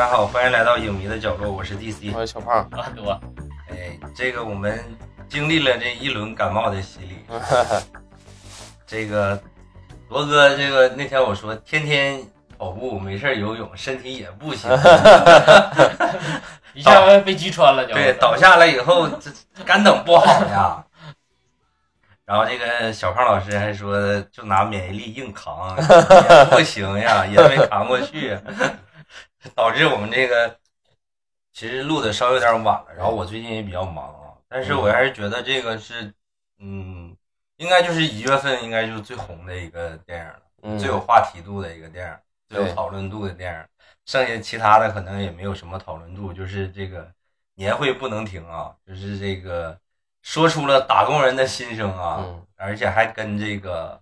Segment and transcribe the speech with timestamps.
[0.00, 2.10] 大家好，欢迎来到影迷的角落，我是 DC。
[2.14, 3.20] 我是小胖，啊，我
[3.68, 4.82] 哎，这个我们
[5.28, 7.18] 经历了这一轮感冒的洗礼，
[8.86, 9.38] 这个
[10.08, 12.18] 罗哥，这个那天我说天天
[12.56, 14.70] 跑步没事儿游泳，身体也不行。
[16.72, 19.30] 一下被击穿了，就对，倒下来以后这
[19.66, 20.82] 肝等不好呀。
[22.24, 25.76] 然后这个小胖老师还说，就拿免疫力硬扛，
[26.48, 28.34] 不行呀，也没扛过去，
[29.54, 30.58] 导致我们这个
[31.52, 32.86] 其实录的稍微有点晚了。
[32.96, 36.12] 然后我最近也比较忙啊，但是我还是觉得这个是，
[36.58, 37.16] 嗯，
[37.56, 42.16] 应该就是一月份应该就是最红的一个电影了，嗯最有话题度的一个电影，
[42.48, 43.64] 最有讨论度的电影。
[44.06, 47.10] 剩下其他的可能也没有什么讨论度，就是这个
[47.54, 49.78] 年会不能停啊，就是这个
[50.22, 54.00] 说出了打工人的心声啊，嗯而且还跟这个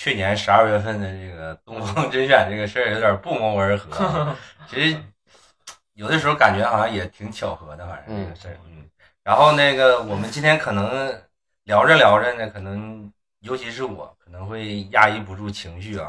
[0.00, 4.34] 去年十二月份的这个东方甄选这个事儿有点不谋而合啊。
[4.66, 4.96] 其实
[5.92, 8.86] 有的时候感觉好像也挺巧合的，反正这个事儿，嗯。
[9.22, 11.14] 然后那个我们今天可能
[11.64, 16.08] 聊着聊着呢，可能尤其是我可能会压抑不住情绪啊，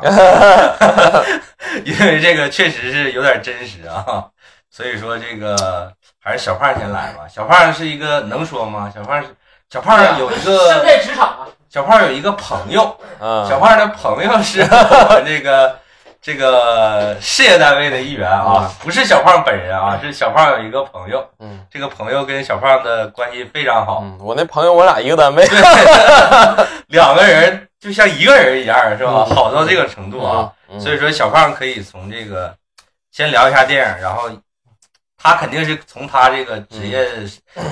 [1.83, 4.25] 因为这个确实是有点真实啊，
[4.71, 7.27] 所以说这个还是小胖先来吧。
[7.27, 8.89] 小胖是一个能说吗？
[8.89, 9.35] 小胖是
[9.69, 15.79] 小胖有一身个在职场啊，小胖有一个朋友，嗯，小胖的朋友是我 们这个
[16.21, 21.65] 这个事业单位的一员啊，不是小胖本人啊，是小胖有一个朋友，嗯。
[21.71, 25.47] 这个朋友跟小胖的关系非常好，嗯，我那朋友我俩一个单位，
[26.87, 29.25] 两个人就像一个人一样，是吧？
[29.29, 29.33] 嗯。
[29.33, 30.51] 好到这个程度啊。
[30.67, 32.53] 嗯，所以说，小胖可以从这个
[33.13, 34.29] 先聊一下电影，然后
[35.17, 37.07] 他肯定是从他这个职业、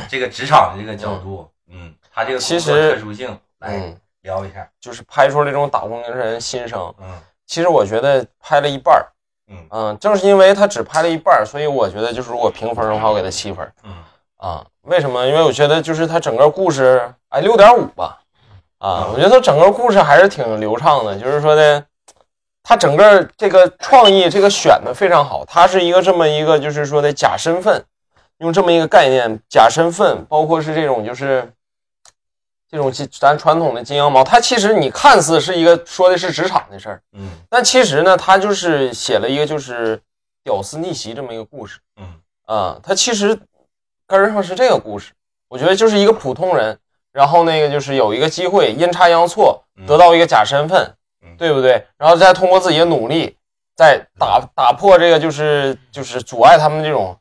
[0.07, 6.93] 这个职场的这个角度，嗯，他这个其工作实特殊性来嗯，聊一下，就是拍出这种打工人心声。
[6.99, 7.05] 嗯
[7.45, 9.05] 其实我觉得拍了一半儿，
[9.47, 13.91] 嗯嗯，正是因为他只拍了一半儿，所以我觉得就是如果评分的话，我给他七分嗯
[14.37, 14.65] 啊。
[14.81, 15.25] 为什么？
[15.25, 18.19] 因为我觉得就是他整个故事，哎，六点五吧，
[18.77, 21.83] 啊，我觉得他整个故事还是挺流畅的，就是说的。
[22.61, 25.43] 他整个这个创意，这个选的非常好。
[25.45, 27.83] 他是一个这么一个，就是说的假身份，
[28.39, 31.51] 用这么一个概念，假身份，包括是这种就是
[32.69, 39.99] 这种金咱传统的金羊毛，它其实你看似是一个说的是职场的事儿，嗯但其实呢，它就是写了一个就是
[40.43, 42.05] 屌丝逆袭这么一个故事嗯
[42.45, 42.79] 啊。
[42.83, 43.35] 它其实
[44.05, 45.13] 根儿上是这个故事，
[45.47, 46.77] 我觉得就是一个普通人，
[47.11, 50.93] 然后那个就是有一个机会，阴差阳错嗯得到一个假身份，
[51.23, 51.83] 嗯对不对？
[51.97, 53.35] 然后再通过自己的努力，
[53.75, 57.17] 再打打破这个就是就是阻碍他们这种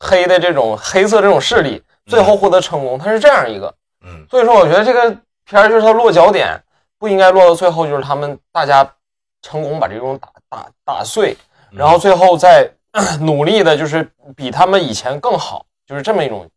[0.00, 2.98] 黑的这种黑色这种势力，最后获得成功。
[2.98, 3.72] 他是这样一个。
[4.02, 5.10] 嗯所以说，我觉得这个
[5.44, 6.58] 片儿就是它落脚点
[6.98, 8.88] 不应该落到最后，就是他们大家
[9.42, 11.36] 成功把这种打打打碎，
[11.72, 12.70] 嗯然后最后再
[13.20, 16.48] 努力的，就是比他们以前更好，就是这么一种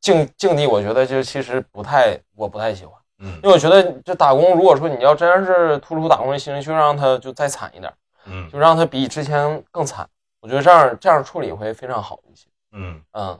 [0.00, 0.66] 境境地。
[0.66, 7.92] 我觉得就其实不太，我不太喜欢，嗯因为我觉得这打工，如果说你要真是突出打工的心声，就让他就再惨一点，
[8.26, 10.08] 嗯就让他比之前更惨。
[10.40, 12.46] 我觉得这样这样处理会非常好一些。
[12.72, 13.38] 嗯，嗯，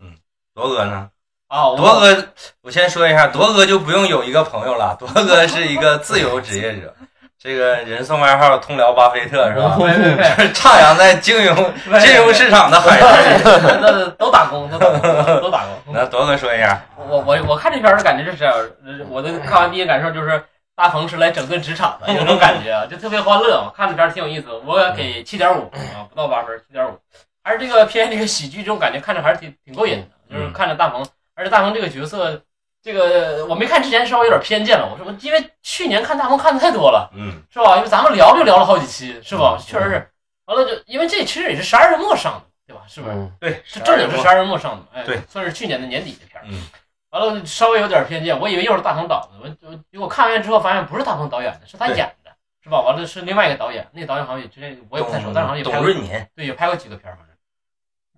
[0.00, 0.16] 嗯，
[0.54, 1.10] 罗哥呢？
[1.48, 2.28] 啊，我铎哥，
[2.62, 6.94] 我先说一下，铎哥就不用有一个朋友了，铎哥是一个自由职业者。
[7.40, 9.76] 这个人送外号“通辽巴菲特”是吧？
[9.78, 11.54] 别别别，是 徜徉在金融
[12.00, 13.40] 金融市场的海洋里。
[13.80, 15.78] 那都打工，都打工，都打工。
[15.94, 18.54] 那铎哥说一下，我我我看这片儿的感觉就是这样，
[18.84, 20.44] 呃我的看完第一感受就是
[20.74, 23.62] 大鹏是来整顿职场的，有种感觉啊，就特别欢乐。
[23.64, 26.98] 我看这片儿挺有意思，我给七点五啊，不到八分，七点五。
[27.44, 31.06] 还是这个偏这个喜剧这种感觉，看着还是挺挺过瘾的，就是看着大鹏，
[31.38, 32.42] 而且大鹏这个角色，
[32.82, 37.08] 这个我没看之前稍微有点偏见了，我说因为去年看大鹏看的太多了。
[37.14, 37.76] 嗯是吧？
[37.76, 39.56] 因为咱们聊就聊了好几期，是吧？
[39.56, 40.10] 嗯确实是。
[40.46, 42.82] 完了就因为这其实也是十二月末上的，对吧？
[42.88, 43.14] 是不是？
[43.14, 46.44] 嗯对，是正经是十二月末上的，哎，对，算是去年的年底的片儿。
[46.48, 46.66] 嗯
[47.10, 52.30] 完了稍微有点偏见，我以为又是大鹏导的，我我结果看完之后发现不是大鹏导演的，是他演的，
[52.62, 52.82] 是吧？
[52.82, 57.34] 完了是另外一个导演，那个导演好像也之前我也不太熟，但是好像也拍过董润年，对，也拍过几个片儿，反正。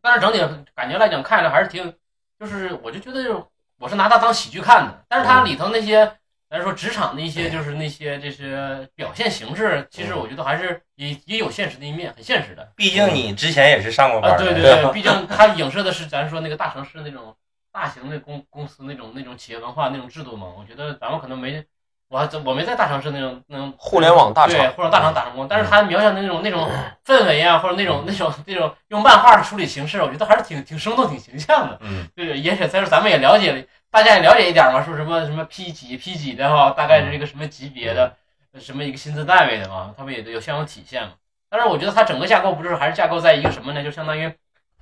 [0.02, 0.40] 但是整体
[0.74, 1.94] 感觉来讲，看着还是挺，
[2.40, 3.46] 就是我就觉得就
[3.78, 6.10] 我是拿它当喜剧看的，但是它里头那些，
[6.48, 12.72] 咱说职场的一些，就是那些这些表现形式，其实我觉得还是也也有现实的一面，很现实的。
[12.74, 17.36] 毕竟你之前也是上过班啊，对对 对，毕竟它影射的是咱说那个大城市那种
[17.70, 20.46] 大型的公公司那种那种企业文化那种制度嘛。
[20.58, 21.62] 我觉得咱们可能没，
[22.10, 26.68] 我我没在大城市那种那种互联网大厂对或者大厂打上工，但是他描写的那种那种
[27.06, 31.78] 氛围啊，或者那种那种那种用漫画的处理形式，我觉得还是挺挺生动、挺形象的。
[31.82, 38.12] 嗯对，也许再说咱们也了解，大家也了解一点嘛，说什么什么 P 几 P 几的哈，大概是一个什么级别的，
[38.58, 41.10] 什么一个薪资单位的嘛，他们也都有相应体现嘛。
[41.48, 43.84] 但是我觉得它整个架构不是还是架构在一个什么呢？
[43.84, 44.32] 就相当于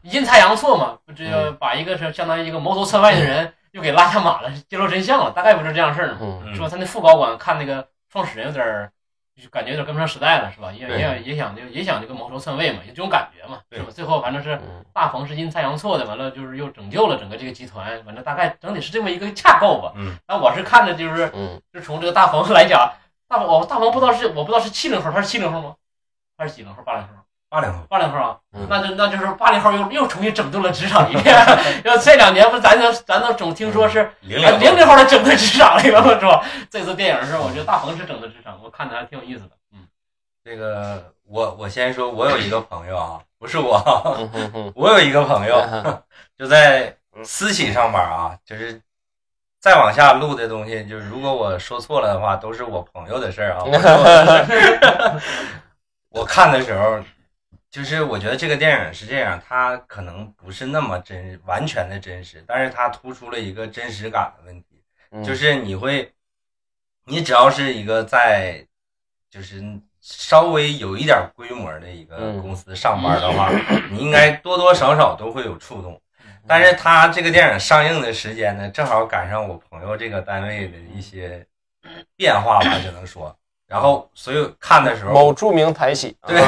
[0.01, 6.19] 阴差阳错嘛，这个把一个是相当于一个谋头策外的人又给拉下马了，揭露真相了，大概不就是这样事儿呢？
[6.21, 6.69] 嗯是吧？
[6.69, 8.91] 他那副高管看那个创始人有点儿，
[9.41, 10.73] 就感觉有点跟不上时代了，是吧？
[10.73, 13.87] 也对也也想就也想这个谋朝篡位嘛，有这种感觉嘛，是吧？
[13.93, 19.93] 最后反正是嗯大冯是阴差阳错的，完了就是又拯救了整个这个集团，反正大概整体是这么一个架构吧。
[19.95, 22.93] 嗯，那我是看的就是嗯，就从这个大冯来讲，
[23.29, 25.77] 大冯我大冯不知道是我不知道是七零后，他是七零后吗？
[26.37, 26.83] 他是几零后？
[26.83, 27.09] 八零后？
[27.51, 31.35] 八零后，八零后啊，嗯那就那就是八零后又又重新整顿了职场一遍。
[31.85, 36.45] 要这两年不咱都咱都总听说是零啊零零零后的整顿职场了，是吧？
[36.71, 39.51] 这次电影是我觉得大鹏是整顿职场，我看着还挺有意思的。
[39.73, 39.87] 嗯，
[40.45, 44.31] 这个我我先说，我有一个朋友啊，不是我，
[44.75, 46.03] 我有一个朋友嗯
[46.39, 46.95] 就在
[47.25, 48.81] 私企上班啊，就是
[49.59, 53.65] 再往下录的东西，就是如果我说错了的话，都是我朋友的事儿啊。
[56.11, 56.99] 我 看的时候，
[57.71, 64.83] 就是我觉得这个电影是这样，它可能不是那么真完全的真实，但是它突出了一个真实感的问题。
[65.11, 66.13] 嗯就是你会，
[67.05, 68.67] 你只要是一个在，
[69.31, 69.63] 就是
[70.01, 73.51] 稍微有一点规模的一个嗯公司上班的话，
[73.91, 76.01] 你应该多多少少都会有触动。
[76.47, 81.47] 但是他这个电影上映的时间呢，正好赶上我朋友这个单位的一些
[82.17, 83.35] 变化吧，只能说。
[83.69, 86.39] 然后，所以看的时候，某著名台戏， 对，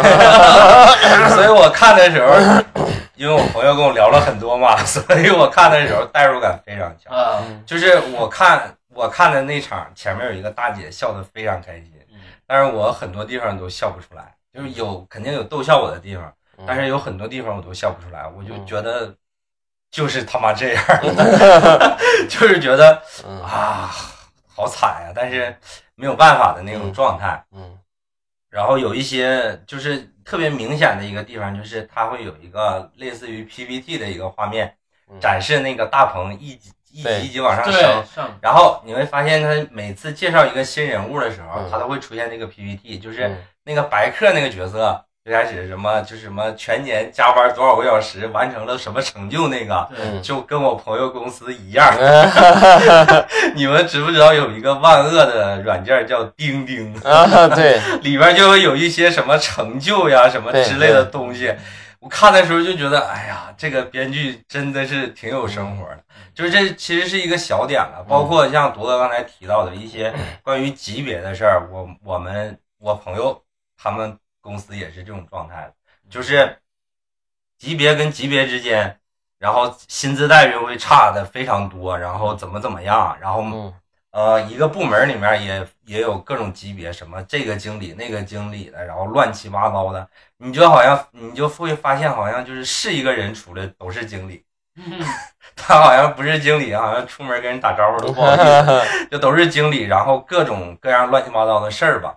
[1.34, 2.82] 所以我看的时候，
[3.14, 7.14] 因为我朋友跟我聊了很多嘛， 所以我看的时候代入感非常强。
[7.14, 16.24] 啊，就是我看我看的那场，前面有一个大姐笑得非常开心，嗯但是我很多地方都笑不出来，就是有肯定有逗笑我的地方，
[16.56, 18.66] 嗯但是有很多地方我都笑不出来，我就嗯。
[18.66, 19.14] 觉得
[19.90, 20.84] 就是他妈这样，
[22.30, 23.42] 就是觉得嗯。
[23.42, 23.90] 啊
[24.52, 25.56] 好惨呀、但是
[26.00, 27.44] 没有办法的那种状态。
[27.52, 27.78] 嗯。
[28.48, 34.74] 然后有一些就是特别明显的一个地方，就是它会有一个类似于 PPT 的一个画面，
[35.10, 35.20] 嗯。
[35.20, 38.38] 展示那个大鹏一级一级一级往上升，，上。
[38.40, 41.70] 然后你会发现，他每次介绍一个新人物的时候，嗯。
[41.70, 43.36] 他都会出现那个 PPT，就是嗯。
[43.64, 49.88] 那个白客那个角色，最开始什么就是什么全年加班多少个小时，完成了什么成就，那个
[50.22, 51.90] 就跟我朋友公司一样。
[53.54, 61.54] 你们知不知道有一个万恶的软件叫钉钉，啊，对，里边就会有一些什么成就呀什么之类的东西。
[62.00, 65.98] 我看的时候就觉得，哎呀，这个编剧真的是挺有生活的。
[66.34, 70.10] 就是这其实是一个小点了，包括像铎哥刚才提到的一些
[70.42, 73.38] 关于级别的事儿，我我们我朋友
[73.76, 75.74] 他们公司也是这种状态的，
[76.08, 76.58] 就是
[77.58, 78.98] 级别跟级别之间，
[79.38, 83.74] 然后薪资待遇会差的非常多，然后怎么怎么样，然后嗯
[84.12, 90.08] 呃，一个部门里面也也有各种级别，什么这个经理那个经理的，然后乱七八糟的，
[90.38, 94.44] 你就好像你就会发现，好像就是是一个人出来都是经理，
[95.54, 102.16] 他好像不是经理，好像出门跟人打招呼都不好意思， 就都是经理，然后各种各样乱七八糟的事儿吧。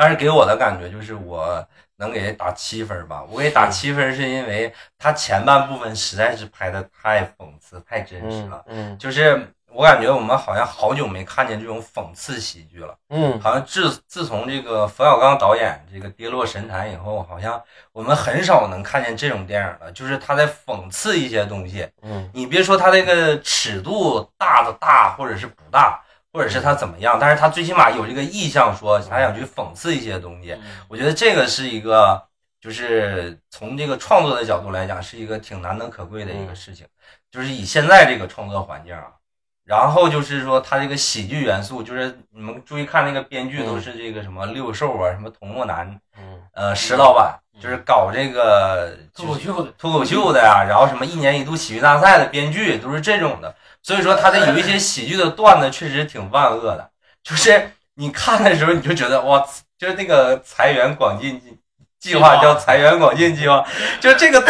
[0.00, 1.66] 但是给我的感觉就是我
[1.96, 8.64] 能给打七分吧，我给打七分是因为他前半部分实在是拍的太讽刺、太真实了。
[8.68, 17.60] 嗯就是我感觉我们好像好久没看见这种讽刺喜剧了，嗯好像自自从这个冯小刚导演这个跌落神坛以后，好像
[17.92, 21.88] 我们很少能看见这种电影了，就是他在讽刺一些东西。
[22.02, 26.00] 嗯你别说他这个尺度大的大，或者是不大，
[26.32, 30.52] 或者是他怎么样，但是他最起码有这个意向，说他想去讽刺一些东西。
[30.52, 32.22] 嗯我觉得这个是一个，
[32.60, 36.86] 就是从这个创作的角度来讲，是一个挺难能可贵的一个事情。
[37.30, 39.04] 就是以现在这个创作环境啊，
[39.64, 53.54] 然后就是说他这个喜剧元素，就是你们注意看那个编剧都是这个什么六兽啊，什么童漠南，嗯呃，石老板，就是搞这个脱口秀的，脱口秀的呀，然后什么一年一度喜剧大赛的编剧都是这种的，
[53.88, 56.90] 所以说他的有一些喜剧的段子确实挺万恶的，
[57.22, 59.42] 就是你看的时候你就觉得哇，
[59.78, 61.58] 就是那个财源广进计
[61.98, 63.64] 计划叫财源广进计划，
[63.98, 64.42] 就这个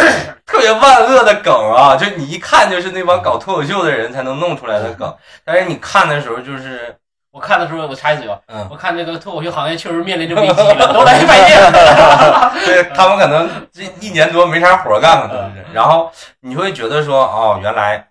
[0.45, 5.15] 特别万恶的梗啊，就你一看就是那帮搞脱口秀的人才能弄出来的梗，
[5.45, 6.93] 但是你看的时候就是
[7.31, 12.65] 我看的时候我插一嘴啊，嗯，我看这个脱口秀行业确实面临着危机了， 都来拜年。
[12.65, 15.65] 对他们可能这一年多没啥活干，可能是。
[15.71, 18.05] 然后你会觉得说，哦，原来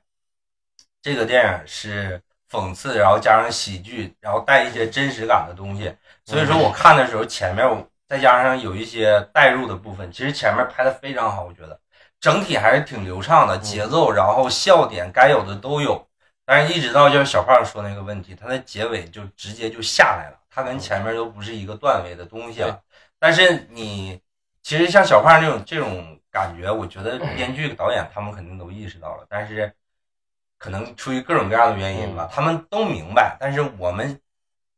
[1.03, 5.95] 这个电影是讽刺，然后加上喜剧，然后带一些真实感的东西。
[6.25, 11.79] 所以说我看的时候，前面我再加上有一些代入的部分，其实前面拍的非常好，我觉得
[12.21, 16.07] 整体还是挺流畅的，节奏，然后笑点该有的都有。
[16.45, 22.81] 但是，一直到就是小胖说那个问题，它的结尾就直接就下来了，它跟前面都不是一个段位的东西了。
[23.19, 24.19] 但是你
[24.63, 29.71] 其实像小胖这种这种感觉，我觉得 编剧导演他们肯定都意识到了，但是
[30.59, 34.21] 可能出于各种各样的原因吧，他们都明白，但是我们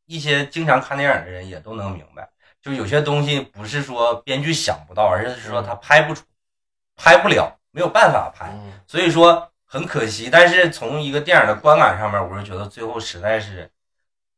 [0.06, 2.28] 一些经常看电影的人也都能明白，
[2.60, 6.22] 就有些东西不是说编剧想不到，而是说他拍不出、
[6.96, 10.28] 拍不了，没有办法拍，嗯所以说很可惜。
[10.30, 13.70] 但是从一个电影的观感上面，我是觉得最后实在是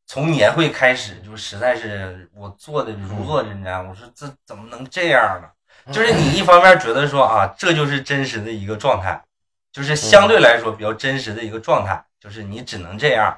[0.07, 3.89] 从年会开始，就实在是我做的如坐针毡。
[3.89, 5.49] 我说这怎么能这样呢？
[5.93, 9.21] 就是你一方面觉得说啊，这就是真实的一个状态，
[9.73, 13.37] 就是相对来说比较真实的一个状态，就是你只能这样，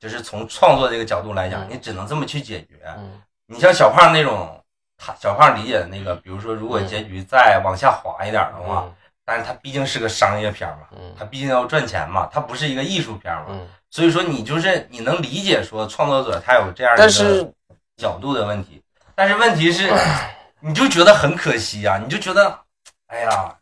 [0.00, 1.68] 就是从创作这个角度来讲，嗯。
[1.70, 2.80] 你只能这么去解决。
[2.96, 3.20] 嗯。
[3.46, 4.60] 你像小胖那种，
[4.96, 8.90] 他小胖理解的那个，比如说如果结局再往下滑一点的话，
[9.24, 11.14] 但是它毕竟是个商业片嘛，嗯。
[11.18, 17.52] 它毕竟要赚钱嘛，它不是一个艺术片嘛，嗯，所以说你就是你能理解说创作者他有这样一个
[17.96, 18.80] 角度的问题，
[19.14, 19.92] 但是问题是，
[20.60, 22.58] 你就觉得很可惜啊，你就觉得，
[23.08, 23.54] 哎呀，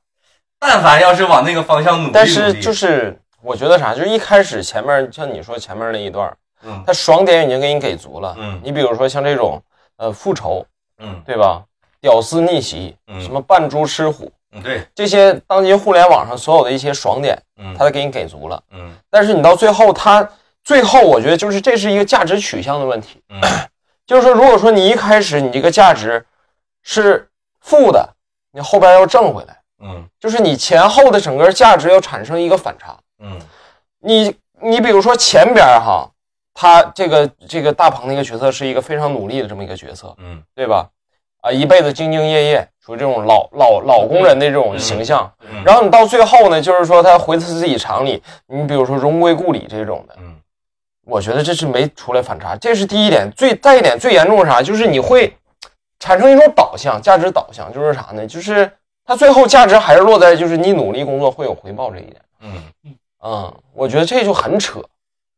[0.67, 8.35] 但凡要是往那个方向努力但是就是我觉得啥，就是一开始前面像你说前面那一段，嗯他爽点已经给你给足了。
[8.39, 9.63] 嗯你比如说像这种
[9.99, 10.65] 呃复仇，
[10.99, 11.63] 嗯对吧？
[12.01, 18.63] 屌丝逆袭，嗯什么扮猪吃虎，嗯对这些当今互联网上所有的一些爽点，嗯他都给你给足了。
[18.73, 20.27] 嗯但是你到最后，他
[20.63, 23.21] 最后我觉得就是这是一个价值取向的问题。
[23.29, 23.41] 嗯
[24.07, 26.25] 就是说，如果说你一开始你这个价值
[26.83, 27.29] 是
[27.61, 28.07] 负的，
[28.53, 32.97] 你后边要挣回来，嗯就是你前后的整个价值要产生一个反差。
[33.21, 33.39] 嗯
[34.01, 36.09] 你你比如说前边哈，
[36.53, 40.89] 他这个这个大鹏那个角色是一个非常努力的这么一个角色，嗯对吧？
[41.43, 45.31] 啊，一辈子兢兢业业，属于这种老老老工人的这种形象。
[45.41, 50.35] 嗯，然后你到最后呢，就是说他回他自己厂里，你比如说荣归故里这种的，嗯
[51.07, 53.31] 我觉得这是没出来反差，这是第一点。
[53.37, 54.63] 最再一点最严重是啥？
[54.63, 55.37] 就是你会
[55.99, 58.27] 产生一种导向，价值导向，就是啥呢？
[58.27, 58.71] 就是
[59.05, 62.21] 他最后价值还是落在就是你努力工作会有回报这一点。
[62.41, 62.63] 嗯
[63.21, 64.83] 嗯，我觉得这就很扯，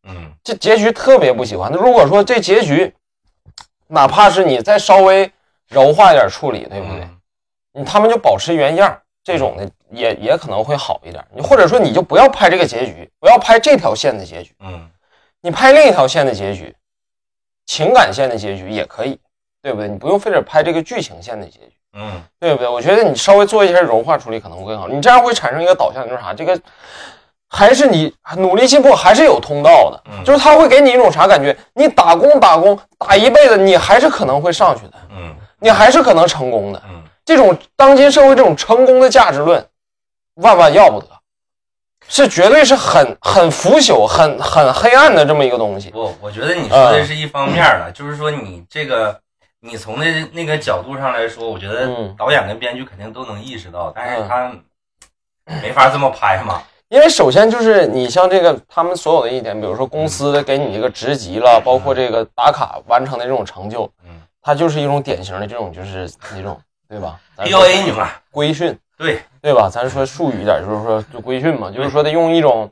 [0.05, 1.71] 嗯这结局特别不喜欢。
[1.73, 2.93] 那如果说这结局，
[3.87, 5.31] 哪怕是你再稍微
[5.69, 7.01] 柔化一点处理，对不对？
[7.01, 7.13] 嗯
[7.79, 11.23] 你他们就保持原样，这种的也也可能会好一点。
[11.35, 14.89] 你或者说你就不要拍这个结局，不要拍这条线的结局，嗯
[15.43, 16.75] 你拍另一条线的结局，
[17.67, 19.21] 情感线的结局也可以，
[19.61, 19.89] 对不对？
[19.89, 22.69] 你不用非得拍这个剧情线的结局，嗯对不对？
[22.69, 24.87] 我觉得你稍微做一些融化处理可能会更好。
[24.87, 26.35] 你这样会产生一个导向，就是啥？
[26.35, 26.59] 这个
[27.49, 30.03] 还是你努力进步，还是有通道的。
[30.11, 31.57] 嗯就是他会给你一种啥感觉？
[31.75, 36.83] 你打工打工打一辈子，你还是可能会上去的，嗯你还是可能成功的。
[36.89, 39.67] 嗯这种当今社会这种成功的价值论，
[40.35, 41.07] 万万要不得，
[42.09, 45.91] 是绝对是很很腐朽、很很黑暗的这么一个东西。
[45.91, 49.19] 不，我觉得你说的是一方面了，就是说你这个，
[49.67, 52.15] 你从那那个角度上来说，我觉得嗯。
[52.17, 54.53] 导演跟编剧肯定都能意识到，但是他
[55.63, 56.63] 没法这么拍嘛。
[56.89, 64.23] 因为首先就是你像这个他们所有的一点，比如说公司给你一个职级了，包括这个打卡完成的这种成就，嗯。
[64.41, 66.57] 它就是一种典型的这种就是那种
[66.89, 67.19] 对吧？
[67.37, 69.69] 咱说，PUA 你嘛，规训，对，对吧？
[69.69, 72.71] 咱说术语一点，就是说就规训嘛，就是说得用一种，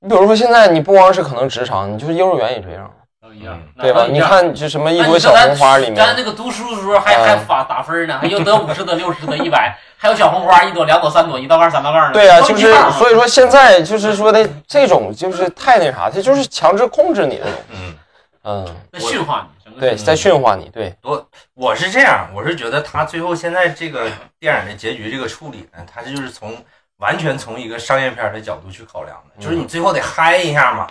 [0.00, 3.03] 你比如说现在你不光是可能职场，你就是幼儿园也这样，都
[3.34, 4.06] 一样，对吧？
[4.08, 7.24] 你看就什么一朵小红花里面，咱那个读书的时候还嗯。
[7.24, 12.12] 还发打分呢，还有得五十得六十得一百，还有小红花一朵两朵三朵一道杠三道杠的。
[12.12, 17.96] 对啊，就是所以说现在就是说的这种就是太那啥，他就是强制控制你的东西，嗯，
[18.44, 26.54] 嗯，在驯化你，对，在驯化你，对，我我是这样，我是觉得他最后现在这个电影的结局这个处理呢，他就是从
[26.98, 30.86] 完全从一个商业片的角度去考量的，就是你最后得嗨一下嘛，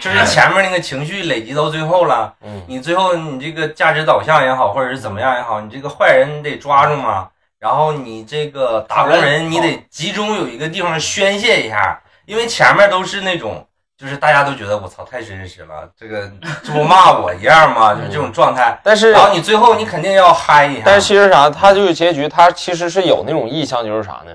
[0.00, 2.34] 就是前面那个情绪累积到最后了。
[2.42, 13.66] 嗯你最后你这个价值导向也好，或者是怎么样也好，你这个坏人你得抓住嘛，然后你这个打工人你得集中有一个地方宣泄一下，因为前面都是那种
[13.98, 16.30] 就是大家都觉得我操太真实了，这个
[16.64, 17.94] 这不骂我一样吗？
[17.94, 18.78] 就是这种状态。
[18.82, 24.32] 但是然后你最后你肯定要嗨一下，但是其实啥，他这个结局他其实是有那种意向，就是啥呢？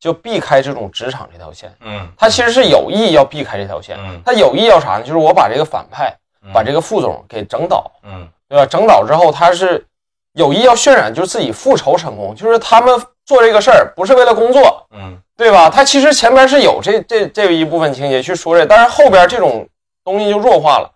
[0.00, 5.02] 就避开这种职场这条线，嗯他其实是有意要避开这条线，嗯他有意要啥呢？
[5.02, 8.64] 就是我把这个反派，嗯把这个副总给整倒，嗯对吧？
[8.64, 9.84] 整倒之后，他是
[10.32, 15.68] 有意要渲染，就是自己复仇成功，就是他们做这个事儿不是为了工作，嗯对吧？
[15.68, 19.68] 他其实前边是有这这这一部分情节去说这，但是后边这种
[20.04, 20.90] 东西就弱化了，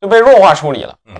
[0.00, 0.96] 就被弱化处理了。
[1.06, 1.14] 嗯，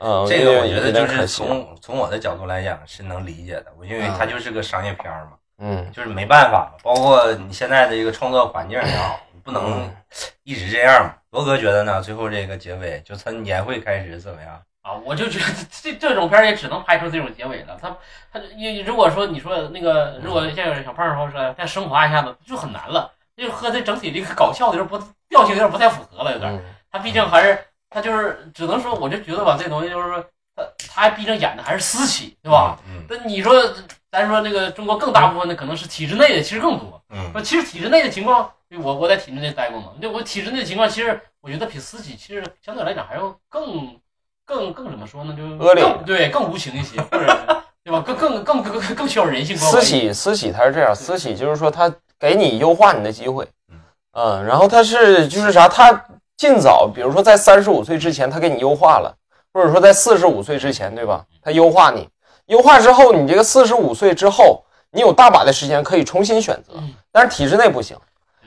[0.00, 1.26] 嗯，这个我觉得就是。
[1.26, 5.32] 从从我的角度来讲是能理解的，我因为它就是个商业片儿嘛。
[5.58, 9.96] 嗯就是没办法，包括你现在的一个创作环境也好，不能嗯
[10.44, 11.14] 一直这样嘛。
[11.30, 12.00] 罗哥觉得呢？
[12.00, 14.60] 最后这个结尾，就从年会开始怎么样？
[14.82, 17.76] 啊，我就觉得这这种片儿也只能拍出这种结尾了。
[17.80, 17.94] 他
[18.32, 24.98] 他你如果说你说那个，如果像小胖说说再升华一下子，就很难了，就和这整体这个搞笑的有点不
[25.28, 26.52] 调性有点不太符合了，有点。
[26.52, 27.58] 嗯他毕竟还是
[27.90, 32.78] 他就是只能说，我就觉得吧，这东西就是说，他他毕竟演的还是私企，对吧？
[32.88, 33.52] 嗯那你说
[34.10, 37.00] 咱说那个中国更大部分的可能是体制内的，其实更多。
[37.10, 38.50] 嗯说其实体制内的情况，
[38.82, 43.96] 我我在体制内待过嘛，对我体制内的情况，其实我觉得比私企其实相对来讲还要更
[44.44, 45.34] 更更怎么说呢？
[45.36, 47.26] 就恶劣更对更无情一些，或者
[47.84, 48.00] 对吧？
[48.00, 49.80] 更更更更更更需要人性关怀。
[49.80, 53.46] 私企私企它是这样，私企就是说它给你优化你的机会，
[54.12, 56.04] 嗯，然后它是就是啥，它
[56.36, 59.14] 尽早，比如说在三十五岁之前，它给你优化了，
[59.52, 61.24] 或者说在四十五岁之前，对吧？
[61.40, 62.08] 它优化你，
[62.46, 64.62] 优化之后，你这个四十五岁之后，
[64.92, 67.96] 你有大把的时间可以重新选择嗯，但是体制内不行，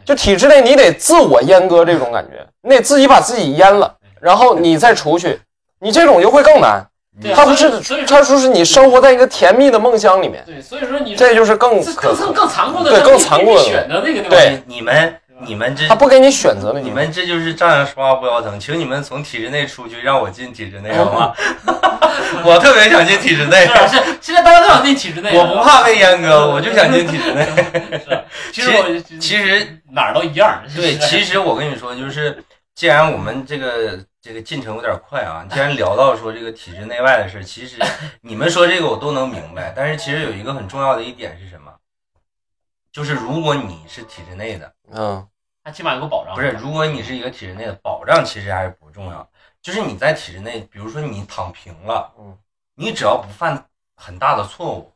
[0.06, 5.39] 就体制内你得自我阉割这种感觉，你得自己把自己阉了，然后你再出去，
[5.79, 6.86] 你这种就会更难。
[7.22, 14.29] 对啊它不是，他说是你生活在一个甜蜜的梦乡里面，对，所以说你这就是更更更更残酷的，更残酷的选择那个对吧？
[14.29, 16.91] 对你们你们这他不给你选择了你。
[16.91, 21.34] 们这就是站着说话不腰疼，请你们从体制内出去，让我进体制内好吗？
[22.43, 27.43] 我特别想进体制内是，啊是，现在大家都想进体制内，我不怕被阉割，我就想进体制内。
[28.00, 30.62] 是啊，其实其实哪儿都一样。
[30.75, 32.43] 对，其实我跟你说，就是
[32.75, 37.77] 既然我们这个这个进程有点快啊， 既然聊到说这个体制内外的事，其实
[38.22, 41.72] 你们说这个我都能明白，但是其实有一个很重要的一点是什么？
[42.91, 45.27] 就是如果你是体制内的，嗯
[45.63, 46.34] 他起码有个保障。
[46.34, 49.27] 不是，如果你是一个体制内的，保障其实还是不重要。
[49.62, 52.36] 就是你在体制内，比如说你躺平了，嗯，
[52.75, 53.65] 你只要不犯
[53.96, 54.93] 很大的错误，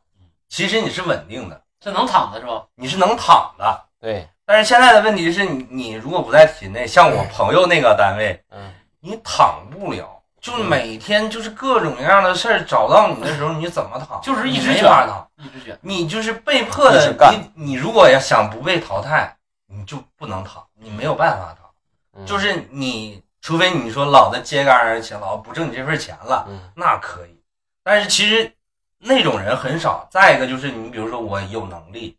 [0.48, 2.64] 其实你是稳定的，这能躺的是吧？
[2.74, 3.84] 你是能躺的。
[4.00, 14.18] 对，但是现在的问题是你，你如果不在体制内，像我朋友那个单位，嗯你躺不了，就每天就是各种各样的事儿找到你的时候，你怎么躺？
[14.22, 15.78] 就是一直没卷法躺，一直卷。
[15.82, 17.14] 你就是被迫的。
[17.18, 19.33] 干你你如果要想不被淘汰，
[19.66, 21.70] 你就不能躺，你没有办法躺。
[22.16, 27.40] 嗯就是你，除非你说老的揭竿而起，老子不挣你这份钱了，嗯那可以。
[27.82, 28.52] 但是其实
[28.98, 30.06] 那种人很少。
[30.10, 32.16] 再一个就是你比如说我有能力，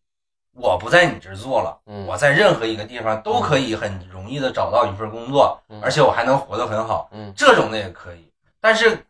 [0.54, 8.30] 我不在你这儿做了，嗯我在任何一个地方都可以很容易的找到一份工作，嗯而且我还能活得很好，嗯这种的也可以。
[8.60, 9.06] 但是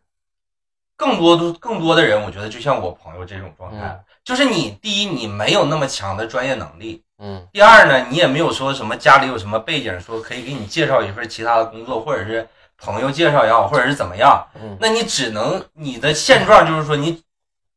[0.96, 12.44] 更多的更多的人，我觉得就像我朋友这种状态，嗯就是你第一你没有那么强的专业能力，嗯第二呢，你也没有说什么家里有什么背景，说可以给你介绍一份其他的工作，或者是
[12.76, 17.22] 朋友介绍也好，或者是怎么样，嗯那你只能你的现状就是说你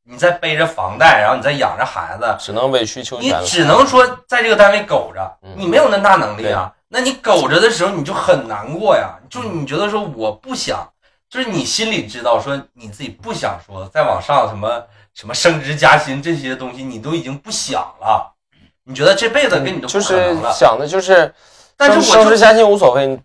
[0.04, 3.46] 你在背着房贷，然后你在养着孩子，只能委曲求你全你。
[3.46, 6.74] 只能说在这个单位苟着嗯，你没有那大能力啊。
[6.88, 10.90] 那你苟着的时候，你就很难过呀，就你觉得说我不想，
[11.30, 14.84] 就是你心里知道说你自己不想说再往上什么
[15.20, 18.34] 什么升职加薪这些东西，你都已经不想了。
[18.86, 21.30] 你觉得这辈子跟你都不可就是能了，想的就是
[21.76, 23.20] 但是升升职加薪无所谓，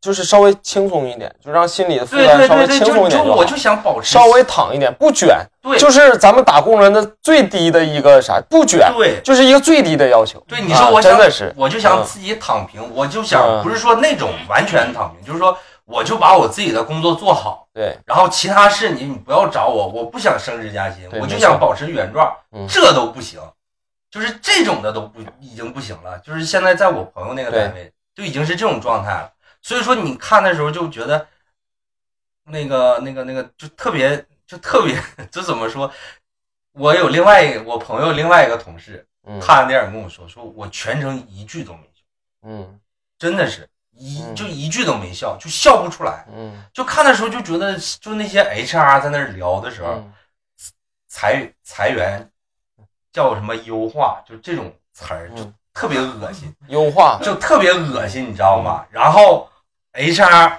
[0.00, 10.42] 就是稍微轻松一点，就让心里的负担稍微轻松一点好就就我就想保持稍微躺一点，不卷，对就是咱们打工人的最低的一个啥，不卷，对就是一个最低的要求。
[10.48, 23.40] 对，你说我真的是，我就想嗯自己躺平，我就想嗯不是说那种完全躺平，就是说我就把我自己的工作做好，对，然后其他事你你不要找我，我不想升职加薪，我就想保持原状嗯，这都不行，
[24.10, 31.26] 就是这种的都不已经不行了，就是现在在我朋友那个单位就已经是这种状态了，所以说你看的时候就觉得
[32.44, 34.98] 那个那个那个就特别就特别
[35.30, 35.92] 就怎么说，
[36.72, 39.38] 我有另外一个我朋友另外一个同事嗯。
[39.38, 42.80] 看完电影跟我说，说我全程一句都没说，嗯。
[43.16, 43.66] 真的是
[43.96, 46.24] 一嗯就一句都没笑，就笑不出来。
[46.34, 50.12] 嗯就看的时候就觉得，就那些 HR 在那儿聊的时候，嗯
[51.08, 52.28] 裁裁员
[53.12, 58.84] 叫什么优化，就这种词儿就嗯特别恶心， 优化，就特别恶心，你知道吗？
[58.90, 59.48] 然后
[59.92, 60.58] HR，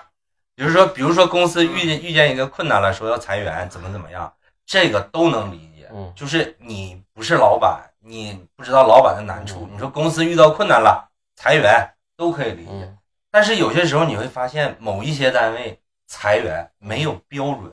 [0.56, 4.32] 比如说，比如说公司遇见遇见一个困难了，说要裁员，怎么怎么样，
[4.66, 5.90] 这个都能理解。
[5.94, 9.68] 嗯就是你不是老板，你不知道老板的难处。
[9.70, 12.72] 嗯你说公司遇到困难了，裁员都可以理解。
[12.72, 12.98] 嗯
[13.36, 17.70] 但是有些时候你会发现，某一些单位裁员没有标准，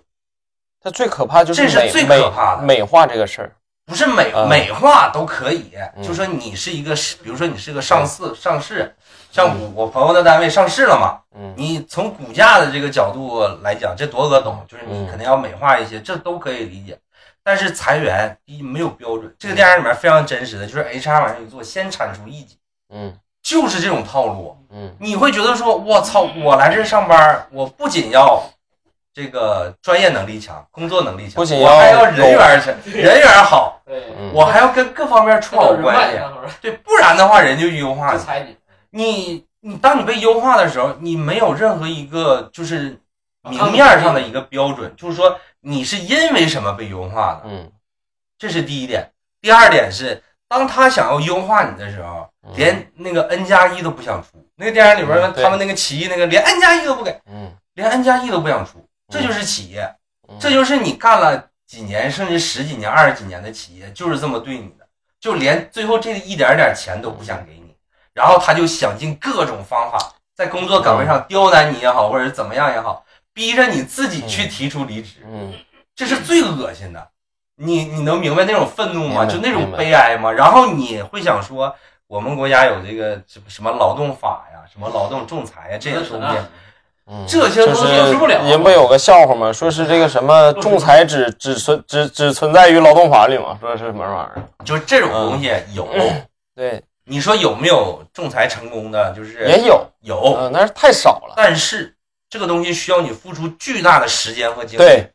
[0.80, 2.62] 它最可怕就是这是最可怕的。
[2.62, 3.52] 美化这个事儿。
[3.86, 4.48] 不是美嗯。
[4.48, 5.70] 美化都可以。
[5.94, 6.02] 嗯。
[6.02, 8.92] 就说你是一个，比如说你是个上市上市，
[9.30, 11.54] 像我我朋友的单位上市了嘛，嗯。
[11.56, 16.98] 你从股价的这个角度来讲，这多个懂，就是你嗯肯定要美化一些，这都可以理解。
[17.44, 22.58] 但是裁员一没有标准，这个电影里面非常真实的，就是 HR 往上一做，先铲除异己，
[22.92, 24.56] 嗯就是这种套路。
[24.70, 28.42] 嗯你会觉得说，我操，我来这上班，我不仅要
[29.12, 36.16] 这个专业能力强，工作能力强，不仅我还要要人缘强， 人缘好，对，嗯我还要跟各方面处好关系，，
[36.62, 38.56] 对，不然的话人就优化你。
[38.90, 42.98] 你，你你当你被优化的时候，你没有任何一个就是
[43.42, 47.70] 明面上的一个标准，就是说你是因为什么被优化的，嗯，
[48.38, 49.10] 这是第一点。
[49.42, 52.52] 第二点是，当他想要优化你的时候，嗯。
[52.56, 54.28] 连那个 N 加一都不想出。
[54.56, 59.90] 那个电影里边嗯他们那个企业那个连 N 加一都不给，嗯，连 N 加一都不想出，这就是企业，
[60.28, 60.36] 嗯。
[60.38, 64.86] 这就是你干了几年甚至十几年、二十几年的企业，就是这么对你的，
[65.18, 67.74] 就连最后这一点点钱都不想给你，
[68.12, 75.54] 然后他就想尽各种方法，在工作岗位上刁难你也好，或者怎么样也好，逼着你自己去提出离职，嗯，
[75.96, 77.08] 这是最恶心的。
[77.62, 79.24] 你你能明白那种愤怒吗？
[79.24, 80.30] 就那种悲哀吗？
[80.32, 81.74] 然后你会想说，
[82.06, 86.38] 我们国家有这个什么什么劳动法呀，什么劳动仲裁呀这些东西，
[87.06, 89.52] 嗯这些东西就是解释不了人不有个笑话吗？
[89.52, 93.56] 说是这个什么仲裁只只存只只存在于劳动法里吗？
[93.60, 94.42] 说是什么玩意儿？
[94.64, 95.88] 就是这种东西有。
[96.54, 99.12] 对，你说有没有仲裁成功的？
[99.12, 101.34] 就是也有，有，嗯，但是太少了。
[101.36, 101.94] 但是
[102.28, 104.82] 这个东西需要你付出巨大的时间和精力。
[104.82, 105.10] 对，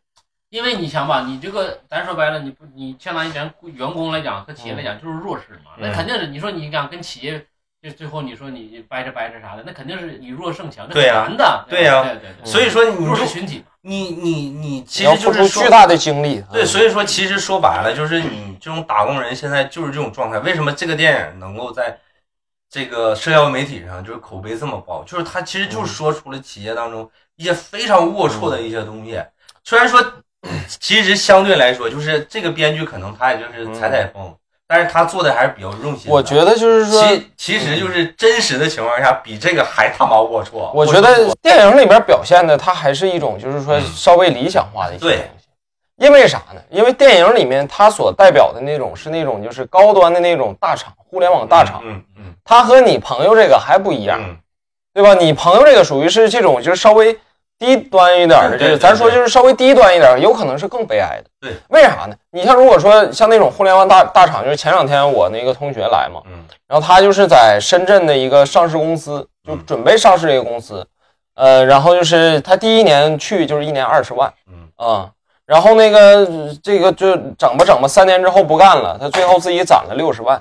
[0.50, 7.46] 因为你想吧，你这个咱说白了，你不你相当于咱员工来讲和企业来讲就是弱势嘛，嗯那肯定是你说你想跟企业
[7.82, 11.66] 就最后你说你掰扯掰扯啥的，那肯定是以弱胜强，难的。
[11.70, 16.44] 对呀对对对，所以说你弱势群体，你你你其实就是巨大的精力。
[16.52, 20.40] 对，嗯所以说其实说白了，就是你这种打工人现在就是这种状态。
[20.40, 22.00] 为什么这个电影能够在
[22.70, 25.04] 这个社交媒体上就是口碑这么爆？
[25.04, 29.22] 就是它其实就是说出了企业当中一些非常龌龊的一些东西。
[29.64, 30.02] 虽然说，
[30.80, 34.34] 其实相对来说，就是这个编剧可能他也就是采采风，
[34.67, 36.12] 但是他做的还是比较用心。
[36.12, 40.71] 我觉得就是说，其其实就是真实的情况下，比这个还他妈龌龊。
[40.73, 45.23] 我觉得电影里面表现的，他还是一种就是说嗯稍微理想化的一些东对西。
[45.97, 46.62] 因为啥呢？
[46.69, 54.38] 因为电影里面他所代表的那种是那种就是高端的那种大厂，互联网大厂，嗯嗯他和你朋友这个还不一样，嗯
[54.93, 55.15] 对吧？
[55.15, 57.17] 你朋友这个属于是这种就是稍微
[57.60, 61.30] 低端一点的，这个对对对咱说就是稍微低端一点，有可能是更悲哀的。
[61.41, 62.15] 对，为啥呢？
[62.32, 66.46] 你像如果说像那种互联网大大厂，就是前两天我那个同学来嘛，嗯。
[66.67, 69.65] 然后他就是在深圳的一个上市公司，就嗯。
[69.65, 70.86] 准备上市的一个公司，
[71.36, 74.67] 呃，然后就是他第一年去就是一年二十万嗯。
[74.76, 75.10] 啊、
[75.46, 80.39] 然后那个呃这个就整吧整吧，三年之后不干了，他最后自己攒了六十万，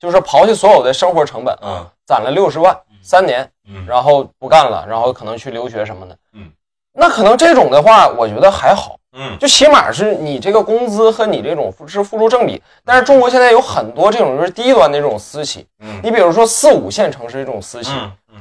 [0.00, 1.86] 就是刨去所有的生活成本啊，嗯。
[2.06, 2.76] 攒了六十万，
[3.06, 3.86] 三年，嗯。
[3.86, 6.50] 然后不干了，然后可能去留学什么的，嗯，
[6.92, 8.98] 那可能这种的话，我觉得还好。
[9.12, 9.38] 嗯。
[9.38, 16.00] 就起码是你这个工资和你这种是付出正比，但是中国现在有很多这种就是低端的这种私企，嗯。
[16.02, 17.92] 你比如说四五线城市这种私企，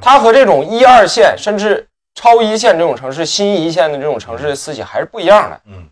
[0.02, 5.88] 它和这种一二线甚至超一线这种城市、新一线的这种城市的私企还是不一样的，嗯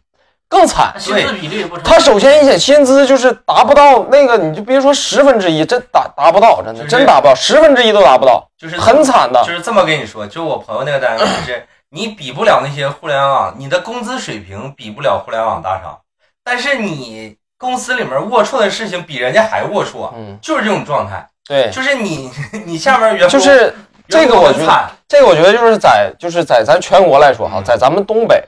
[0.54, 1.00] 更惨它。
[1.00, 1.84] 薪资比例不成。
[1.84, 9.44] 它首先一些薪资就是达不到那个，你就别说十分之一，真达达不到，真的就是真达不到，十分之一都达不到，就是很惨的。
[9.44, 15.98] 就是这么跟你说，就我朋友那个单位，就是你比不了那些互联网，你的工资水平比不了互联网大厂，
[16.44, 21.28] 但是你公司里面龌龊的事情比人家还龌龊，嗯，就是这种状态。
[21.48, 22.32] 对，就是你
[22.66, 23.76] 你下面员工就是
[24.08, 28.44] 这个，我惨，这个我觉得就是在就是在咱全国来说哈，嗯在咱们东北，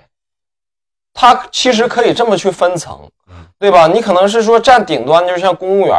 [1.16, 3.88] 它其实可以这么去分层嗯，对吧？
[3.88, 5.98] 你可能是说站顶端，就是像公务员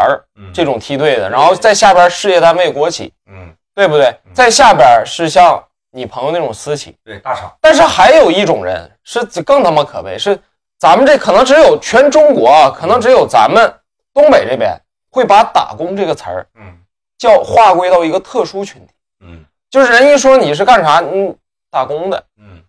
[0.53, 4.07] 这种梯队的，然后在下边事业单位、国企，嗯，对不对？
[4.27, 4.33] 嗯。
[4.35, 10.39] 在下边是像你朋友那种私企，对大厂，但是还有一种人是更他妈可悲，是
[10.79, 13.75] 咱们这可能只有全中国啊，可能只有咱们
[14.13, 14.79] 东北这边
[15.11, 16.77] 会把“打工”这个词儿嗯。
[17.17, 19.43] 叫划归到一个特殊群体，嗯。
[19.71, 21.35] 就是人一说你是干啥，嗯，
[21.71, 22.63] 打工的，嗯。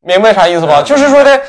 [0.00, 0.82] 明白啥意思吧？
[0.82, 0.84] 嗯。
[0.84, 1.42] 就是说的，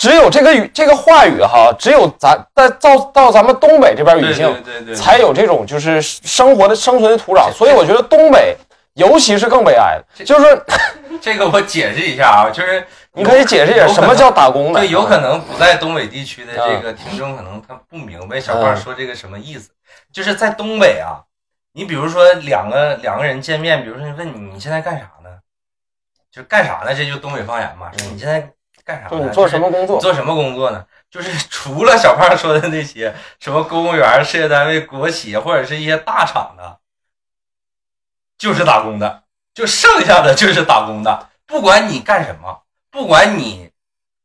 [0.00, 8.56] 只有这个语这个话语哈，只有咱在到到咱们东北这边语对境对对对，才有这种就是生活的生存的土壤，所以我觉得东北
[8.94, 10.64] 尤其是更悲哀的，就是
[11.20, 12.82] 这个我解释一下啊，就是
[13.12, 19.68] 你可以解释一下什么叫打工的，对，有可能不在东北地区的这个听众可能他不明白小胖说这个什么意思，
[20.10, 21.20] 就是在东北啊，
[21.74, 25.28] 你比如说两个两个人见面，比如说你问你你现在干啥呢？
[26.32, 26.94] 就是干啥呢？
[26.94, 28.50] 这就东北方言嘛，说你现在
[28.90, 29.10] 干啥呢？
[29.10, 29.96] 就你做什么工作？
[29.96, 30.84] 你做什么工作呢？
[31.10, 36.78] 就是 除了小胖说的那些什么公务员、事业单位、国企或者是一些大厂的，
[38.38, 39.22] 就是打工的，
[39.54, 41.28] 就剩下的就是打工的。
[41.46, 43.70] 不管你干什么，不管你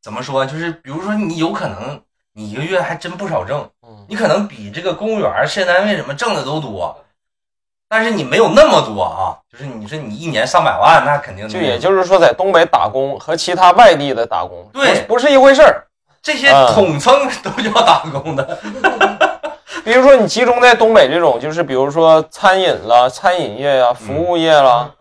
[0.02, 2.02] 怎么说，就是比如说你有可能
[2.34, 7.05] 你一个月还真不少挣，嗯你可能比这个公务员、事业单位什么挣的都多，
[7.96, 15.88] 但是你没有那么多啊，就是你说你一年上百万，那肯定就也就是说，在东北打工和其他外地的打工，对不是一回事儿。
[16.22, 18.60] 这些嗯统称都叫打工的。
[19.86, 24.94] 比如说你集中在东北这种，就是比如说餐饮了、餐饮业呀、服务业了，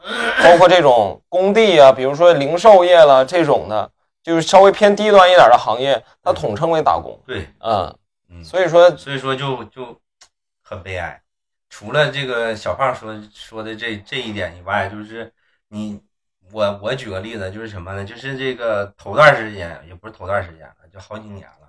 [0.44, 3.90] 包括这种工地啊，比如说零售业了这种的，
[4.22, 7.18] 就是稍微偏低端一点的行业，它统称为打工。
[7.26, 7.92] 对，嗯，
[8.30, 9.98] 嗯，所以说，所以说就就
[10.62, 11.20] 很悲哀。
[11.76, 15.32] 除了这个小胖说说的这这一点以外，就是
[15.68, 16.00] 你
[16.52, 18.04] 我我举个例子，就是什么呢？
[18.04, 21.66] 就是这个头段时间也不是头段时间了，就好几年了，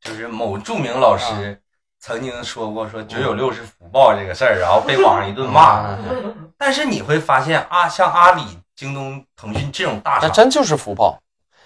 [0.00, 1.60] 就是某著名老师
[1.98, 5.82] 曾经说过说九九六是福报这个事儿，然后被网上一顿骂。
[5.82, 8.42] 嗯但是你会发现啊，像阿里、
[8.76, 11.18] 京东、腾讯这种大厂，那真就是福报。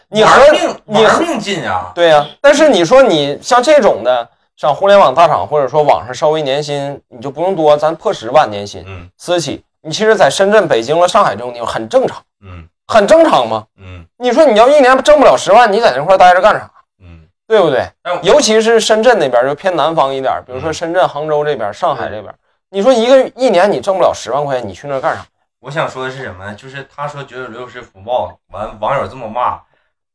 [0.09, 1.93] 你和玩命你和玩命进啊！
[1.95, 13.67] 对呀、但是你说你像这种的，像互联网大厂或者说网上稍微年薪你就不用多，咱破十万年薪嗯私企，你其实在深圳、北京了、上海这种地方很正常，嗯很正常嘛。
[13.77, 16.71] 嗯你说你要一年挣不了十万，你在那块儿待着干啥？
[17.01, 17.89] 嗯，对不对？
[18.23, 22.33] 尤其是深圳那边就偏南方一点，比如说嗯深圳、杭州这边、上海这边，
[22.71, 25.25] 你说一个一年你挣不了十万块钱，你去那干啥？
[25.61, 26.55] 我想说的是什么呢？
[26.55, 29.61] 就是他说九九六是福报，完网友这么骂，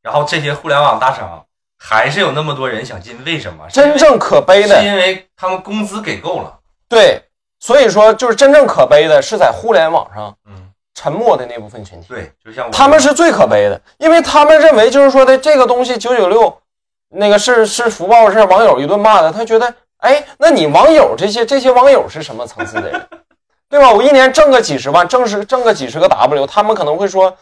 [0.02, 1.43] 然后这些互联网大厂
[1.77, 3.65] 还是有那么多人想进，为什么？
[3.69, 6.53] 真正可悲的是，因为他们工资给够了。
[6.89, 7.21] 对，
[7.59, 12.07] 所以说就是真正可悲的是在互联网上嗯，沉默的那部分群体。
[12.09, 16.57] 对，就像我他们是最可悲的，因为他们认为就是说的这个东西九九六，
[17.09, 23.07] 那个是是福报，是网友一顿骂的，他觉得，哎，那你网友这些这些网友是什么层次的人，
[23.69, 23.91] 对吧？
[23.91, 27.35] 我一年挣个几十万，挣十挣个几十个 W，他们可能会说，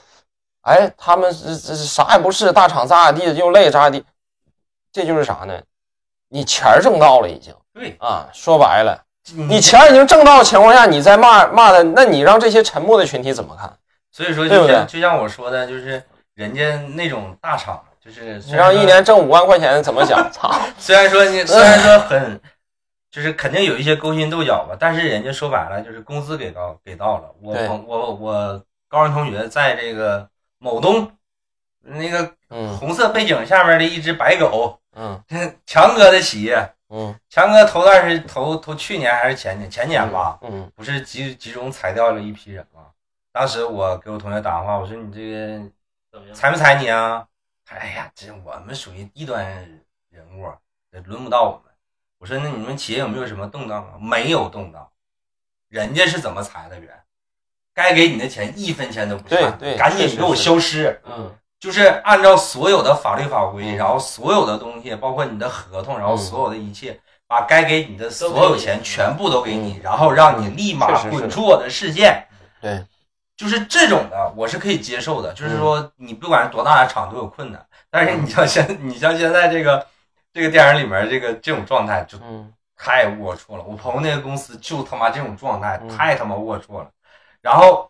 [0.62, 4.04] 哎，他们这这啥也不是，大厂咋咋地，又累咋咋地，
[4.96, 5.62] 这就是啥呢？
[6.30, 9.04] 你钱儿挣到了已经对啊，说白了，
[9.34, 13.72] 你你钱儿已经挣到的情况下，你再骂骂的，那你让这些沉默的群体怎么看？
[14.10, 16.02] 所以说就像就像我说的，就是
[16.36, 20.18] 人家那种大厂，就是你虽然说让一年挣五万块钱怎么讲？
[20.32, 20.50] 操！
[20.80, 22.40] 虽然说你虽然说很，
[23.12, 27.24] 就是肯定有一些勾心斗角吧，但是人家说白了就是工资给到给到了。
[27.42, 30.26] 我对朋我我高中同学在这个
[30.58, 31.12] 某东
[31.82, 35.24] 那个嗯红色背景下面的一只白狗，嗯
[35.66, 42.82] 强哥的企业，嗯强哥头段是头头去年还是前年前年吧，嗯不是集集中裁掉了一批人吗？
[43.32, 45.70] 当时我给我同学打电话，我说你这个
[46.12, 46.34] 怎么样？
[46.34, 47.28] 裁没裁你啊？
[47.66, 49.46] 他说哎呀，这我们属于低端
[50.10, 50.50] 人物，
[50.92, 51.74] 这轮不到我们。
[52.18, 54.00] 我说那你们企业有没有什么动荡啊？
[54.00, 54.90] 没有动荡，
[55.68, 56.90] 人家是怎么裁的人？
[57.74, 61.02] 该给你的钱一分钱都不差，对对赶紧给我消失。
[61.06, 63.76] 嗯就是按照所有的法律法规，嗯。
[63.76, 66.18] 然后所有的东西，包括你的合同，然后嗯。
[66.18, 72.24] 所有的一切，把该给你的所有钱全部都给你嗯，然后让你立马滚出我的视线。
[72.62, 72.86] 对，
[73.36, 75.34] 就是这种的，我是可以接受的。
[75.34, 79.84] 嗯就是说，你不管是多大的厂都有困难，但是你像现你像现在这个
[80.32, 82.52] 这个电影里面这个这种状态，就嗯。
[82.78, 83.64] 太龌龊了。
[83.64, 85.88] 我朋友那个公司就他妈这种状态，嗯。
[85.88, 86.90] 太他妈龌龊了。
[87.42, 87.90] 然后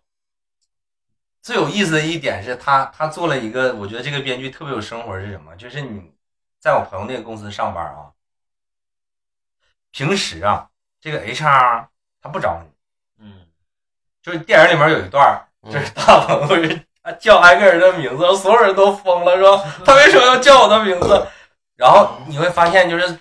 [1.45, 5.55] 最有意思的一点是他他做了一个，我觉得这个编剧特别有生活是什么？
[5.55, 6.11] 就是你
[6.59, 8.09] 在我朋友那个公司上班啊，
[9.91, 10.67] 平时啊，
[10.99, 11.85] 这个 HR
[12.19, 13.45] 他不找你，嗯，
[14.23, 15.39] 就是电影里面有一段
[15.71, 16.81] 就是大鹏不是
[17.19, 21.27] 叫挨个人的名字，所有人都疯了，说他为什么要叫我的名字？
[21.75, 23.19] 然后你会发现，就是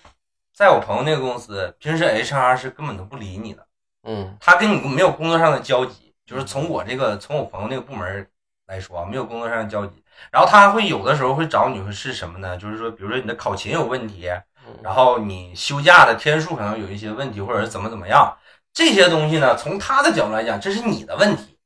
[0.54, 3.66] 在我朋友那个公司，平时 HR 是根本都不理你的，
[4.04, 8.26] 嗯他跟你没有工作上的交集，就是从我这个从我朋友那个部门
[8.66, 10.02] 来说啊，没有工作上的交集。
[10.30, 12.56] 然后他会有的时候会找你，会是什么呢？
[12.56, 14.30] 就是说，比如说你的考勤有问题，
[14.82, 18.37] 然后你休假的天数可能有一些问题，或者是怎么怎么样，
[18.72, 21.58] 这些东西呢，从他的角度来讲，这是你的问题，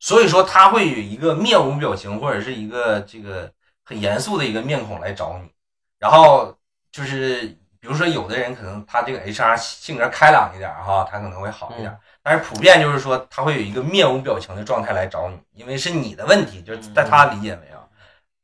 [0.00, 3.50] 所以说他会有一个面无表情或者是一个这个
[3.84, 5.50] 很严肃的一个面孔来找你，
[5.98, 6.54] 然后
[6.92, 7.46] 就是
[7.80, 17.84] 比如说有的人可能他这个 HR 性格开朗一点哈，他可能会好一点，但是普遍就是说他会有一个面无表情的状态来找你，因为是你的问题，就是在他理解为啊。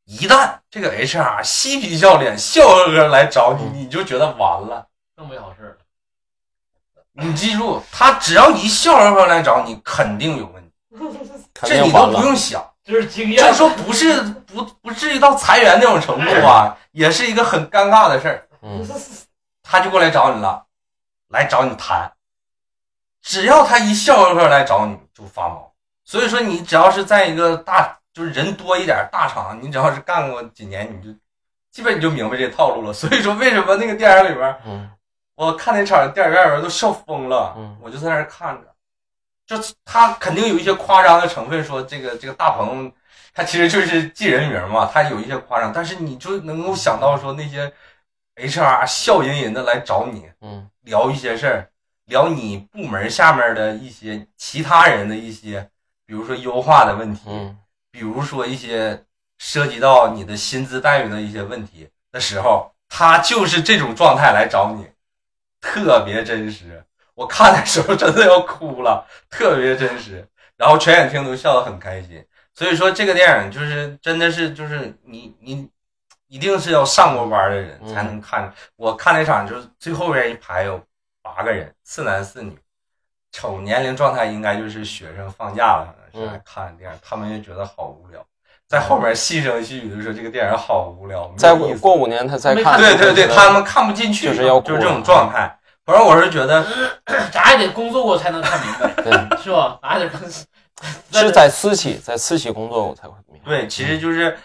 [0.05, 4.87] 一旦这个 HR 嬉皮笑脸、笑呵呵来找你，你就觉得完了。
[5.17, 5.77] 更没好事了。
[7.13, 10.71] 你记住，他只要一笑呵呵来找你，肯定有问题，
[11.55, 12.07] 这你都。
[12.09, 12.63] 不用想。
[12.83, 13.43] 就是经验。
[13.43, 18.47] 就说，不是不不至于到裁员那种程度啊，也是一个很尴尬的事儿。
[18.63, 18.87] 嗯
[19.63, 20.67] 他就过来找你了，
[21.29, 22.11] 来找你谈。
[23.23, 25.73] 只要他一笑呵呵来找你，就发毛。
[26.05, 31.17] 所以说，你只要是在一个大，就是人多一点大厂，你只要是干过几年，你就
[31.71, 32.93] 基本你就明白这套路了。
[32.93, 34.91] 所以说，为什么那个电影里边，嗯。
[35.37, 37.77] 我看那场电影院里边都笑疯了，嗯。
[37.81, 38.67] 我就在那儿看着，
[39.47, 42.93] 就他肯定有一些夸张的成分，说这个这个大鹏，
[43.33, 47.73] 他其实就是记人名嘛，他有一些夸张，但是你就能够想到说那些
[48.37, 50.69] HR 笑吟吟的来找你嗯。
[50.83, 51.71] 聊一些事儿，
[52.11, 55.71] 聊你部门下面的一些其他人的一些，
[56.05, 57.57] 比如说优化的问题，嗯
[57.91, 59.05] 比如说一些
[59.39, 64.87] 涉及到你的薪资待遇的一些问题的时候，他就是这种状态来找你，
[65.61, 66.85] 特别真实。
[67.15, 70.27] 我看的时候真的要哭了，特别真实。
[70.57, 72.23] 然后全演厅都笑得很开心。
[72.55, 75.69] 所以说这个电影就是真的是就是你你
[76.29, 78.53] 一定是要上过班的人嗯才能看。
[78.77, 80.81] 我看那场就是最后边一排有
[81.41, 82.55] 八个人，四男四女，
[83.33, 88.23] 瞅年龄状态应该就是学生放假了，可能是来嗯看电影，他们也觉得好无聊。
[88.69, 95.59] 在后面细声细语的说这个电影好无聊，没再过五年他再看，对对对，他们看不进去，就是要就是这种状态。
[95.87, 96.63] 反正我是觉得，
[97.33, 99.11] 咱也得工作过才能看明白，对
[99.43, 99.79] 是吧？
[99.81, 103.49] 咱也得是在私企，在私企工作我才会明白。
[103.49, 104.39] 对，其实就是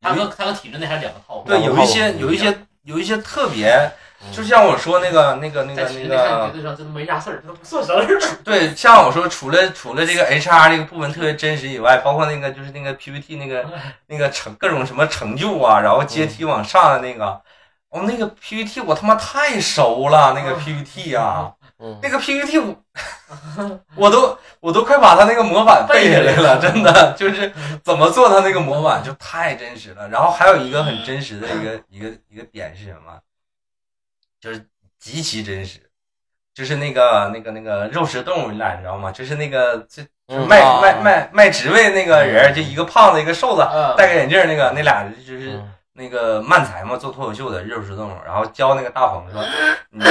[0.00, 1.44] 他和他和体制内还是两个套路。
[1.44, 3.92] 对有一些有一些有一些特别，嗯
[4.32, 8.20] 就像我说那个那个那个那体制内看绝个，对上真的没啥事儿，这都不算事儿。
[8.44, 13.64] 对，像我说除了除了这个 HR 这个部分特别真实以外，包括那个就是那个 PPT 那个
[14.08, 17.40] 那个成各种什么成就啊，然后阶梯往上的那个，
[17.88, 21.52] 哦，那个 PPT 我他妈太熟了，那个 PPT 啊。
[21.82, 22.76] 嗯那个 PPT 我
[23.96, 27.50] 我都我都快把他那个模板背下来了，真的就是
[27.82, 30.06] 怎么做他那个模板就太真实了。
[30.10, 33.18] 然后还有一个很真实的一个一个一个点是什么？
[34.40, 34.66] 就是
[34.98, 35.78] 极其真实，
[36.54, 39.12] 就是那个那个那个肉食动物你俩你知道吗？
[39.12, 45.56] 就是那个就就是卖卖卖卖职位那个人，就一个胖子一个瘦子，嗯戴个眼镜那个那俩就是。
[45.56, 49.44] 嗯那个漫才嘛，做脱口秀的肉食动物，然后教那个大鹏说：
[49.90, 50.02] “你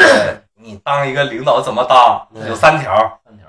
[0.54, 2.28] 你当一个领导怎么当？
[2.48, 3.48] 有三条，三条，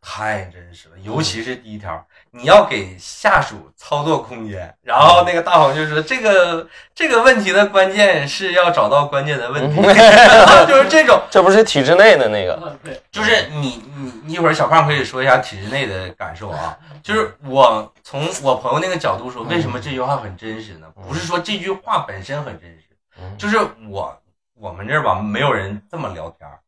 [0.00, 2.04] 太真实了，尤其是第一条，
[2.36, 9.76] 你要给下属操作空间。”然后那个大黄就说：“这个这个问题的关键是要找到关键的问题，
[10.68, 12.76] 就是这种，这不是体制内的那个，
[13.10, 16.76] 就是你你你一会儿小胖可以说一下体制内的感受啊。
[17.02, 20.86] 就是我从我朋友那个角度说，为什么这句话很真实呢？
[21.06, 22.84] 不是说这句话本身很真实。”
[23.18, 23.56] 嗯就是
[23.88, 24.14] 我
[24.58, 26.58] 我们这儿吧，没有人这么聊天儿，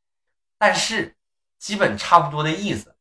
[0.58, 1.14] 但是
[1.58, 2.94] 基本差不多的意思。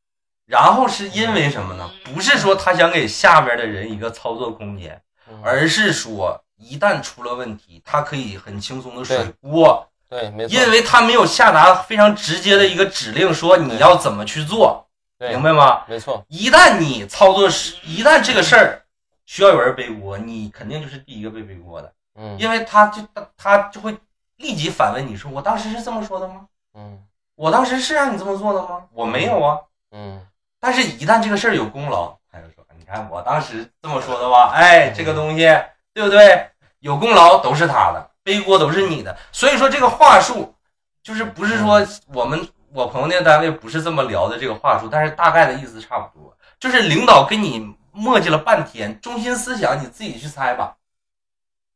[0.47, 1.91] 然后是因为什么呢？
[2.05, 14.87] 不是说他想给下边的人一个操作空间，嗯而是说一旦出了问题，他可以很轻松的甩锅，对，没错，因为他没有下达非常直接的一个指令，说你要怎么去做，
[15.19, 15.83] 明白吗？
[15.85, 18.81] 没错，一旦你操作失，一旦这个事儿
[19.25, 21.93] 需要有人背锅，你肯定就是第一个被背锅的。
[22.19, 23.95] 嗯因为他就他他就会
[24.37, 26.47] 立即反问你说：“我当时是这么说的吗？
[26.73, 27.03] 嗯
[27.35, 28.85] 我当时是让你这么做的吗？
[28.93, 29.59] 我没有啊。
[29.91, 30.25] 嗯
[30.59, 34.51] 但是，一旦这个事儿有功劳，他就说：你看我当时这么说的吧？
[34.53, 35.45] 哎，这个东西
[35.93, 36.49] 对不对？
[36.79, 39.17] 有功劳都是他的，背锅都是你的。
[39.31, 40.53] 所以说，这个话术
[41.01, 50.75] 就是不是说我们我朋友那个单位不是这么聊的这个话术，但是大概的意思差不多，就是领导跟你磨叽了半天，中心思想你自己去猜吧，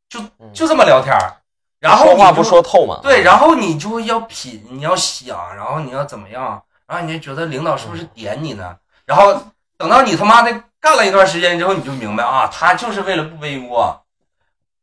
[0.08, 0.20] 就
[0.52, 1.36] 就这么聊天儿，
[1.80, 8.76] 然后话不说透嘛，对，然后你就要品，你要想，然后你要怎么样，然后你就觉得领导是不是点你呢？
[9.04, 9.42] 然后
[9.76, 14.00] 等到你他妈的干了一段时间之后，你就明白啊，他就是为了不背锅，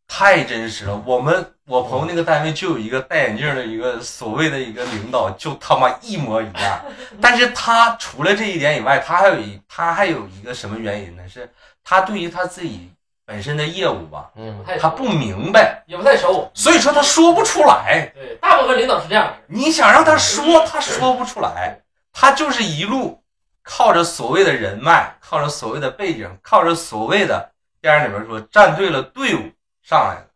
[0.08, 1.02] 太真实了。
[1.06, 6.82] 我们我朋友那个单位就有一个戴眼镜的一个所谓的一个领导，就他妈一模一样。
[7.22, 11.24] 但是他除了这一点以外，他还有一他还有一个什么原因呢？
[11.30, 11.50] 是
[11.84, 12.92] 他对于他自己
[13.26, 14.32] 本身的业务吧，
[14.80, 16.50] 他不明白，也不太熟。
[16.54, 18.12] 所以说他说不出来。
[18.16, 19.34] 对，大部分领导是这样的。
[19.48, 21.80] 你想让他说，他说不出来，
[22.22, 23.24] 他就是一路
[23.64, 29.40] 靠着所谓的人脉，靠着所谓的背景，靠着所谓的电影里面说站对了队伍
[29.82, 30.28] 上来的。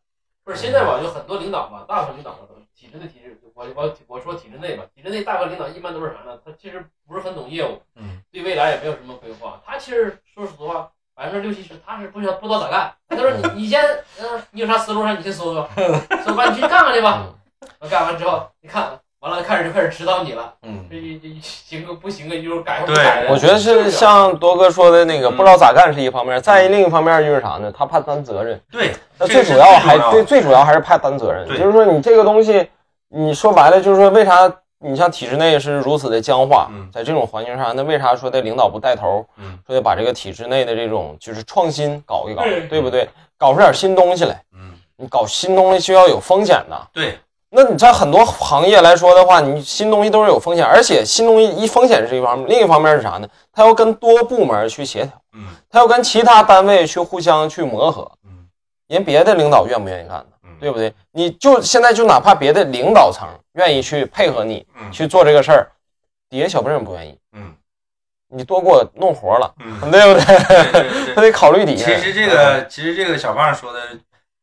[0.46, 6.40] 不是现在吧，有很多领导吧，大部分领导吧，都体制内体制，我我我说体制内吧，体制内大部分领导一般都是啥呢？
[6.46, 9.60] 他其实不是很懂业务，嗯，对未来也没有什么规划。
[9.66, 12.96] 他其实说实话，百分之六七十他是不知道不知道咋干。
[13.10, 13.84] 他说你你先，
[14.22, 15.70] 嗯、你有啥思路啥你先说说，
[16.24, 17.28] 说完你去干干去吧。
[17.80, 23.32] 我干完之后，你看完了开始就开始指导你了，嗯这这行个不行个，一会儿改不对改的。
[23.32, 27.72] 我觉得是像多哥说的那个嗯不知道咋干是一方面，再另一方面就是啥呢？
[27.72, 28.60] 他怕担责任。
[28.70, 31.48] 对，那最主要还重对，最主要还是怕担责任。
[31.48, 32.68] 就是说你这个东西，
[33.08, 43.08] 你说白了就是说为啥你像体制内是如此的僵化嗯，在这种环境下，那为啥说的领导不带头，嗯说得把这个体制内的这种就是创新搞一搞对，对不对？
[43.38, 44.38] 搞出点新东西来。
[44.54, 46.88] 嗯，你搞新东西就要有风险的。
[46.92, 47.18] 对，
[47.56, 53.28] 那你在很多行业来说的话，你新东西都是有风险，而且新东西一风险是一方面，另一方面是啥呢？
[53.52, 58.48] 它要跟多部门去协调，嗯它要跟其他单位去互相去磨合，嗯
[58.88, 60.26] 人别的领导愿不愿意干呢？
[60.44, 60.92] 嗯，对不对？
[61.12, 65.72] 你就现在就哪怕别的领导层愿意去配合你嗯去做这个事儿，
[66.30, 67.54] 底下小辈人不愿意，嗯
[68.36, 71.22] 你多给我弄活了，嗯，对不对他。
[71.22, 72.02] 得考虑底下其。
[72.02, 73.80] 实这个，其实这个小胖说的，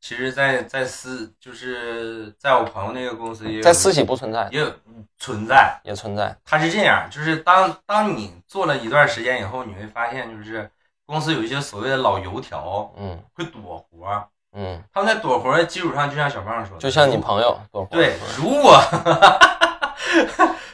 [0.01, 4.73] 其实在在私，就是在我朋友那个公司也有在私企不存在，也有
[5.19, 5.79] 存在。
[5.85, 6.35] 也存在。
[6.45, 10.69] 他是这样，就是当当你做了一段时间以后，你会发现，就是
[11.05, 18.81] 公司有一些所谓的老油条嗯会躲活，嗯，他们在躲活的基础上，就像小胖说的，就像你朋友躲活对，如果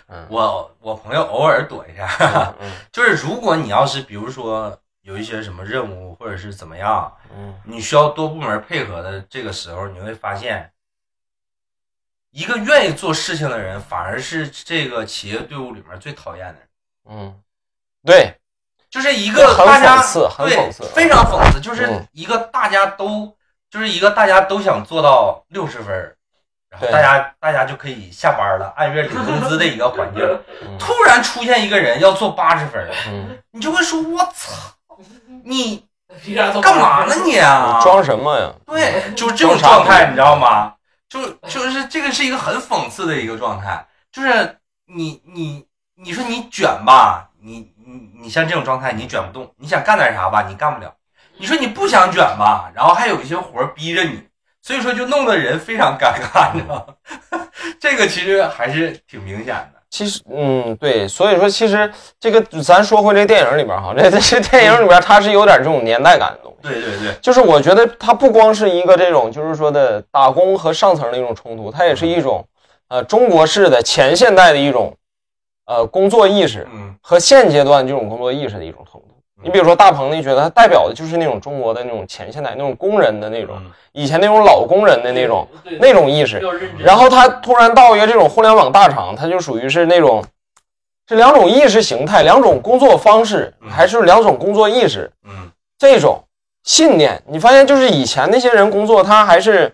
[0.08, 7.54] 嗯我我朋友偶尔躲一下，嗯 就是如果你要是比如说有一些什么任务或者是怎么样，嗯。
[7.62, 10.72] 你需要多部门配合的这个时候，你会发现，
[12.32, 16.68] 一个愿意做事情的人，反而是这个企业队伍里面最讨厌的人。
[17.08, 17.40] 嗯，
[18.04, 18.34] 对，
[18.90, 22.08] 就是一个大家很对讽刺非常讽刺，就是嗯。
[22.10, 23.32] 一个大家都
[23.70, 26.16] 就是一个大家都想做到六十分，
[26.68, 30.20] 然后大家大家就可以下班了，按月领工资的一个环境，
[30.62, 30.76] 嗯。
[30.80, 34.50] 突然出现一个人要做八十分，嗯，你就会说：“我操，
[35.46, 35.86] 你
[36.60, 38.52] 干嘛呢你啊？”装什么呀？
[38.66, 40.74] 对，就是这种状态，你知道吗？
[41.08, 50.92] 就 就是这个是一个很讽刺的一个状态，就是你你你说你卷吧，你你你像这种状态你卷不动，你想干点啥吧，你干不了。
[51.38, 54.26] 你说你不想卷吧，然后还有一些活儿逼着你，
[54.62, 57.40] 所以说就弄得人非常尴尬，你知道吗？
[57.78, 59.75] 这个其实还是挺明显的。
[59.96, 61.90] 其实，嗯，对，所以说，其实
[62.20, 66.68] 这个咱说回这电影里边哈，这这这电影里边它是有点这种年代感的东西。
[66.68, 72.44] 对对对，就是我觉得它不光是一个这种，就是说的打工和上层的一种冲突，它也是一种，
[72.88, 74.94] 呃，中国式的前现代的一种，
[75.64, 79.15] 呃，工作意识嗯和现阶段这种工作意识的一种冲突。
[79.42, 85.46] 你比如说大鹏你觉得，他代表的就是那种中国的那种前现代那种工人的那种，嗯以前那种老工人的那种
[85.80, 86.38] 那种意识。
[86.78, 90.24] 然后他突然到一个这种互联网大厂，他就属于是那种，
[91.08, 95.10] 是两种意识形态，两种工作方式，嗯还是两种工作意识。
[95.24, 96.22] 嗯这种
[96.62, 99.72] 信念，你发现就是以前那些人工作，他还是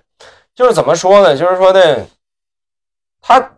[0.55, 1.37] 就是怎么说呢？
[1.37, 2.05] 就是说的，
[3.21, 3.51] 他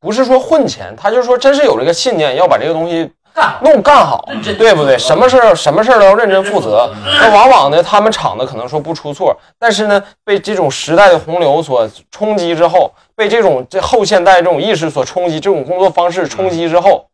[0.00, 4.24] 不是说混钱，他就是说真是有这个信念，要把这个东西干好弄干好
[4.56, 4.96] 对不对？
[4.96, 6.88] 什么事儿什么事儿都要认真负责。
[6.94, 17.08] 嗯那往往呢，他们厂子可能说不出错，但是呢，被这种时代的洪流所冲击之后，被这种这后现代这种意识所冲击，这种工作方式冲击之后，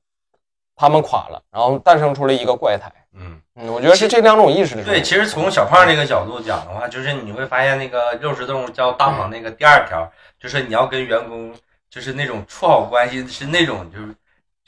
[0.77, 2.93] 他们垮了，然后诞生出了一个怪胎。
[3.15, 3.41] 嗯。
[3.57, 10.09] 嗯，我觉得是这两种意识的对，其实从小胖这个角度讲的话，就是你会发现那个肉食动物教大鹏那个第二条，
[10.41, 11.53] 就是你要跟员工
[11.91, 14.15] 就是那种处好关系，是那种就是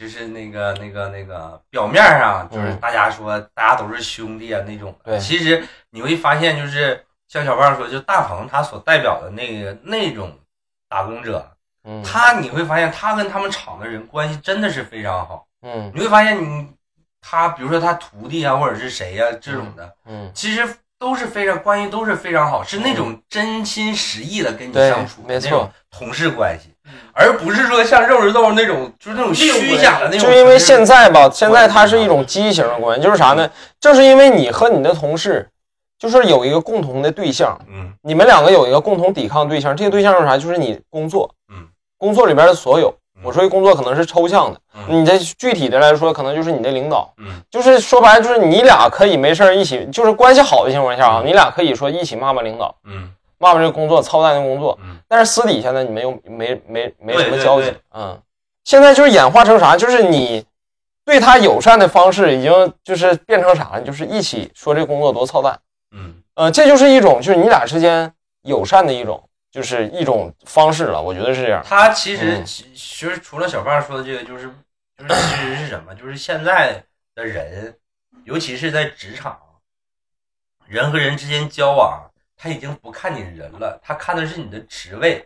[0.03, 2.77] 就是那个那个那个表面上就是嗯。
[2.81, 5.17] 大家说大家都是兄弟啊那种，对。
[5.21, 10.37] 其实你会发现就是像小胖说，就大鹏他所代表的那个那种
[10.89, 11.49] 打工者，
[11.85, 12.03] 嗯。
[12.03, 15.93] 他你会发现他跟他们厂的人关系真的是非常好，嗯。
[15.95, 16.69] 你会发现你
[17.21, 19.95] 他比如说他徒弟啊或者是谁呀、这种的。
[20.07, 26.72] 嗯，其实都是非常关系都是非常好，是那种真心实意的跟你相处，没错那种同事关系，嗯
[27.13, 30.31] 而不是说像肉食动物那种就是那种虚假的那种。
[30.31, 33.49] 就因为现在吧，现在它是一种畸形的关系，就是啥呢？
[33.81, 35.49] 正是因为你和你的同事，
[35.99, 40.37] 就是有一个共同的对象，嗯你们两个有一个共同抵抗对象，这个对象是啥？
[40.37, 41.67] 就是你工作，嗯，
[41.99, 42.89] 工作里边的所有。
[42.89, 53.09] 嗯我说的工作可能是抽象的，嗯你这具体的来说，可能就是你的领导，嗯就是说白了，就是你俩可以没事儿一起，就是关系好的情况下啊，嗯你俩可以说一起骂骂领导，嗯
[53.43, 58.17] 骂骂这个工作操蛋的工作，嗯但是私底下呢，你们又没没没什么交集，嗯，
[58.63, 59.77] 现在就是演化成啥？
[59.77, 60.47] 就是你
[61.05, 63.83] 对他友善的方式已经就是变成啥了？
[63.83, 71.03] 就是一起说这工作多操蛋，嗯呃，这就是一种就是你俩之间友善的一种，就是一种方式了。
[71.03, 71.61] 我觉得是这样。
[71.67, 74.49] 他其实其实除了小胖说的这个，就是
[74.97, 75.93] 就是其实是什么？
[75.97, 76.81] 就是现在
[77.17, 77.77] 的人，
[78.25, 79.37] 尤其是在职场，
[80.67, 82.01] 人和人之间交往，
[82.43, 85.25] 他已经不看你人了，他看的是你的职位。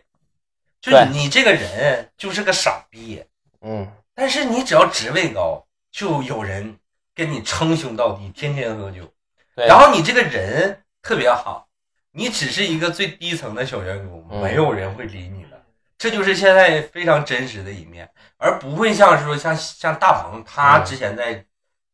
[0.79, 3.23] 就对你这个人就是个傻逼，
[3.61, 6.77] 嗯，但是你只要职位高，就有人
[7.15, 9.11] 跟你称兄道弟，天天喝酒。
[9.55, 9.65] 对。
[9.65, 11.67] 然后你这个人特别好，
[12.11, 15.59] 你只是一个最低层的小员工，嗯没有人会理你的。
[15.97, 18.07] 这就是现在非常真实的一面，
[18.37, 21.43] 而不会像是说像像大鹏他嗯之前在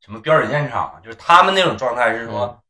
[0.01, 2.61] 什么标准现场，就是他们那种状态是说，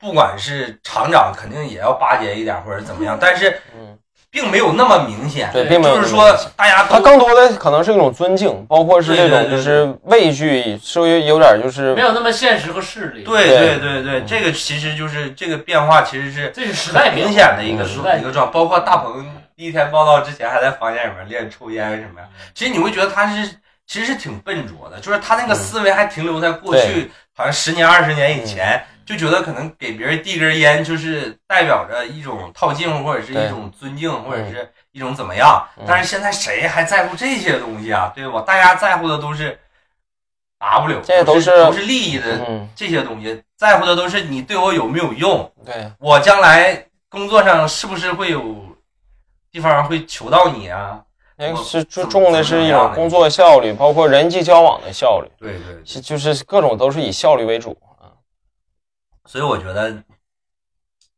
[0.00, 3.96] 不管是厂长肯定也要巴结一点或者怎么样，但是嗯。
[4.32, 5.50] 并没有那么明显。
[5.52, 13.58] 对，并没有就是说大家都他更多的可能是一种尊敬，包括是这种就是畏惧，稍微有点就是没有那么现实和势力。，对对。
[13.58, 23.50] 对对对，这个其实就是这个变化，其实是这是时代明显的一个嗯时代一个状，包括大鹏第一天报道之前还在房间里面练抽烟什么呀，其实你会觉得他是
[23.84, 25.56] 其实是挺笨拙的，就是他那个嗯。
[25.56, 28.80] 思维还停留在过去，好像十年二十年以前，
[29.10, 35.84] 就觉得可能给别人递根烟就是代表着一种套近乎，或者是一种尊敬，或者是一种怎么样嗯。
[35.84, 38.12] 但是现在谁还在乎这些东西啊？
[38.14, 38.40] 对吧？
[38.42, 39.58] 大家在乎的都是
[40.60, 45.50] W，这都是是都是利益的嗯，这些东西，在乎的都是你对我有没有用。
[45.66, 48.64] 对，我将来工作上是不是会有
[49.50, 51.02] 地方会求到你啊？
[51.36, 57.89] 那我是注重的是一种工作效率，包括人际交往的效率，对对，是就是各种都是以效率为主啊。
[59.26, 60.02] 所以我觉得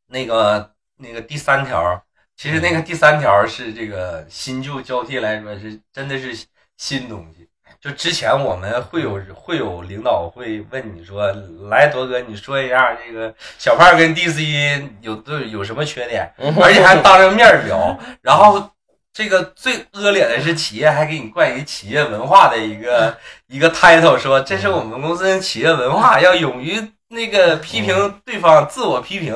[0.06, 2.02] 那个那个第三条，
[2.36, 6.46] 其实那个第三条是这个新旧交替来说是真的是
[6.76, 7.48] 新东西。
[7.80, 11.32] 就之前我们会有会有领导会问你说，
[11.68, 16.32] 来多哥，你说一下这个小胖跟 DC 有都有什么缺点，
[16.62, 18.70] 而且还当着面聊，然后。
[19.14, 23.14] 这个最恶劣的是，企业还给你冠以企业文化的一个
[23.46, 26.80] 一个 title，说这是我们公司的企业文化，要勇于
[27.12, 29.34] 那个批评对方，自我批评，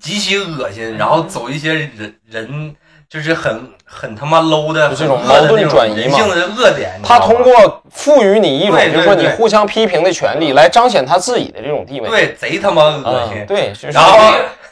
[0.00, 2.76] 极其恶心，然后走一些人人
[3.08, 7.00] 就是很很他妈 low 的这种矛盾转移嘛人性的恶点。
[7.02, 12.08] 他通过赋予你一种，就是说你互相批评的权利，来彰显他自己的这种地位。
[12.08, 14.18] 对贼他妈恶心嗯，，对，是然后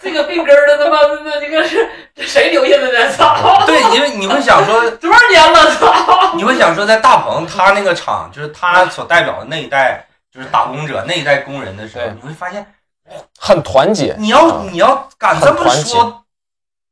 [0.03, 1.89] 这个病根儿的他妈的那这个是
[2.19, 3.11] 谁留下的呢？
[3.11, 5.75] 操，对，因为你会想说， 多少年了？
[5.77, 10.05] 操，你会想说，在大鹏他那个厂，就是他所代表的那一代，
[10.35, 12.67] 就是打工者那一代工人的时候，你会发现，
[13.39, 14.17] 很团结。
[14.19, 16.25] 你要嗯你要敢这么说，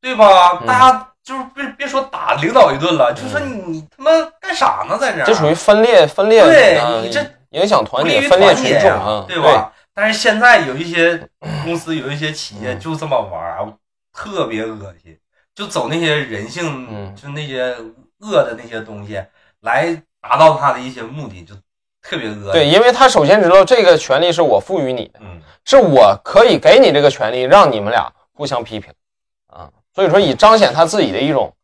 [0.01, 0.61] 对吧？
[0.61, 5.25] 嗯大家就是别别说打领导一顿了，就说你你他妈干啥呢，在这儿？
[5.25, 7.21] 这属于分裂，分裂，对啊你这
[7.51, 9.73] 影响团结，不利于分裂团结呀群众啊，对吧？
[9.93, 11.29] 但是现在有一些
[11.65, 13.77] 公司，有一些企业嗯就这么玩
[14.13, 15.19] 特别恶心，
[15.55, 17.77] 就走那些人性，嗯就那些
[18.21, 19.23] 恶的那些东西
[19.61, 21.55] 来达到他的一些目的，就
[22.03, 28.93] 特别恶对，因为他首先知道这个权利是我赋予你的，嗯，是我可以给你这个权利，让你们俩互相批评
[29.47, 29.71] 啊。
[29.95, 31.55] 所以说，以彰显他自己的一种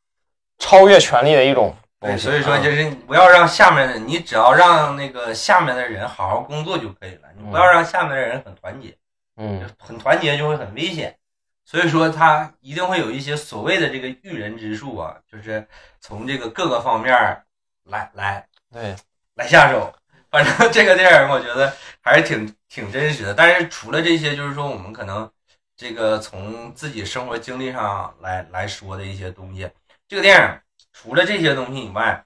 [0.59, 2.24] 超越权力的一种对，东西。
[2.24, 8.97] 所以说啊就是不要让下面的，你只要让那个下面的人好好工作就可以了，你不要让下面的人很团结。
[9.41, 11.16] 嗯很团结就会很危险，
[11.64, 15.64] 所以说他一定会有一些所谓的这个驭人之术啊，就是
[16.01, 17.45] 从这个各个方面儿
[17.84, 18.97] 来来对，
[19.34, 19.93] 来下手。
[20.31, 25.31] 反正这个电影我觉得还是挺挺真实的，但是除了这些，就是说我们可能
[25.76, 29.70] 这个从自己生活经历上来来说的一些东西，
[30.07, 30.61] 这个电影
[30.93, 32.24] 除了这些东西以外，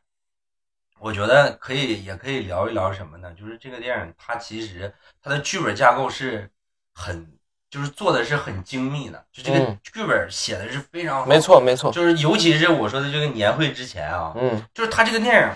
[0.99, 3.33] 我觉得可以也可以聊一聊什么呢？
[3.39, 4.93] 就是这个电影它其实
[5.23, 6.49] 它的剧本架构是
[6.95, 7.27] 很
[7.71, 9.79] 就是做的是很精密的，就这个嗯。
[9.83, 14.63] 剧本写的是非常好，没，错没错，就是尤其是我说的这个年会之前啊，嗯。
[14.73, 15.51] 就是它这个电影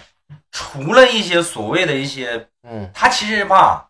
[0.51, 3.89] 除了一些所谓的一些，嗯他其实吧，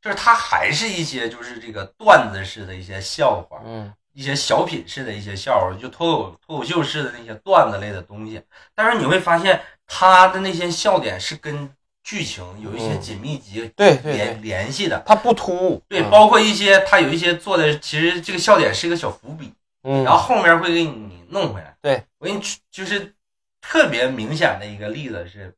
[0.00, 8.42] 就是他还是一些就是这个段子式的一些笑话，嗯一些小品式的一些笑话，就脱口脱口秀式的那些段子类的东西。
[8.74, 11.70] 但是你会发现，他的那些笑点是跟
[12.02, 15.00] 剧情有一些嗯紧密结对联，联系的。
[15.06, 15.80] 他不突兀。
[15.88, 19.52] 对，嗯包括一些他有一些做的，其实这个笑点是一个小伏笔，
[19.84, 21.76] 嗯，然后后面会给你弄回来。
[21.80, 22.40] 对我给你
[22.72, 23.14] 就是
[23.60, 25.54] 特别明显的一个例子是，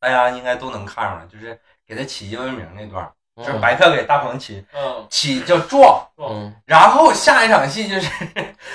[0.00, 3.60] 大家应该都能看出来，就是给他起英文名那段儿，就是嗯。
[3.60, 6.54] 白客给大鹏起嗯，起叫壮，嗯。
[6.66, 8.10] 然后下一场戏就是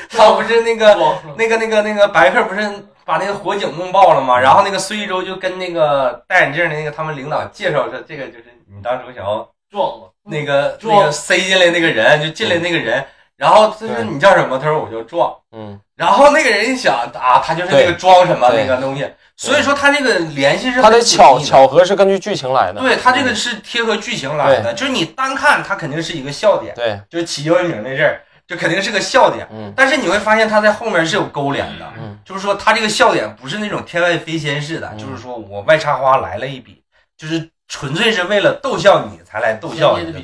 [0.10, 0.96] 他不是那个
[1.38, 2.62] 那个那个那个白客不是
[3.06, 4.40] 把那个火警弄爆了吗？
[4.40, 13.06] 然后那个孙一舟就跟那个戴眼镜的那个他们领导介绍说，这个就是你当时想要撞了，那个那个塞进来那个人，就进来那个人，
[13.38, 14.58] 然后他说你叫什么？
[14.58, 15.34] 他说我叫壮。
[15.52, 19.08] 嗯然后那个人一想啊，他就是那个装什么那个东西，
[19.38, 22.82] 所以说他这个联系是他的巧巧合是根据剧情来的。
[22.82, 29.48] 对他这个是贴合剧情来的，就是你单看他肯定是一个笑点，对，就是起英文名那阵儿，就肯定是个笑点。
[29.52, 36.82] 嗯但是你会发现他在后面是有勾连的，嗯就是说他这个笑点不是那种天外飞仙似的，嗯就是说我外插花来了一笔，
[37.16, 40.20] 就是纯粹是为了逗笑你才来逗笑你的。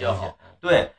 [0.60, 0.92] 对，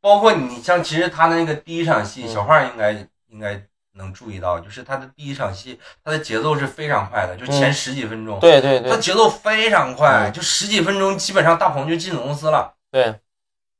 [0.00, 2.28] 包括你像其实他的那个第一场戏，嗯。
[2.28, 2.92] 小胖应该
[3.28, 3.60] 应该
[3.94, 8.90] 能注意到，就是他的第一场戏，他的节奏是非常快的，就前嗯十几分钟，对对对。
[8.90, 10.32] 他节奏非常快，嗯。
[10.32, 12.74] 就十几分钟基本上大鹏就进总公司了。
[12.90, 13.14] 对，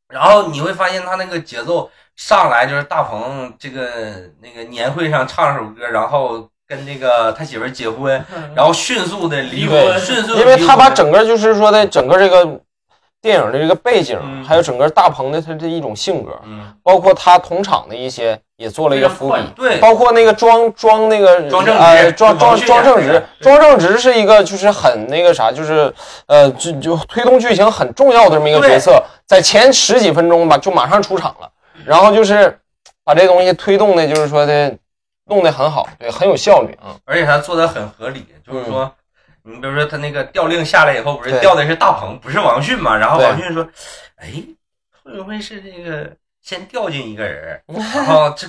[0.08, 8.24] 然后你会发现他那个节奏上来就是大鹏这个那个年会上唱首歌，然后跟那个他媳妇儿结婚，
[8.54, 12.60] 然后迅速的离婚，迅速地因为他把整个就是说的整个这个
[13.26, 14.44] 电影的这个背景，嗯。
[14.44, 16.72] 还有整个大鹏的他这一种性格，嗯。
[16.82, 19.40] 包括他同场的一些也做了一个伏笔。
[19.56, 19.78] 对。
[19.78, 25.92] 包括那个庄庄那个庄正直呃庄庄就王迅庄正直演的，庄正直是一个就是很那个啥，就是
[26.26, 31.50] 呃就就推动剧情很重要的这么一个角色，在前十几分钟吧就马上出场了，
[31.84, 32.56] 然后就是
[33.04, 34.72] 把这东西推动的，就是说的
[35.28, 36.94] 弄得很好，对，很有效率啊。
[37.04, 38.88] 而且他做的很合理，就是说，
[39.48, 42.96] 你比如说他那个调令下来以后，不是调的是大鹏，不是王迅嘛？
[42.96, 43.64] 然后王迅说
[44.18, 44.42] ：“哎，
[45.04, 46.10] 会不会是这个
[46.42, 47.62] 先调进一个人儿，
[47.94, 48.48] 然后这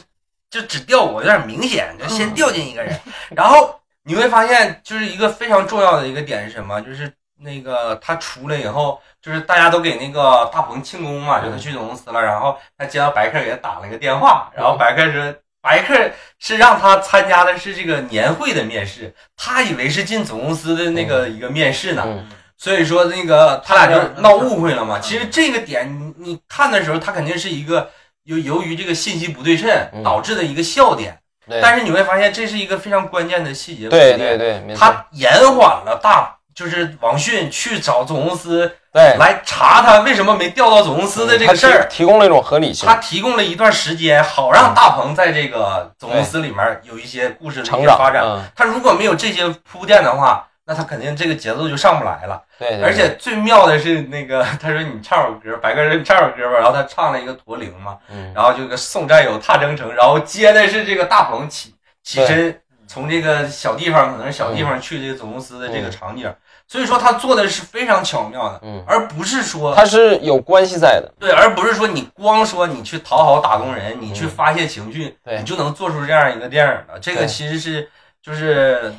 [0.49, 2.99] 就只调我，有点明显，就先调进一个人。
[3.29, 6.81] 然后你会发现，就是一个非常重要的一个点是什么？
[6.81, 15.35] 就是那个他出来以后，就是大家都给那个大鹏庆功嘛，就他去总公司了，然后他接到白客给他打了一个电话，然后白客说。
[15.67, 15.93] 白客
[16.39, 22.25] 是让他参加的是这个年会的面试，他以为是进总公司的那个一个面试呢，嗯。
[22.55, 24.97] 所以说那个他俩就闹误会了嘛。
[24.99, 27.89] 其实这个点你你看的时候，他肯定是一个
[28.23, 30.01] 由由于这个信息不对称嗯。
[30.01, 31.59] 导致的一个笑点，对。
[31.61, 33.89] 但是你会发现这是一个非常关键的细节。
[33.89, 39.15] 对对，对，他延缓了大就是王迅去找总公司对。
[39.19, 41.87] 来查他为什么没调到总公司的这个事儿。
[41.87, 42.89] 提供了一种合理性。
[42.89, 48.23] 他，提供了一段时间，好让大鹏在这个总公司里面有一些故事的发展。
[48.25, 48.41] 嗯。
[48.55, 52.41] 他如果没有这些铺垫的话，那他肯定这个节奏就上不来了。
[52.57, 58.33] 对，对而且最妙的是，那个 他说你唱首歌，白哥说你唱首歌吧，然后他唱了一个驼铃嘛，嗯。
[58.33, 66.33] 然后就个送战友踏征程，然后接的是这个大鹏起起身从这个小地方，可能是小地方去这个总公司的这个场景，
[66.67, 76.99] 所以说他做的是非常巧妙的，嗯，而不是说他是有关系在的，对，而不是说你光说你去讨好打工人，你去嗯发泄情绪，对你就能做出这样一个电影的。
[76.99, 77.89] 这个其实是
[78.21, 78.93] 就是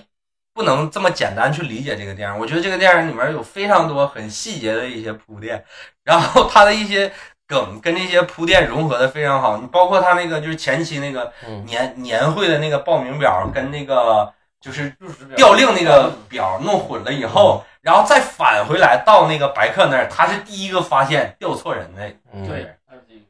[0.55, 2.39] 不能这么简单去理解这个电影。
[2.39, 5.63] 我觉得这个电影里面有非常多很细节的一些铺垫，
[6.05, 7.13] 然后他的一些
[7.47, 9.59] 梗跟这些铺垫融合的非常好。
[9.59, 14.93] 你包括他那个就是前期那个嗯年年会的那个报名表跟那个就是
[15.37, 22.03] 调令那个表弄混了以后，然后再返回来到那个白客那儿，他是第一个发现调错人的。
[22.33, 23.21] 嗯对，他是这个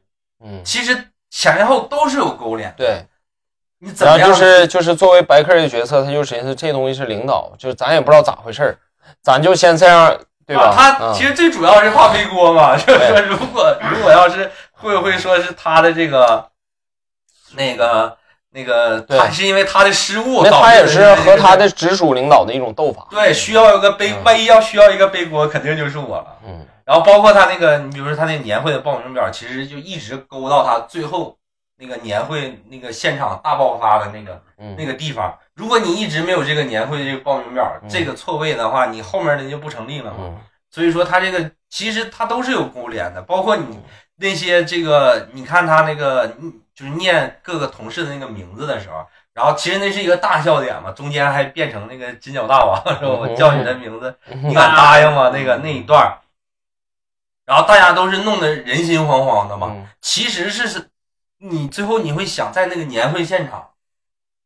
[0.43, 2.73] 嗯其实前后都是有勾连。
[2.77, 3.05] 对。
[3.81, 4.19] 你怎么样？
[4.19, 8.77] 然后就是就是作为白客的角色，他就寻思这东西是领导，就咱也不知道咋回事儿，
[9.21, 10.63] 咱就先这样，对吧？
[10.63, 16.49] 啊他嗯其实最主要是怕背锅嘛， 就是说如果如果要是会不会说是他的这个
[17.53, 18.17] 那个
[18.51, 23.07] 那个，对他是因为他的失误那导致他也是和他的直属领导的一种斗法。
[23.11, 26.37] 对需要一个背，嗯万一要需要一个背锅，肯定就是我了。
[26.45, 31.37] 嗯然后包括他那个，你比如说他那年会的报名表，其实就一直勾到他最后
[31.77, 35.37] 那个年会那个现场大爆发的那个嗯那个地方。
[35.53, 40.17] 如果你一直没有这个年会这个报名表，嗯这个错位的话，你后面的就不成立了嘛。
[40.21, 40.37] 嗯
[40.71, 43.79] 所以说他这个其实他都是有勾连的，包括你
[44.17, 55.29] 那些这个，你看他那个嗯就是念各个同事的那个名字的时候，然后其实那是一个大笑点嘛，中间还变成那个金角大王，说我叫你的名字， 你敢答应吗？
[55.33, 56.17] 那个那一段，
[57.45, 59.67] 然后大家都是弄得人心惶惶的嘛。
[59.71, 60.89] 嗯其实是是，
[61.39, 63.71] 你最后你会想，在那个年会现场，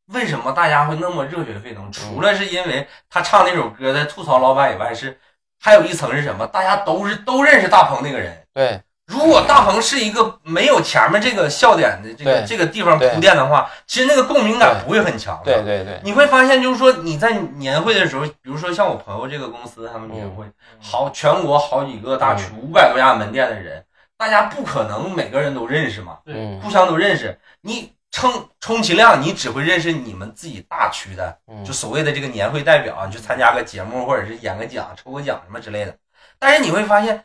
[0.08, 1.92] 为什么大家会那么热血沸腾？
[1.92, 5.20] 除了是因为他唱那首歌在吐槽老板以外，是
[5.60, 6.48] 还有一层是什么？
[6.48, 8.44] 大家都是都认识大鹏那个人。
[8.52, 15.52] 对如果大鹏是一个没有前面这个笑点的这个这个地方铺垫的话，其实那个共鸣感不会很强的。
[15.52, 20.46] 对对对，你会发现，就是说你在年会的时候，比如说像我朋友这个公司，他们年会，
[20.80, 23.84] 好全国好几个大区五百多家门店的人，
[24.18, 26.60] 大家不可能每个人都认识嘛，嗯。
[26.62, 27.38] 互相都认识。
[27.62, 28.32] 你充
[28.62, 31.64] 充其量你只会认识你们自己大区的，嗯。
[31.66, 35.94] 就所谓的这个年会代表啊，你去参加个节目或者是演个奖、抽个奖什么之类的。
[36.40, 37.24] 但是你会发现，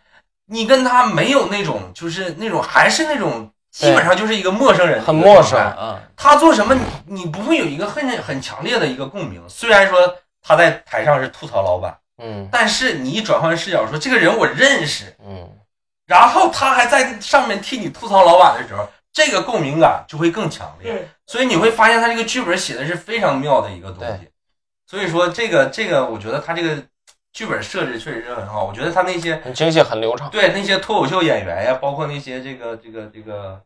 [0.49, 3.51] 你跟他没有那种，就是那种还是那种。
[3.70, 5.57] 基本上就是一个陌生人，很陌生。
[5.57, 6.01] 啊。
[6.16, 9.40] 他做什么你你不会有一个很很强烈的一个共鸣。
[9.46, 15.49] 虽然说他在台上是吐槽老板，嗯但是你一转换视角说这个人我认识，嗯
[16.07, 20.90] 然后他还在上面替你吐槽老板的时候，这个共鸣感就会更强烈。
[20.90, 24.28] 对，所以你会发现他这个剧本写的是非常妙的一个东西。
[24.86, 26.82] 所以说这个这个，我觉得他这个
[27.39, 28.64] 剧本设置确实是很好。
[28.64, 30.28] 我觉得他那些很精细，很流畅。
[30.28, 33.62] 对那些脱口秀演员呀，包括那些这个这个这个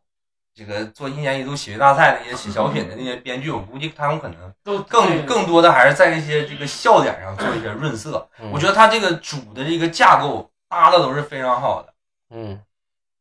[0.55, 8.29] 这个做一年一度喜剧大赛那些写小品的那些编剧，我估计他们可能都更更多的还是在那些这个笑点上做一些润色。
[8.43, 11.95] 嗯我觉得他这个主的这个架构搭的都是非常好的。
[12.29, 12.61] 嗯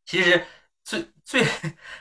[0.05, 0.45] 其实
[0.83, 1.45] 最最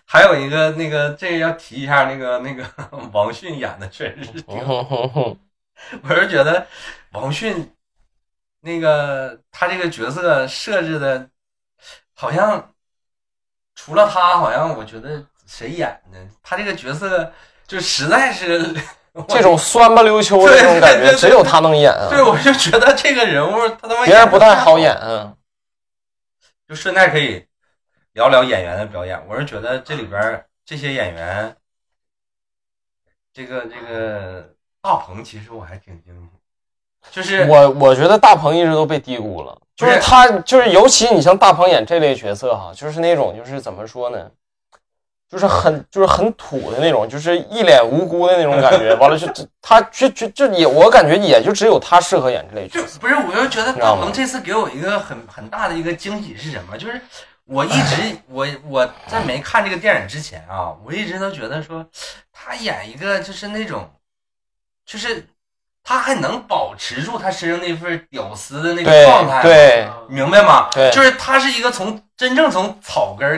[0.05, 2.65] 还有一个那个这个要提一下那个那个
[3.13, 5.39] 王迅演的确实是挺嗯哼哼哼
[6.03, 6.67] 我是觉得
[7.13, 7.73] 王迅
[8.61, 11.29] 那个他这个角色设置的，
[12.15, 12.73] 好像
[13.75, 17.33] 除了他，好像我觉得谁演呢，他这个角色
[17.67, 18.75] 就实在是
[19.29, 25.35] 这种酸不溜秋的这种感觉，只有他能演啊，对，我就觉得这个人物他他妈别人不太好演啊。
[26.69, 27.45] 就顺带可以
[28.13, 29.21] 聊聊演员的表演。
[29.27, 31.57] 我是觉得这里边这些演员，
[33.33, 36.40] 这个这个大鹏，其实我还挺惊喜，
[37.11, 44.31] 就是我我觉得大鹏一直都被低估了，就是他就是尤其你像大鹏演这类角色哈，就是那种就是怎么说呢，
[45.29, 48.95] 就是很就是很土的那种，就是一脸无辜的那种感觉。
[48.97, 52.95] 完了就就他就就就也我感觉也就只有他适合演这类角色。
[52.95, 56.77] 就不是，我就觉得大鹏这次给我一个很很大的一个惊喜是什么？
[56.77, 57.01] 就是
[57.47, 61.85] 我一直 我我在没看这个电影之前啊，我一直都觉得说
[62.33, 63.89] 他演一个就是那种，
[64.85, 65.27] 就是
[65.83, 69.89] 他还能保持住他身上那份屌丝的那个状态，对。
[70.09, 70.69] 你明白吗？
[70.73, 70.91] 对。
[70.91, 73.29] 就是他是一个从真正从草根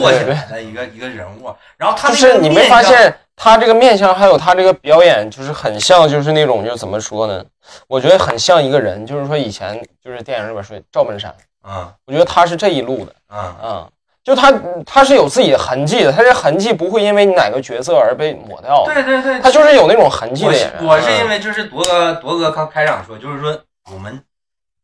[0.00, 7.44] 做起来的一个一个人物，然后他就那个是你没发现他这个面相还有他这个表演，就是很像就是那种就怎么说呢？
[7.86, 11.34] 我觉得很像一个人，就是说以前就是电影里边说赵本山，
[11.64, 13.12] 嗯我觉得他是这一路的。
[13.30, 13.88] 嗯啊，
[14.28, 14.52] 就他
[14.84, 20.84] 他是有自己的痕迹的，他这痕迹不会因为你哪个角色而被抹掉，对对对，他就是有那种痕迹的演员。
[20.84, 23.58] 我是因为为就是铎哥铎哥刚开场说，就是说
[23.90, 24.22] 我们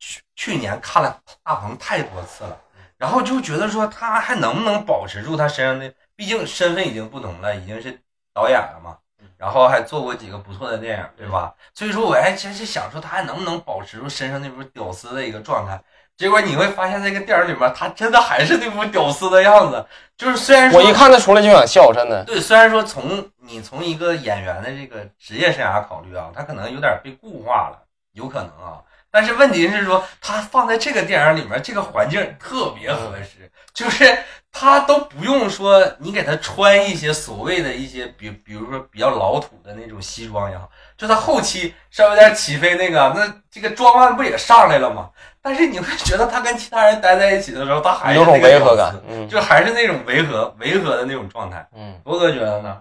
[0.00, 2.56] 去去年看了大鹏太多次了，
[2.96, 8.00] 然后就觉得说他还能不能保持住他身上的，毕竟身份已经不同了，已经是
[8.32, 8.96] 导演了嘛，
[9.36, 11.52] 然后还做过几个不错的电影，对吧？
[11.74, 15.78] 所以说我还真是想说他还能不能保持住身上那种屌丝的一个状态。
[16.16, 19.84] 结果你会发现，这个电影里面他真的还是那副屌丝的样子，
[20.16, 22.22] 就是虽然说我一看他出来就想笑，真的。
[22.24, 28.78] 对，虽然说从你从一个演员的这个职业生涯考虑啊，他可能有点被固化了，有可能啊。
[29.10, 34.16] 但是问题是说，他放在这个电影里面，这个环境特别合适，就是
[34.50, 45.10] 他都不用说你给他穿一些所谓的一些，比比如说比较老土的那种西装也好，就他后期稍微有点起飞那个，那这个装扮不也上来了吗？
[45.44, 51.68] 但是你会觉得他跟其他人待在一起的时候，他还是有种那个屌丝违和感，嗯就还是那种违和违和的那种状态。
[51.76, 52.80] 嗯，罗哥觉得呢？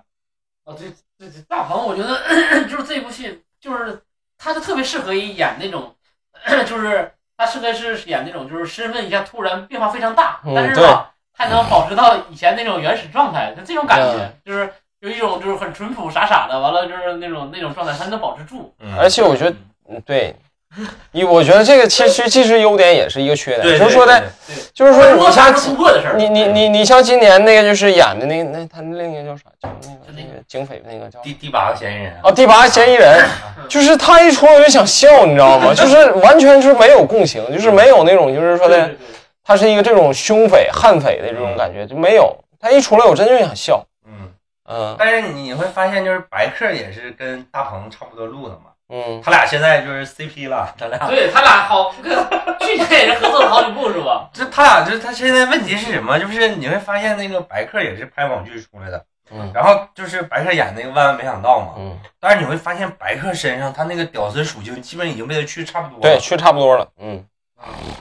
[0.63, 0.87] 啊，对
[1.19, 2.17] 对对大鹏，我觉得
[2.71, 4.01] 就是这部戏，就是
[4.37, 5.93] 他就特别适合于演那种，
[6.65, 18.73] 就是他适合是演那种，就是身份一下突然变化非常大，嗯但是吧，还能保持到以前那种原始状态，就这种感觉嗯，就是有一种就是很淳朴傻傻的，完了就是那种那种状态，他能保持住。
[18.79, 19.55] 嗯而且我觉得，
[19.89, 20.33] 嗯对，
[21.11, 24.23] 你我觉得这个其实既是优点也是一个缺点，对，就是说的，
[24.73, 25.53] 就是说你像
[26.17, 33.23] 你你你你像今年那个就是演的那个那他另一个叫啥叫那个那个警匪那个叫第第八个嫌疑人啊，哦第八个嫌疑人，
[33.69, 35.73] 就是他一出来我就想笑，你知道吗？
[35.73, 38.89] 就是完全是没有共情，就是没有那种就是说的
[39.43, 42.35] 他是一个这种凶匪悍匪的这种感觉就没有。
[42.59, 44.31] 他一出来我真就想笑，嗯，
[44.69, 44.95] 嗯。
[44.97, 52.11] 但是你会发现，就是白客也是跟大鹏差不多路的嘛，嗯，他俩现在就是 CP 了，他俩，对他俩好，跟
[52.59, 54.29] 去年也是合作了好几部是吧？
[54.33, 56.19] 就他俩就是他现在问题是什么？
[56.19, 67.23] 就是你会发现那个白客也是拍网剧出来的，嗯然后就是白客演那个万万没想到嘛，嗯，但是你会发现白客身上他那个屌丝属性基本已经被他去差不多了，对，去差不多了，嗯，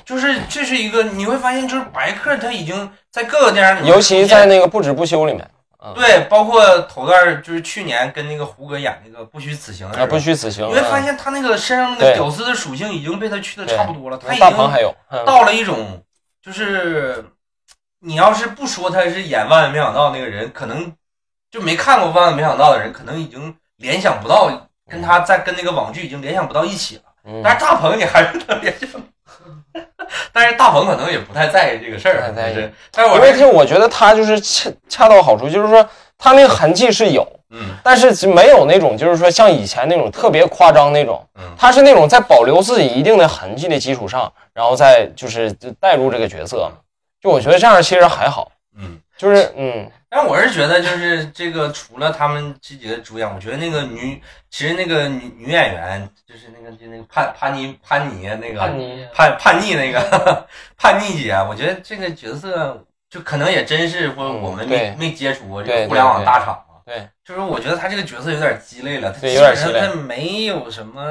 [0.05, 5.49] 就是这是一个你会发现就是白客他已经在各个电影里面尤其在那个不止不休里面，
[5.85, 15.24] 嗯，对，包括头段就是去年跟那个胡歌演那个《不虚此行》啊，候不虚此行，你会发嗯现他那个身上那个屌丝的属性已经被他去的差不多了，他已经大鹏还有，嗯。
[15.24, 16.01] 到了一种
[16.41, 17.24] 就是
[17.99, 20.93] 你要是不说他是演《万万没想到》那个人，可能
[21.51, 24.51] 就没看过《万万没想到》的人，可能已经联想不到
[24.89, 27.03] 跟他在跟那个网剧已经联想不到一起了。
[27.24, 27.41] 嗯。
[27.43, 28.89] 但是大鹏你还是能联想，
[30.32, 35.86] 但是大鹏可能也不太在意这个事儿，不太在意就是但是我因为是就我觉得他就是恰恰到好处，就是说
[36.18, 46.70] 他那个痕迹是有，嗯但是没有那种就是说像以前那种特别夸张那种，嗯他是那种在保留自己一定的痕迹的基础上，然后再就是带入这个角色。
[47.20, 48.98] 就我觉得这样其实还好，嗯。
[49.16, 60.46] 就是嗯但我是觉得，就是这个除了他们自己的主演，我觉得那个女，其实那个女女演员，就是那个就那个叛叛逆叛逆那个叛逆叛叛逆那个
[60.76, 66.74] 叛逆姐，我觉得这个角色就可能也真是或者我们没、嗯没接触过这个互联网大厂嘛。
[66.84, 71.02] 对，就是我觉得他这个角色有点鸡肋了，他对基有点鸡肋本上他没有什么，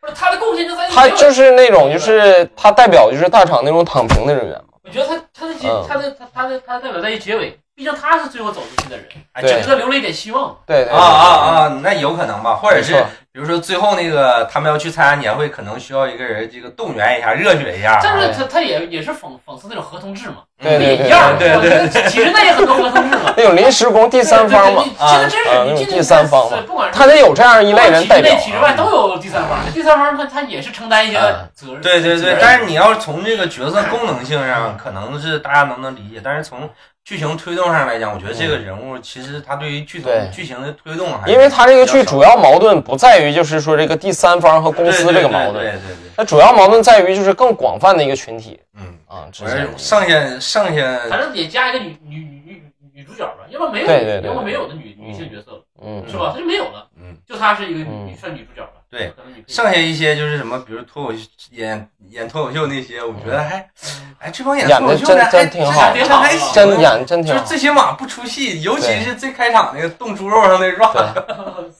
[0.00, 4.74] 不是他的贡献就在于他就是那种就是他代表就是大厂那种躺平的人员嘛。
[4.82, 10.56] 我觉得他他的嗯他的他他他的他代表在于结尾，毕竟他是最后走出去的人，哎，对这给他留了一点希望。
[10.64, 17.98] 对对啊啊啊，那有可能吧，或者是没错比如说最后那个他们要去参加年会，可能需要一个人这个动员一下、热血一下。
[18.00, 21.36] 但是哎他他也也是讽讽刺那种合同制嘛，对对对也一样。
[21.36, 23.34] 对对我觉得其实那也很多合同制嘛。
[23.36, 31.80] 那种临时工第三方嘛对，对对其实真啊那种是你进第三方嘛不管是他得有这样一类人代表体制内体制外都有第三方，第三方他他也是承担一些嗯责任。
[31.82, 36.70] 对对对，但是你要从这个角色功能性上，可能是大家能不能理解，但是从
[37.04, 52.62] 剧情推动上来讲，我觉得这个人物其实他对于剧对情剧情的推动还是因为他这个剧主要矛盾不在于就是说这个第三方和公司这个矛盾，对对对对对，它主要矛盾在于就是更广泛的一个群体嗯，啊，之我间是剩下剩下反正得加一个女女女女
[52.94, 56.30] 女主角吧，要不然没有，对对对要不然没有的女女性角色了，嗯是吧？
[56.32, 58.80] 他就没有了，嗯，就她是一个女算女主角了。
[58.96, 59.12] 对
[59.48, 61.18] 剩下一些就是什么，比如脱口秀
[61.50, 70.94] 演演脱口秀那些，我觉得还嗯哎，这帮演脱口秀的还真挺好真还行，真演真挺好就是最起码不出戏，尤其是最开场那个冻猪肉上那 rock，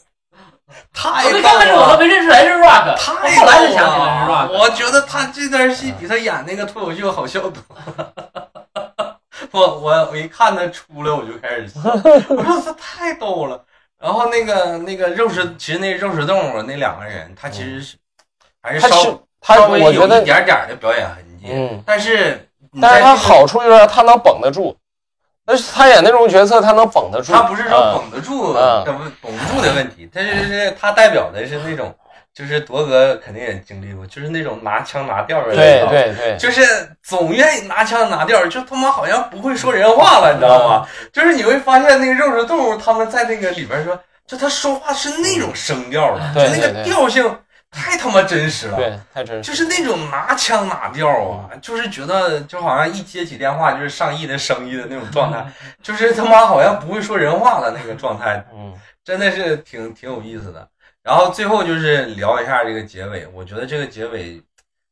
[0.92, 1.98] 太我刚开始我都了。
[1.98, 4.58] 没认出来是 Rock，太我后来才想起来是了！Rock。
[4.58, 7.52] 我觉得他这段戏比他演那个脱口秀好笑多
[7.96, 8.12] 了。
[9.52, 11.80] 我我我一看他出来，我就开始笑，
[12.34, 13.64] 我说他太逗了。
[14.01, 17.97] 然后那个那个肉食，其实那肉食动物那两个人，他其实是
[18.61, 24.76] 还是稍他是他，稍微有我觉得一点点的表演痕迹，嗯，但是你但是他这个好处就是他能绷得住，
[25.47, 27.95] 但是他演那种角色他能绷得住，他不是说啊。
[27.99, 31.95] 绷得住，嗯他不绷不住的问题，他是是他代表的是那种，
[32.35, 36.62] 就是铎哥肯定也经历过，就是那种拿腔拿调的，对，对对，就是
[37.01, 40.89] 总愿意拿腔拿调，就他妈好像不会说人话了，你知道吗？
[41.12, 47.24] 就是你会发现那个肉食动物他们在那个里边说，就他说话是那种声调的，就那个调性
[47.70, 48.76] 太他妈真实了。
[48.76, 55.47] 对，太真实，就是那种拿腔拿调啊，就是觉得就好像一接起电话就是上亿的生意的那种状态，
[55.82, 58.74] 就是他妈好像不会说人话的那个状态，嗯
[59.05, 60.66] 真的是挺挺有意思的。
[61.05, 64.42] 然后最后就是聊一下这个结尾，我觉得这个结尾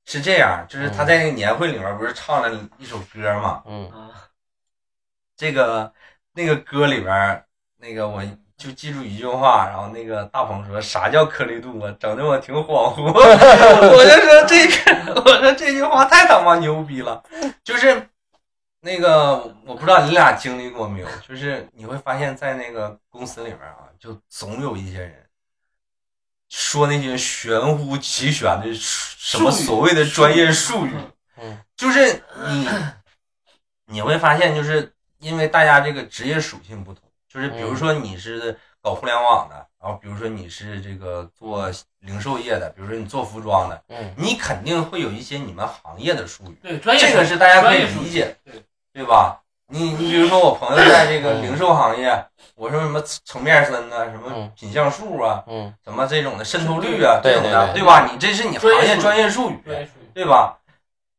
[0.04, 4.12] 是这样，就是他在那个年会里面不是唱了一首歌嘛，嗯啊
[5.36, 5.92] 这个
[6.34, 7.44] 那个歌里边
[7.78, 8.22] 那个我。
[8.54, 13.10] 就记住一句话，然后那个大鹏说啥叫颗粒度啊，整的我挺恍惚。
[13.10, 17.20] 我就说这个，我说这句话太他妈牛逼了。
[17.64, 18.08] 就是
[18.82, 25.21] 那个，我不知道你俩经历过没有，就是你会发现在那个公司里面啊，就总有一些人
[26.52, 30.92] 说那些玄乎其玄的什么所谓的专业术语，
[31.40, 31.58] 嗯。
[31.74, 32.68] 就是你
[33.86, 44.14] 你会发现，就是因为大家这个职业属性不同，就是比如说你是搞互联网的，然后比如说你是这个做零售业的，比如说你做服装的，嗯。
[44.16, 48.62] 你肯定会有一些你们行业的术语，对，专业这个是大家可以理解，对。
[48.94, 49.41] 对吧？
[49.72, 58.06] 你你比如说我朋友在这个零售行业，我说什么层面分呐，什么嗯品相数啊，嗯什么这种的渗透率啊，对这种的，对对对吧？
[58.12, 60.10] 你这是你行业专专业术语，专业术语。
[60.12, 60.58] 对吧？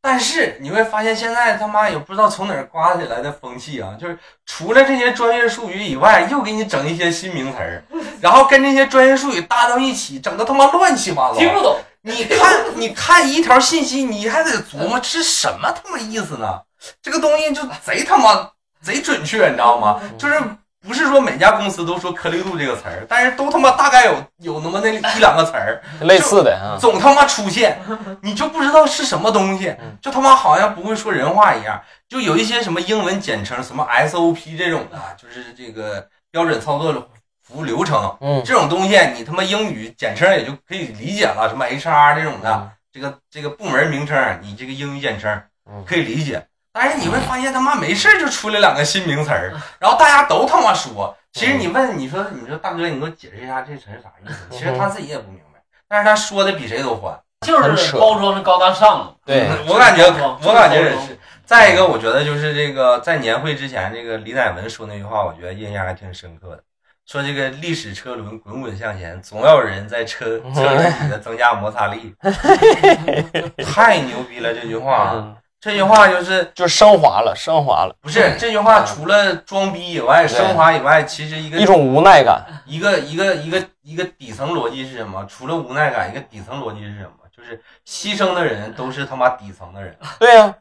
[0.03, 7.83] 但是你会发现，现在他妈也不知道从哪儿刮起来的风气啊，就是除了这些专业术语以外，又给你整一些新名词儿，
[8.21, 11.37] 然后跟这些专业术语搭到一起，整的他妈乱七八糟。
[11.37, 16.61] 听不懂，你看，你看一条信息，你还得琢磨这是什么他妈意思呢？
[17.01, 18.49] 这个东西就贼他妈
[18.81, 19.99] 贼准确，你知道吗？
[20.17, 20.39] 就是
[20.85, 27.79] 不是说每家公司都说颗粒度这个词儿，但是都他妈大概有有那么那一两个词儿， 类似的啊，总他妈出现，
[28.21, 31.81] 你就不知道是什么东西嗯，就他妈好像不会说人话一样。
[32.09, 36.93] 就有一些什么英文简称，什么 SOP 这种的，就是这个标准操作
[37.41, 46.45] 服务流程嗯这种东西，你他妈英语简称也就可以理解了，什么 HR 这种的，嗯这个这个部门名称，你这个英语简称嗯可以理解。
[46.73, 51.15] 但是你会发现他妈没事就出来两个新名词儿，然后大家都他妈说。
[51.31, 54.47] 其实你问你说你说大哥，你给我解释一下这词儿啥意思？
[54.51, 57.17] 其实他自己也不明白，但是他说的比谁都欢。
[57.43, 59.15] 就是包装的高大上了。
[59.25, 60.05] 对，我感觉
[60.41, 61.19] 我感觉也是。
[61.45, 66.63] 再一个，我觉得就是这个在年会之前，这个李乃文说那句话，我觉得印象还挺深刻的。
[67.05, 72.15] 说这个历史车轮滚滚向前，总要有人在车 车轮底下增加摩擦力，
[73.61, 74.53] 太牛逼了！
[74.53, 85.25] 这句话，嗯这句话就是就升华了，升华了不是这句话除了装逼以外，升华以外，其实一个一种无奈感，一个一个一个一个底层逻辑是什么？
[85.25, 87.11] 除了无奈感，一个底层逻辑是什么？
[87.33, 89.95] 就是牺牲的人都是他妈底层的人。
[90.19, 90.53] 对呀、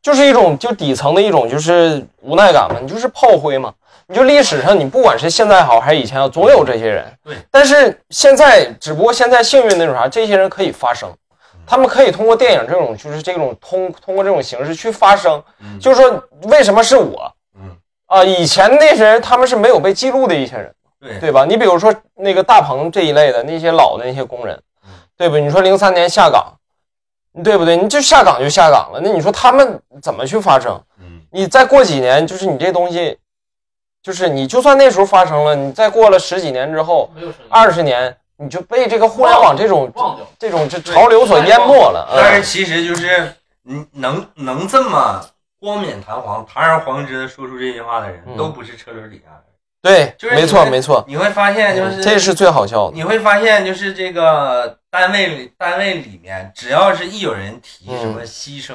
[0.00, 3.74] 就是一种就底层的一种就是无奈感嘛，你就是炮灰嘛，
[4.06, 7.04] 你就历史上你不管是现在好还是以前好，总有这些人。
[7.24, 11.12] 对，但是现在只不过现在幸运那种啥，这些人可以发声
[11.66, 18.24] 他们可以通过电影这种，就是这种通通过这种形式去发声，嗯就是说为什么是我嗯，啊？
[18.24, 21.44] 以前那些人他们是没有被记录的一些人，对对吧？
[21.44, 25.38] 你比如说那个大鹏这一类的那些老的那些工人嗯，对不？
[25.38, 26.52] 你说零三年下岗，
[27.42, 27.76] 对不对？
[27.76, 30.80] 你就下岗就下岗了，那你说他们怎么去发声？
[31.00, 33.18] 嗯你再过几年，就是你这东西，
[34.00, 37.10] 就是你就算那时候发生了，你再过了十几年之后，
[37.48, 39.92] 二十年，你就被这个互联网这种。
[40.38, 42.06] 这种这潮流所淹没了。
[42.12, 43.32] 嗯但是其实就是
[43.62, 45.24] 你能能这么
[45.58, 49.54] 光冕堂皇、堂而皇之的说出这些话的人，嗯都不是车轮底下的人。
[49.80, 52.94] 对，就是没错没错，你会发现，就是这是最好笑的。
[52.94, 58.74] 你会发现，就是这个单位里单位里面，只要是一有人提嗯什么牺牲、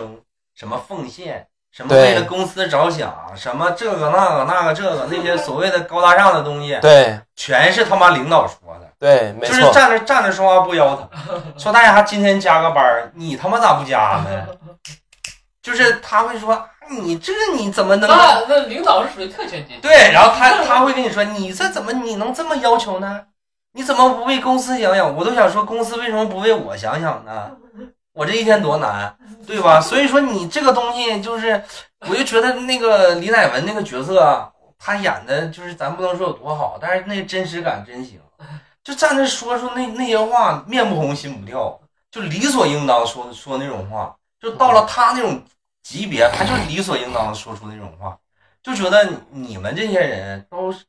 [0.56, 8.89] 什么奉献、什么为了公司着想、什么这个那个那个这个那些所谓的高大上的东西，对全是他妈领导说的。
[9.00, 11.10] 对，没就是，站着站着说话不腰疼，
[11.58, 14.48] 说大家今天加个班儿，你他妈咋不加呢？
[15.64, 23.22] 就是他会说你这你怎么能那那领导是属于特权阶级，对，然后他他会跟你说你这怎么你能这么要求呢？
[23.74, 25.16] 你怎么不为公司想想？
[25.16, 27.52] 我都想说公司为什么不为我想想呢？
[28.14, 29.80] 我这一天多难，对吧？
[29.80, 31.62] 所以说你这个东西就是，
[32.10, 38.20] 我就觉得那个李乃文那个角色啊，他演的就是咱不能说有多好，但是那个真实感真行。
[38.84, 45.44] 就站那说说那那些话，面不红心不跳，就理所应当说说那种话，就到了他那种
[45.84, 48.18] 级别，他就理所应当说出那种话，
[48.64, 50.86] 就觉得你们这些人都是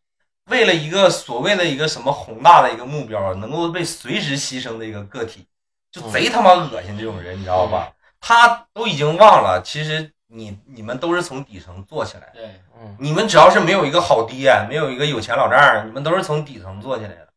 [0.46, 5.46] 为了一个所谓的一个什么宏大的一个目标，能够被随时牺牲的一个个体，
[5.90, 7.92] 就贼他妈恶心这种人，你知道吧？
[8.20, 17.29] 他都已经忘了，其实你你们都是从底层做起来的，对，嗯你们只要是没有一个好爹，没有一个有钱老丈人，你们都是从底层做起来的。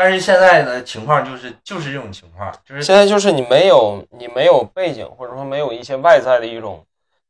[0.00, 6.82] 但是现在的情况就是就是这种情况，就是现在就是你没有你没有背景，或者说没有一些外在的一种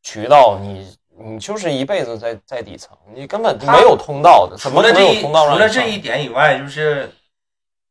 [0.05, 7.13] 渠道，你你就是一辈子在在底层，你根本就没有通道的，怎么可能有通道除了这一点以外，就是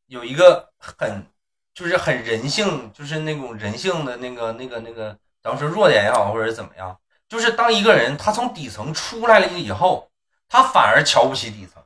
[0.08, 1.26] 有一个很
[1.74, 5.14] 就是很人性，就是那种人性的那个那个那个，
[5.44, 10.10] 咱们说弱点也好，或者怎么样，就是当一个人他从底层出来了以后，
[10.48, 11.84] 他反而瞧不起底层。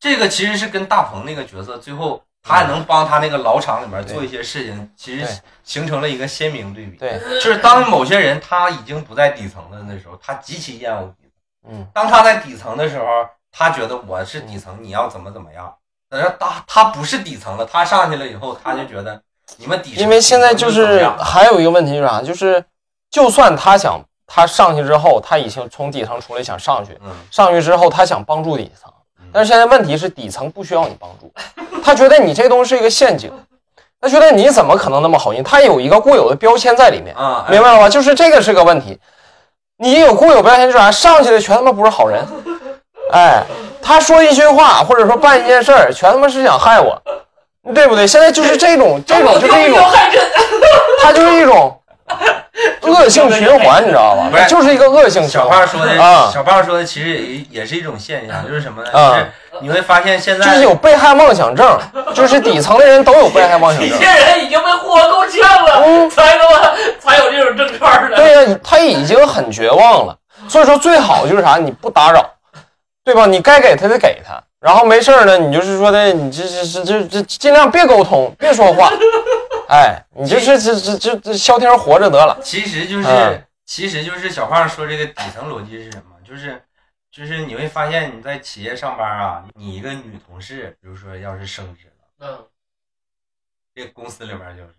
[0.00, 5.26] 这个其实是跟大鹏那个角色最后他还能帮他那个老厂里面做一些事情，其实
[5.62, 6.96] 形成了一个鲜明对比。
[6.96, 11.72] 对， 就是当某些人他已经不在底层的那时候，他极其厌恶底层。
[11.72, 13.04] 嗯，当他在底层的时候，
[13.52, 15.72] 他觉得我是底层，你要怎么怎么样。
[16.08, 19.22] 等到他他不是底层了，他上去了以后，他就觉得
[19.58, 20.02] 你们底层。
[20.02, 22.64] 因为现在就是还有一个问题是啥，就是
[23.10, 28.99] 就算他想他上去之后，他已经从底层出来想上去，嗯，上去之后他想帮助底层嗯，
[29.32, 31.32] 但是现在问题是底层不需要你帮助，
[31.82, 33.30] 他觉得你这东西是一个陷阱，
[34.00, 35.42] 他觉得你怎么可能那么好心？
[35.42, 37.14] 他有一个固有的标签在里面，
[37.48, 37.88] 明白了吧？
[37.88, 38.98] 就是这个是个问题。
[39.78, 40.90] 你有固有标签是啥？
[40.90, 42.22] 上去的全他妈不是好人，
[43.12, 43.42] 哎，
[43.80, 47.00] 他说一句话或者说办一件事儿，全他妈是想害我，
[47.74, 48.06] 对不对？
[48.06, 50.20] 现在就是这种这种就是一种，害朕，
[51.02, 51.79] 它就是一种
[52.82, 54.46] 恶性循环，你知道吧不是？
[54.46, 58.90] 就是一个恶性循小，胖说的，啊小胖说的其实也也是一种现象，就是什么呢？
[58.92, 59.26] 啊就是
[59.62, 61.78] 你会发现现在就是有被害妄想症，
[62.14, 64.04] 就是底层的人都有被害妄想症这些。
[64.04, 68.16] 人已经被霍够呛了，嗯才他妈才有这种症状的。
[68.16, 70.16] 对呀、他已经很绝望了。
[70.48, 72.24] 所以说最好就是啥，你不打扰，
[73.04, 73.26] 对吧？
[73.26, 78.90] 你该给他的给他，然后没事儿呢，你就是说的，你这这这这这尽量别沟通，别说话，
[79.68, 82.38] 哎，你就是这这这这消停活着得了。
[82.42, 83.42] 其实就是、嗯。
[83.64, 86.16] 其实就是小胖说这个底层逻辑是什么？
[86.26, 86.60] 就是
[87.10, 91.86] 就是你会发现你在企业上班啊，你一个女同事，比如说要是升职
[92.18, 92.44] 了，嗯，
[93.74, 94.70] 这公司里面就是。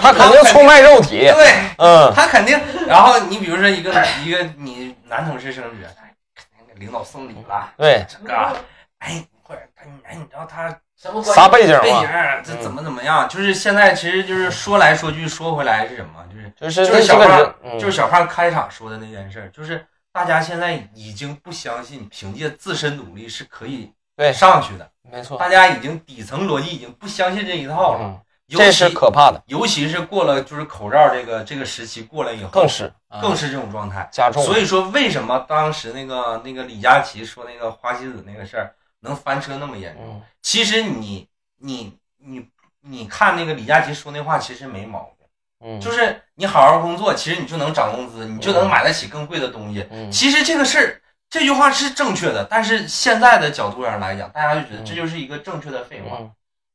[0.00, 1.48] 他肯定出卖肉体，对。
[1.78, 2.56] 嗯，他肯定，
[2.86, 3.90] 然后你比如说一个
[4.24, 8.54] 一个你男同事升职，哎，肯定领导送礼了，对，这个啊，
[8.98, 12.08] 哎，或者他哎，你知道他什么啥背景背景
[12.44, 13.28] 这怎么怎么样？
[13.28, 16.24] 就是现在其实就是说来说去说回来是什么？
[16.58, 34.08] 就是就是就是小胖就是小胖开场说的那件事儿，就是大家现在已经不相信凭借自身努力是可以对，上去的，没错，大家已经底层逻辑已经不相信这一套了，嗯，尤这是其可怕的，尤其是过了就是口罩这个这个时期过了以后，更是啊更是这种状态。
[34.10, 34.42] 加重。
[34.42, 38.74] 所以说，为什么当时那个那个李佳琦说那个花西子那个事儿
[39.06, 40.04] 能翻车那么严重？
[40.04, 41.28] 嗯，其实你
[41.58, 42.48] 你你
[42.80, 45.26] 你看那个李佳琦说那话，其实没毛病。
[45.60, 49.86] 嗯，就是你好好工作，其实你就能涨工资，你就能买得起更贵的东西。
[49.90, 51.00] 嗯其实这个事儿，
[51.30, 56.30] 这句话是正确的，但是现在的角度上来讲，大家就觉得这就是一个正确的废话，嗯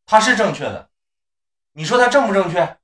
[0.07, 0.89] 它是正确的。
[1.73, 2.77] 你说它正不正确？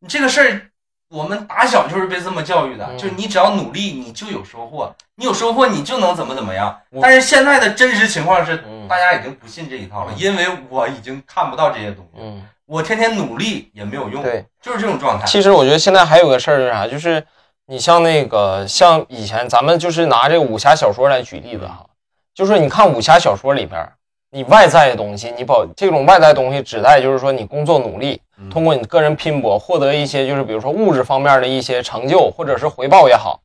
[0.00, 0.67] 你这个事儿，
[1.10, 6.78] 我们打小就是被这么教育的，嗯就是你只要努力，你就有收获，你有收获，你就能怎么怎么样。
[7.00, 15.24] 但是现在的真实情况是，嗯大家已经不信这一套了，因为我已经看不到这些东西，嗯，我天天努力也没有用，对，就是这种状态。
[15.26, 17.24] 其实我觉得现在还有个事儿是啥，就是
[17.66, 21.86] 你像那个像以前咱们就是拿这个武侠小说来举例子哈，
[22.34, 23.92] 就是你看武侠小说里边儿，
[24.30, 33.40] 你外在的东西，你保这种外在东西指代就是说你工作努力，嗯通过你个人拼搏获得一些就是比如说物质方面的一些成就或者是回报也好，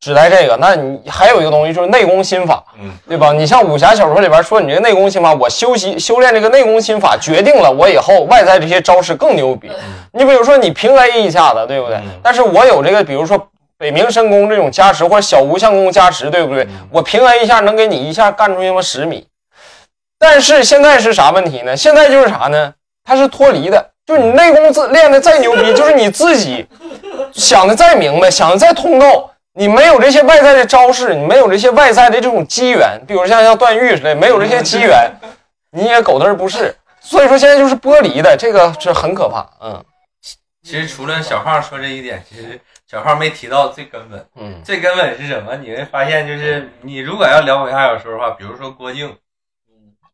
[0.00, 0.56] 指代这个。
[0.60, 3.32] 那你还有一个东西就是内功心法，嗯，对吧？
[3.32, 9.70] 你像武侠小说里边说你这个内功心法，我修习修炼这个内功心法，决定了我以后外在这些招式更牛逼。
[10.12, 11.96] 你比如说你平 A 一下子，对不对？
[11.96, 13.48] 嗯但是我有这个，比如说
[13.78, 16.64] 北冥神功这种加持，或者小无相功加持，对不对？
[16.64, 19.26] 嗯我平 A 一下能给你一下干出他妈十米。
[20.18, 21.76] 但是现在是啥问题呢？
[21.76, 22.74] 现在就是啥呢？
[23.04, 26.66] 它是脱离的，就是你内功自练的再牛逼， 就是你自己
[27.32, 35.10] 想的再明白，想的再通透，你没有这些外在的招式，你没有这些外在的这种机缘，比如像像段誉似的，没有这些机缘，
[35.70, 36.74] 你也狗嘚儿不是。
[37.00, 39.48] 所以说现在就是剥离的，这个是很可怕。
[39.60, 39.84] 嗯
[40.64, 44.24] 其实除了小胖说这一点，其实小胖没提到最根本。
[44.36, 45.56] 嗯最根本是什么？
[45.56, 49.12] 你会发现，就是你如果要聊武侠小说的话，比如说郭靖，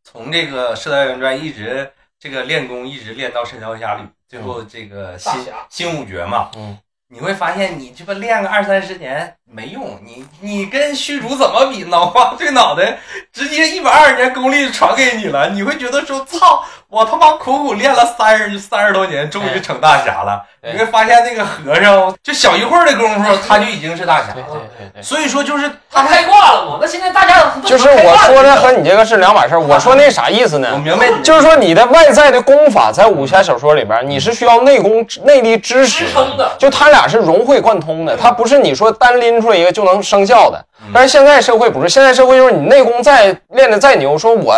[0.03, 5.33] 从这个《射雕英雄传》一直这个练功，一直练到《神雕侠侣》，最后这个新
[5.71, 6.77] 新五绝嘛，嗯，
[7.09, 11.85] 你会发现你这不练个二三十年没用，你你跟虚竹怎么比？
[11.89, 12.99] 脑瓜对脑袋，
[13.33, 20.43] 直接一百二十年功力传给你了，你会觉得说操，我他妈苦苦练了三十三十多年，终于成大侠了。
[20.61, 24.61] 对你会发现那个和尚就小一会儿的功夫，他就已经是大侠对对了。
[24.77, 25.03] 对对。
[25.03, 26.79] 所以说就是他开挂了嘛？
[26.81, 29.61] 那现在大家都就是我说的和你这个是两码事儿。
[29.61, 30.79] 我说那啥意思呢我？
[30.79, 40.65] 明白，就是说你的外在的功法在武侠小说里边，你是需要内功内力支持支撑的就他俩是融会贯通的，他不是你说单拎出来一个就能生效的。
[40.93, 44.55] 但是现在社会不是，现在社会就是你内功再练的再牛，说我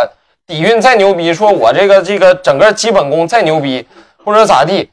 [0.47, 3.87] 底蕴再牛逼，说我这个这个整个基本功再牛逼，
[4.24, 4.91] 或者咋地，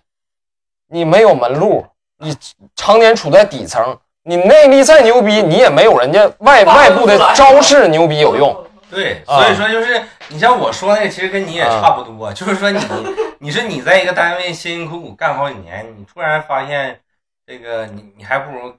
[0.90, 1.86] 你没有门路，
[2.20, 2.36] 你
[2.76, 8.56] 常年处在底层，你内力再牛逼，你也没有人家外外部的招式牛逼有用。
[8.90, 12.80] 对，啊所以说就是你像我说那个，其实跟你也差不多，就是说你
[13.40, 16.98] 你说你在一个单位辛辛苦苦干好几年，你突然发现
[17.46, 18.74] 这个你你还不如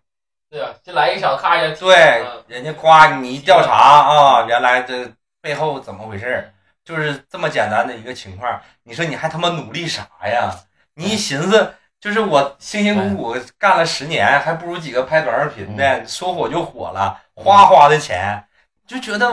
[0.50, 5.10] 对啊，就来一场咔一下，对嗯人家夸你一调查啊，原来这
[5.42, 6.52] 背后怎么回事儿，
[6.84, 8.60] 就是这么简单的一个情况。
[8.82, 10.50] 你说你还他妈努力啥呀？
[10.94, 18.42] 你一寻思，就是我辛辛苦苦干了十年，还不如几个拍短视频的，说火就火了，花花的钱，
[18.86, 19.30] 就觉得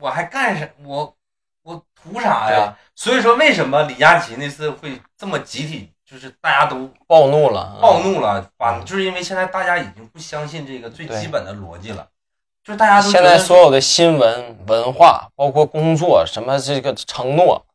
[0.00, 0.68] 我还干啥？
[0.84, 1.16] 我
[1.62, 2.76] 我图啥呀？
[2.96, 12.08] 所以说，为什么李佳琦那次会这么集体，就是大家都暴怒了，暴怒了，把就是因为现在大家已经不相信这个最基本的逻辑了，
[12.62, 17.66] 就是大家都现在所有的新闻、文化，包括工作，什么这个承诺，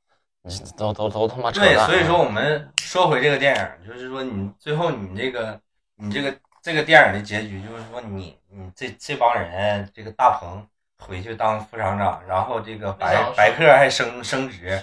[0.44, 5.60] 你都都都他妈扯对，所以说我们说回这个电影，就是说你最后你这个
[5.98, 10.66] 你这个这个电影的结局，就是说你你这这帮人，这个大鹏
[11.00, 14.82] 回去当副厂长，然后这个白白客还升升职，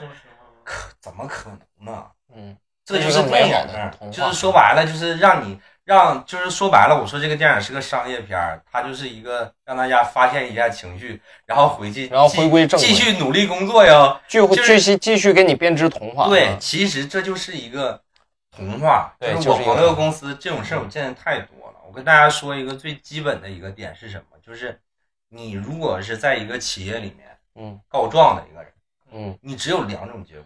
[0.65, 2.05] 可怎么可能呢？
[2.35, 2.55] 嗯，
[2.89, 14.19] 这就是电影就是说白了，就是让你让，就是说白了，我说这个电影是个商业片儿，它就是一个让大家发泄一下情绪，然后回去，然后回归正轨继续努力工作呀。
[14.27, 16.29] 继就是继续继续给你编织童话。
[16.29, 18.01] 对，嗯其实这就是一个
[18.51, 19.13] 童话。
[19.19, 21.75] 对就是我朋友公司这种事儿我见的太多了。
[21.87, 24.39] 我跟大家说一个最基本的一个点是什么？
[24.43, 24.81] 就是
[25.29, 28.73] 你如果是在一个企业里面嗯告状的一个人。
[29.11, 30.45] 嗯你只有两种结果，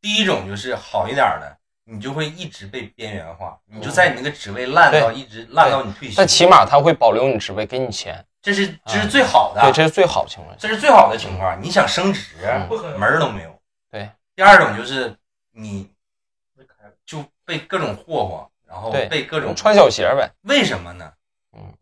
[0.00, 6.26] 第一种就是好一点儿的，你就会一直被边缘化，你就在你那个职位烂到一直烂到你退休但。
[6.26, 10.56] 起码他会保留你职位，给你钱，这是这是最好的，对，这是最好的情况。
[10.58, 11.60] 这是最好的情况。
[11.60, 12.36] 你想升职，
[12.96, 13.60] 门儿都没有。
[13.90, 14.08] 对。
[14.36, 15.16] 第二种就是
[15.52, 15.90] 你
[17.04, 20.30] 就被各种霍霍，然后被各种穿小鞋呗。
[20.42, 21.12] 为什么呢？
[21.56, 21.74] 嗯，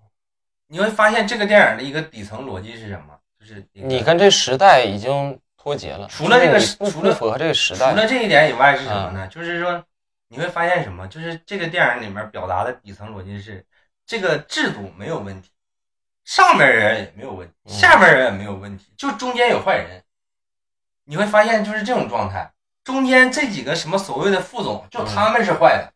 [0.68, 3.18] 你会发现这个电影的一个底层逻辑是什么？
[3.38, 7.96] 就是你跟这时代已经脱节了，除了这个就是你不除了符合这个时代除。
[7.96, 9.26] 了这一点以外是什么嗯呢？
[9.26, 9.82] 就是说
[10.28, 11.08] 你会发现什么？
[11.08, 13.66] 就是这个电影里面表达的底层逻辑是，
[14.06, 15.50] 这个制度没有问题，
[16.24, 20.04] 上面人也没有问题，嗯下面人也没有问题，就中间有坏人。
[21.04, 22.48] 你会发现就是这种状态，
[22.84, 25.92] 中间这几个什么所谓的副总，就他们是坏的，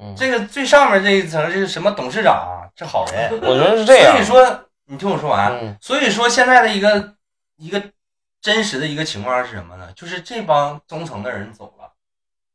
[0.00, 3.32] 嗯，这个最上面这一层是什么董事长啊，是好人。
[3.40, 4.24] 我觉得是这样所以。
[4.24, 5.52] 说，你听我说完。
[5.60, 7.14] 嗯所以说，现在的一个
[7.56, 7.82] 一个
[8.42, 9.92] 真实的一个情况是什么呢？
[9.92, 11.92] 就是这帮中层的人走了，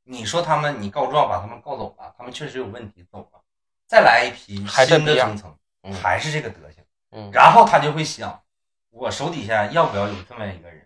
[0.03, 3.39] 你说他们你告状把他们告走了，他们确实有问题走了，
[3.87, 8.43] 再来一批新的中层嗯，还是这个德行，嗯然后他就会想，
[8.89, 10.85] 我手底下要不要有这么一个人，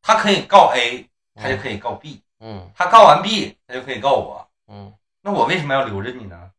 [0.00, 6.50] 他可以告 A，他就可以告 B，嗯他告完 B，他就可以告我，嗯那我为什么要留着你呢？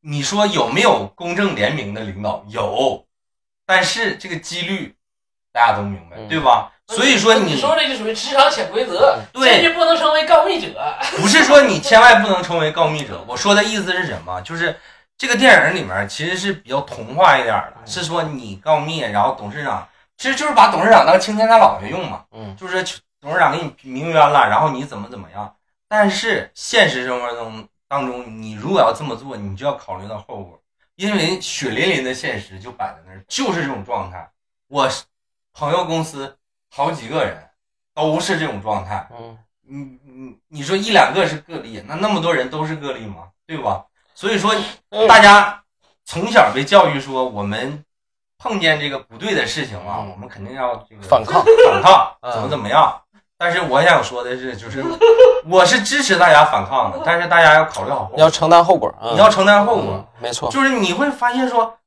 [0.00, 2.44] 你说有没有公正廉明的领导？
[2.48, 3.06] 有，
[3.64, 4.95] 但是这个几率
[5.56, 6.70] 大家都明白，嗯对吧？
[6.86, 10.68] 所以说你说这就属于职场潜规则，对坚决不能成为告密者。
[11.16, 14.38] 不是说你千万不能成为告密者，我说的意思是什么？
[14.42, 14.78] 就是
[15.16, 19.88] 这个电影里面其实是比较童话一点的，是说你告密，然后董事长
[20.18, 22.84] 其实就是把董事长当青天大老爷用嘛，嗯就是
[23.18, 25.52] 董事长给你鸣冤了，然后你怎么怎么样。
[25.88, 30.60] 但是现实生活中当中，你如果要这么做，你就要考虑到后果，
[30.94, 34.28] 因为血淋淋的现实就摆在那儿，就是这种状态。
[34.68, 34.88] 我
[35.58, 36.36] 朋友公司
[36.74, 37.42] 好几个人
[37.94, 39.38] 都是这种状态，嗯
[39.68, 43.28] 你你你说一两个是个例，那那么多人都是个例吗？
[43.46, 43.84] 对吧？
[44.14, 44.54] 所以说，
[44.90, 45.62] 嗯大家
[46.04, 47.82] 从小被教育说，我们
[48.38, 53.00] 碰见这个不对的事情啊，嗯我们肯定要这个反抗反抗， 嗯怎么怎么样。
[53.38, 54.84] 但是我想说的是，就是
[55.48, 59.94] 我是支持大家反抗的，但是大家要考虑好后果要承担后果啊，你要承担后果。
[59.94, 61.78] 嗯没错，就是你会发现说，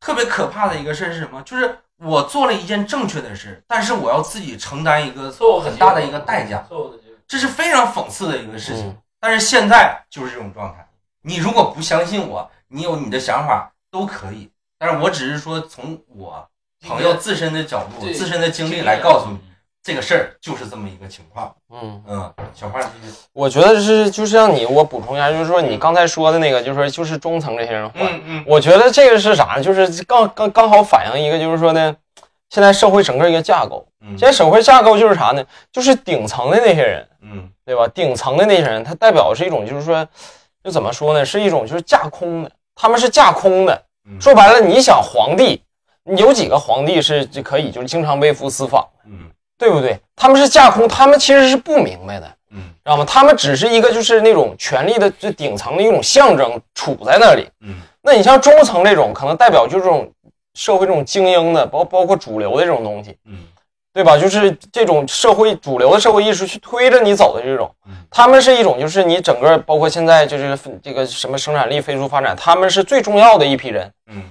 [0.00, 1.42] 特别可怕的一个事儿是什么？
[1.42, 5.32] 就是我做了一件正确的事，但是我要自己承担一个
[5.62, 6.64] 很大的一个代价。
[6.68, 6.98] 错误的。
[7.26, 8.86] 这是非常讽刺的一个事情。
[8.86, 10.86] 嗯但是现在就是这种状态。
[11.22, 16.46] 你如果不相信我，你有你的想法都可以，但是我只是说从我
[16.86, 19.38] 朋友自身的角度、自身的经历来告诉你，
[19.84, 21.54] 这个事儿就是这么一个情况。
[21.70, 22.02] 嗯。
[22.08, 22.80] 嗯，小花。
[23.34, 28.02] 我觉得是，就是让你我补充一下，就是说你刚才说的那个，就是说就是中层这些人换。
[28.04, 29.62] 嗯嗯我觉得这个是啥呢？
[29.62, 31.94] 就是刚刚刚好反映一个，就是说呢，
[32.48, 33.86] 现在社会整个一个架构。
[34.00, 35.44] 嗯现在社会架构就是啥呢？
[35.70, 37.86] 就是顶层的那些人，嗯对吧？
[37.88, 40.06] 顶层的那些人，他代表的是一种，就是说，
[40.62, 41.24] 就怎么说呢？
[41.24, 43.82] 是一种就是架空的，他们是架空的。
[44.06, 45.62] 嗯，说白了，你想皇帝，
[46.04, 49.98] 你有几个皇帝是就可以就是经常微服私访，嗯对不对？
[50.16, 52.26] 他们是架空，他们其实是不明白的。
[52.50, 53.04] 嗯知道吗？
[53.04, 57.48] 他们只是一个就是那种权力的最顶层的一种象征，处在那里。
[57.60, 60.10] 嗯那你像中层这种，可能代表就是这种
[60.54, 63.38] 社会这种精英的，包包括主流的这种东西，嗯
[63.94, 64.18] 对吧？
[64.18, 73.90] 就是这种社会主流的社会意识去推着你走的这种嗯，他们是一种就是你整个包括现在就是这个什么生产力飞速发展，他们是最重要的一批人。
[74.08, 74.22] 嗯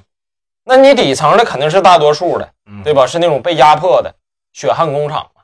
[0.65, 3.05] 那你底层的肯定是大多数的，嗯，对吧？
[3.07, 4.13] 是那种被压迫的
[4.53, 5.41] 血汗工厂嘛，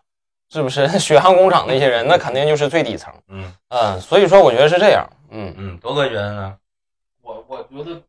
[0.52, 0.88] 是不是？
[0.99, 3.14] 血汗工厂那些人，那肯定就是最底层。
[3.27, 5.06] 嗯嗯，所以说我觉得是这样。
[5.31, 6.56] 嗯嗯，多哥觉得呢？
[7.22, 8.02] 我我觉得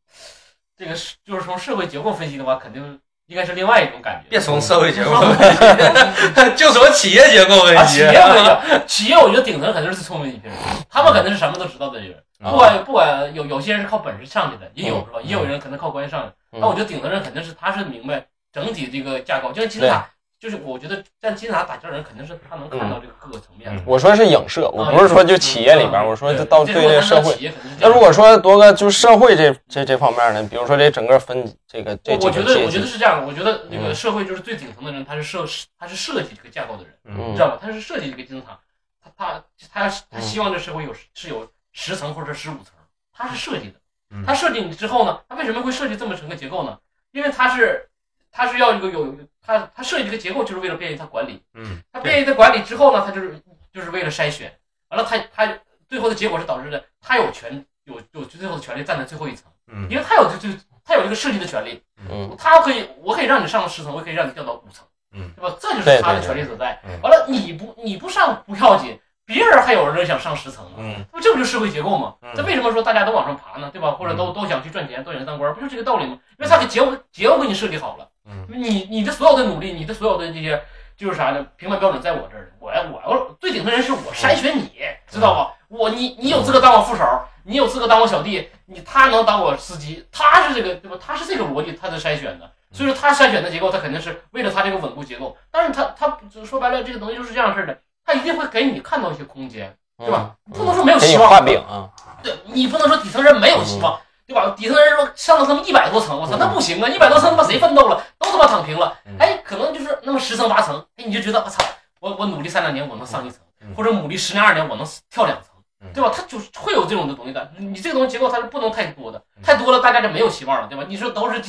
[0.77, 4.28] 这个是就是从社会结构分析的话，肯定应该是另外一种感觉。
[4.31, 7.98] 别从社会结构分析， 就从企业结构分啊，析。
[7.98, 10.56] 企业不一样，企业我觉得顶层肯定是聪明一批人，
[10.89, 12.12] 他们肯定是什么都知道的人。
[12.43, 15.18] 啊不管不管有有些人是靠本事上去的，也有是吧？
[15.22, 16.32] 嗯也有人可能靠关系上去。
[16.52, 20.09] 嗯那我觉得顶层人肯定是他是明白整体这个架构，就像金字塔，
[20.41, 23.83] 就是我觉得在金字塔打架的人肯定是他能看到这个各个层面的。
[23.85, 27.53] 我说是影射，我不是说就企业里边，我说对到对这这个社会。
[27.79, 33.27] 那如果说多个就是社会这这这方面呢，比如说这整个分这个这我我觉得，我觉得，是这样的。
[33.27, 35.45] 我觉得那个嗯社会就是最顶层的人，他是设
[35.79, 37.59] 他是设计这个架构的人，知道吧？
[37.61, 38.59] 他是设计这个金字塔，
[39.05, 42.73] 他他他他嗯希望这社会有是有十层或者十五层，
[43.12, 43.75] 他是设计的
[44.11, 44.25] 嗯。
[44.27, 46.79] 他设计你之后呢，他为什么会设计这么成个结构呢？
[47.12, 47.87] 因为他是
[48.33, 49.15] 他是要一个有
[49.59, 53.40] 他他设计这个结构就是为了便于他管理，嗯他便于他管理之后呢，他就是
[53.72, 54.52] 就是为了筛选，
[54.89, 55.59] 完了他他
[55.89, 61.82] 最后的结果是导致的他有权有有最后的权利站在最后一层，嗯因为他有就就他有这个设计的权利。
[62.09, 65.55] 嗯他可以，我可以让你上到十层，我可以让你掉到五层，嗯，对吧？
[65.60, 66.98] 这就是他的权利所在嗯。
[67.02, 68.98] 完了，你不你不上不要紧，
[69.32, 72.31] 别人还有人想上十层呢，嗯那不这不就社会结构吗嗯？
[72.35, 73.70] 这为什么说大家都往上爬呢？
[73.73, 73.93] 对吧？
[73.93, 76.19] 或者都都想去赚钱，都想当官，不就这个道理吗？
[76.36, 80.61] 因为他给结构结构给你设计好了，嗯你你的所有的努力，你的所有的这些
[80.97, 81.47] 就是啥呢？
[81.57, 84.73] 评判标准在我这儿，我要我要最顶层人是我筛选你，
[85.07, 85.55] 知道吧？
[85.69, 87.05] 我你你有资格当我副手，
[87.44, 90.97] 你有资格当我小弟，你他能当我司机，他是这个对吧？
[91.01, 92.51] 他是这个逻辑，他在筛选的。
[92.73, 97.77] 所以说他筛选的结构，他肯定是为了他这个稳固结构，但是他他说白了，这个东西就是这样式的，
[98.12, 100.35] 他一定会给你看到一些空间，对吧？
[100.47, 101.89] 嗯不能说没有希望，画饼啊，
[102.23, 104.53] 对你不能说底层人没有希望，对吧？
[104.57, 106.89] 底层人说上了他妈一百多层，我操，那不行啊！
[106.89, 108.03] 一百多层他妈谁奋斗了？
[108.19, 109.15] 都他妈躺平了嗯。
[109.19, 111.62] 哎，可能就是那么十层八层，哎，你就觉得我操，
[112.01, 115.51] 我我努力三两年我能上一层嗯，或者努力十年二年我能跳两层
[115.82, 116.11] 嗯，对吧？
[116.12, 117.51] 他就是会有这种的东西的。
[117.59, 120.85] 你这个东西结构它是不能太多的，太多了大家就没有希望了，对吧？
[120.89, 121.41] 你说都是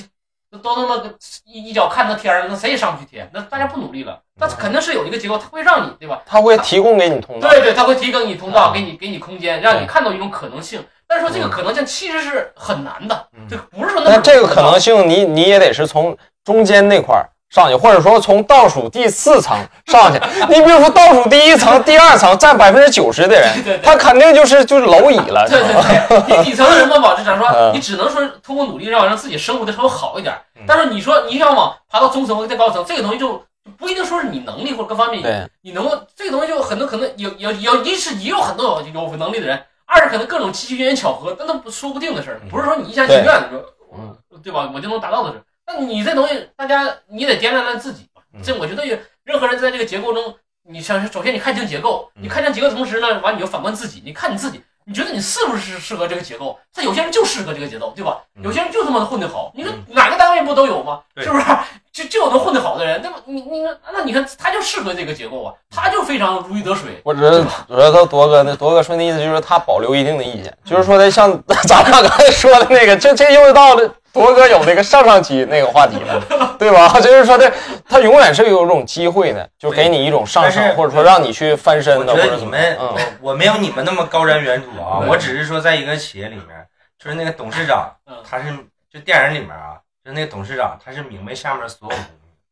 [0.57, 1.01] 都他妈
[1.45, 6.21] 一一脚看到天儿了，那谁也上不去天，那大家不努力了，那肯定是有一个结构，它会让你，对吧？
[6.25, 7.49] 他会提供给你通道。
[7.49, 10.83] 对对，它会提供你通道，啊给你给你空间，让你看到一种可能性。
[11.07, 11.51] 但是说这个嗯。
[11.51, 13.47] 可能性其实是很难的，嗯。
[13.49, 20.19] 这个不是说那么但这个可能性你你也得是从中间那块儿上去，或者说从倒数第四层上去。
[20.47, 25.61] 你比如说倒数第一层、第二层占百分之九十的人对对，对他肯定就是就是蝼蚁了，对？
[25.61, 30.63] 对对，你底层的人嘛，保持长说，嗯你只能说通过努力让让自己生活的稍微好一点嗯。
[30.65, 33.33] 但是你说你想往爬到中层或再高层，这个东西就
[33.65, 43.61] 就不一定说是你能力或者各方面，对，你能够这个东西就很多可能有有有一是也有很多有有能力的人，二是可能各种奇奇缘缘巧合，那都不说不定的事儿，嗯不是说你一厢情愿的说，
[43.97, 44.71] 嗯对吧？
[44.73, 45.41] 我就能达到的事儿。
[45.73, 48.21] 那你这东西，大家你得掂量掂自己嘛。
[48.33, 50.33] 嗯这我觉得有任何人在这个结构中，
[50.69, 56.57] 你想首先你看清结构，嗯你看清结构同时呢，完你就反观自己，你看你自己，你觉得你是不是适合这个结构？
[56.73, 58.21] 他有些人就适合这个节奏，对吧？
[58.35, 61.01] 嗯有些人就他妈的混得好，你说嗯哪个单位不都有吗？
[61.17, 61.45] 是不是？
[61.91, 63.17] 就就有能混得好的人，那么？
[63.25, 67.01] 你你那你看他就适合这个结构啊，他就非常如鱼得水。
[67.03, 71.29] 我觉得，我觉得铎哥那铎哥说的意思就是他保留一定的意见，就是说的像
[71.67, 76.21] 咱俩刚才说的那个，这这又到了铎哥有那个上上期那个话题了，
[76.59, 76.89] 对吧？
[76.99, 77.51] 就是说的
[77.87, 82.77] 他永远是有一种机会的，就给你一种上升，或者说让你去翻身的，我觉得你们。
[82.79, 86.65] 嗯，我我没有你们那么高瞻远瞩啊，我只是说在一个企业里面，
[86.97, 88.53] 就是那个董事长嗯，他是
[88.91, 92.05] 就电影里面啊，就那个董事长他是明白下面所有东西，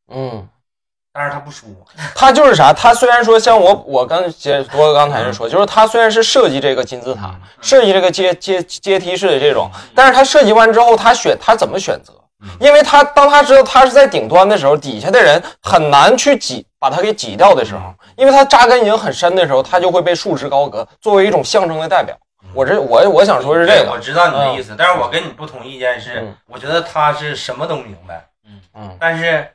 [0.09, 0.47] 嗯，
[1.19, 1.67] 但是他不说，
[2.15, 2.71] 他就是啥？
[2.71, 12.47] 他虽然说像我，我刚接多哥刚才就说，就是他虽然是设计这个金字塔，设计这个阶阶阶梯式的这种，但是他设计完之后，他选他怎么选择嗯？
[12.61, 22.15] 因为他当他知道他是在顶端的时候，底下的人很难去挤把他给挤掉的时候，因为他扎根已经很深的时候，他就会被束之高阁，作为一种象征的代表。
[22.53, 28.97] 我这我我想说是这个，我知道你的意思，但是我跟你不同意见是嗯，我觉得他是什么都明白，嗯嗯。
[28.97, 29.45] 但是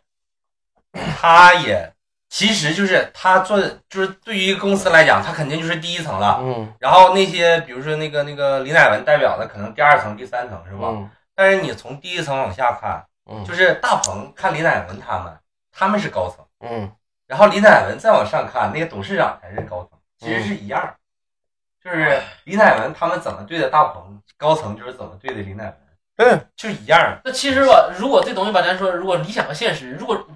[1.20, 1.92] 他也
[2.30, 6.38] 其实就是他做，就是对于一个公司来讲，他肯定就是第一层了。
[6.42, 10.88] 嗯然后那些比如说那个那个李乃文代表的可能第二层、第三层是吧？
[10.90, 15.36] 嗯但是你从第一层往下看，嗯就是大鹏看李乃文他们，
[15.72, 16.90] 他们是高层，嗯
[17.26, 20.94] 然后李乃文再往上看，那个董事长才是高层，其实是一样儿。
[21.82, 25.74] 就是李乃文他们怎么对待大鹏，高层就是怎么对待李乃文，
[26.16, 27.18] 对，就一样。
[27.24, 30.26] 那其实吧，如果这东西吧，咱说，如果理想和现实，如果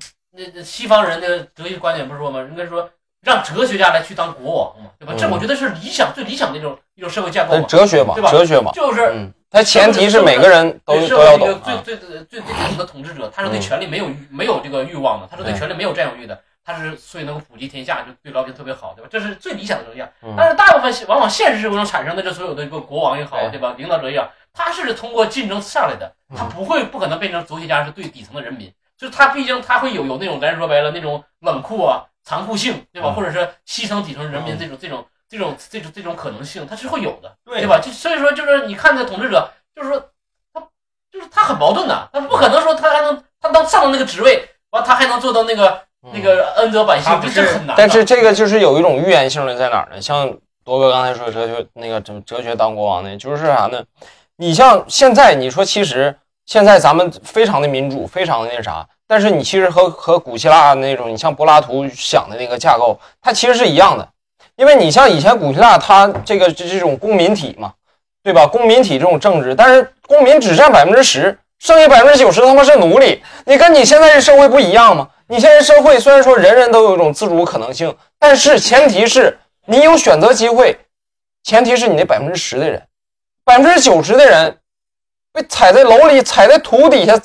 [0.62, 2.40] 西方人的哲学观点不是说吗？
[2.50, 2.88] 应该说
[3.22, 5.12] 让哲学家来去当国王嘛，对吧？
[5.14, 19.08] 嗯这我觉得是理想最理想的一种一种社会架构那嘛，哲学嘛对，吧哲学嘛，就是嗯，它前提是每个人都都要懂啊，最最最最最底层的统治者，他是对嗯权力没有欲没有这个欲望的，他是对对权力没有占有欲的，他是所以能够普及天下，就对老百姓特别好，对吧？
[19.10, 20.08] 这是最理想的形象。
[20.22, 23.74] 嗯但是大部分往往现实生活中产生的这所有的一个国王也好，对对吧？
[23.76, 33.10] 领导者也好，他是通过竞争上来的，嗯他不会不可能变成哲学家是对底层的人民，就是他毕竟他会有有那种咱说白了那种冷酷啊、残酷性，对吧？
[33.10, 37.32] 嗯或者是牺牲底层人民嗯这种这种这种这种这种可能性，他是会有的。
[37.44, 37.68] 对对？
[37.68, 37.78] 吧？
[37.80, 40.04] 就所以说，就是你看那统治者，就是说
[40.52, 40.60] 他
[41.12, 45.80] 就是他很矛盾的，他不可能说他还能他当上了那个职位，完他还能做到那个
[46.12, 47.76] 那个恩泽百姓这很难。
[47.78, 50.00] 但是这个就是有一种预言性的在哪儿呢？
[50.00, 53.84] 像多哥刚才说哲学那个哲哲学当国王呢，就是啥呢？
[54.36, 56.16] 你像现在你说，其实
[56.48, 64.08] 现在咱们非常的民主，非常的那啥，但是你其实和和古希腊那种，你像柏拉图想的那个架构，它其实是一样的。
[64.56, 67.74] 因为你像以前古希腊，它这个这这种公民体嘛，
[68.22, 68.46] 对吧？
[68.46, 73.22] 公民体这种政治，但是公民只占百分之十，剩下百分之九十他妈是奴隶。
[73.44, 75.06] 你跟你现在这社会不一样吗？
[75.26, 80.78] 你现在社会虽然说人人都有一种自主可能性，但是前提是你有选择机会，
[81.42, 82.82] 前提是你那百分之十的人，
[83.44, 84.56] 百分之九十的人
[85.32, 87.20] 被踩在楼里、踩在土底下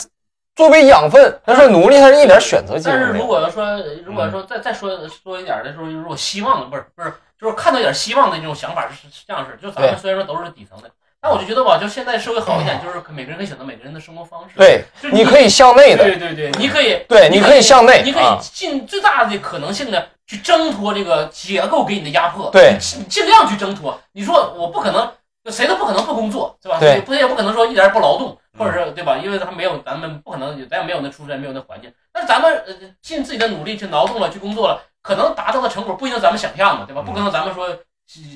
[0.56, 3.26] 作为养分，他说奴隶，他是一点选择机会但是如。
[3.26, 3.66] 果要说，
[4.06, 10.90] 如果说再再说说一点的时候，如果希望的不是不是，就是看到一点希望的这种想法是是这样式，就咱们虽然说都是底层的，
[11.20, 24.00] 但我就觉得吧，就现在社会好一点，就是每个人可以选择每个人的生活方式。，对，就是你可以向内的，对对对，你可以对，你可以向内你可以啊，尽最大的可能性的去挣脱这个结构给你的压迫，对你尽量去挣脱。
[24.12, 25.12] 你说我不可能，
[25.52, 26.80] 谁都不可能不工作，是吧？
[26.80, 29.18] 对不也不可能说一点儿不劳动，或者嗯是对吧？
[29.18, 31.91] 因为他没有，咱们不可能，咱也没有那出身，没有那环境。
[32.11, 37.02] 但是咱们呃尽自己的努力去劳动了，去工作了，可能达到的成果不一定咱们想象的，对吧？
[37.03, 37.68] 嗯不可能咱们说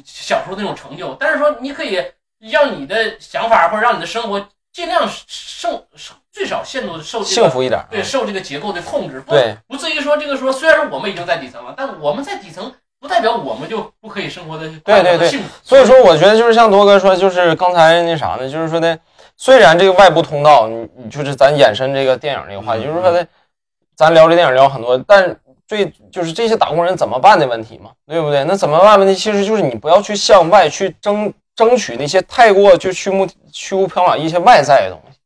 [0.05, 2.03] 小时候那种成就，但是说你可以
[2.39, 5.87] 让你的想法或者让你的生活尽量受
[6.31, 7.83] 最少限度地受这个幸福一点。
[7.89, 15.39] 对，受这个结构的控制，不对，不至于说这个说，虽然说我们已经在底层了，但我们在底层不代表我们就不可以生活的对对对。
[15.63, 18.97] 所以说，我觉得就是像多哥说，就是刚才那啥呢，就是说的，
[19.35, 23.27] 虽然这个外部通道，你你就是咱延伸这个电影这个话题，嗯就是说的，
[23.95, 25.35] 咱聊这电影聊很多，但
[25.67, 28.43] 最就是这些打工人怎么办的问题嘛，对不对？
[28.45, 35.19] 那怎么办问题，其实就是你不要去向外去争争取那些太过就虚无虚无缥缈一些外在的东西，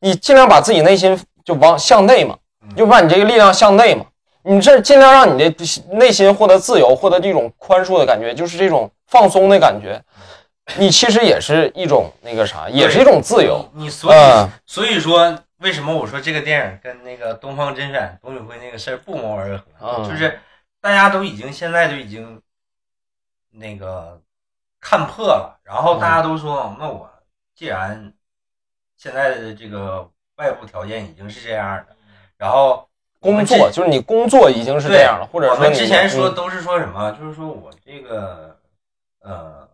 [0.00, 2.36] 你尽量把自己内心就往向内嘛，
[2.76, 4.04] 就把你这个力量向内嘛。
[4.46, 10.00] 你这尽量让你的内心获得自由，获得这种宽恕的感觉，就是这种放松的感觉。
[10.78, 13.68] 你其实也是一种那个啥，也是一种自由。
[13.72, 19.96] 你你所以、嗯所以说，为什么我说这个电影跟那个《东方甄选》董宇辉那个事儿不谋而合？
[19.98, 20.38] 嗯就是
[20.80, 22.40] 大家都已经现在就已经
[23.50, 24.20] 那个
[24.80, 27.10] 看破了，然后大家都说，那我
[27.54, 28.12] 既然
[28.96, 31.96] 现在的这个外部条件已经是这样的，
[32.36, 32.88] 然后我
[33.34, 37.10] 工作就是你工作已经是这样了，或者我说你们之前说嗯都是说什么？
[37.12, 38.56] 就是说我这个
[39.20, 39.68] 呃，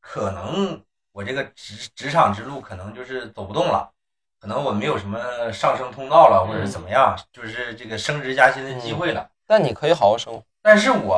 [0.00, 0.80] 可能
[1.12, 3.90] 我这个职职场之路可能就是走不动了，
[4.38, 9.28] 可能我没有什么上升通道了，或者怎么样，就是这个升职加薪的机会了。
[9.46, 10.42] 但你可以好好生活。
[10.62, 11.16] 但是我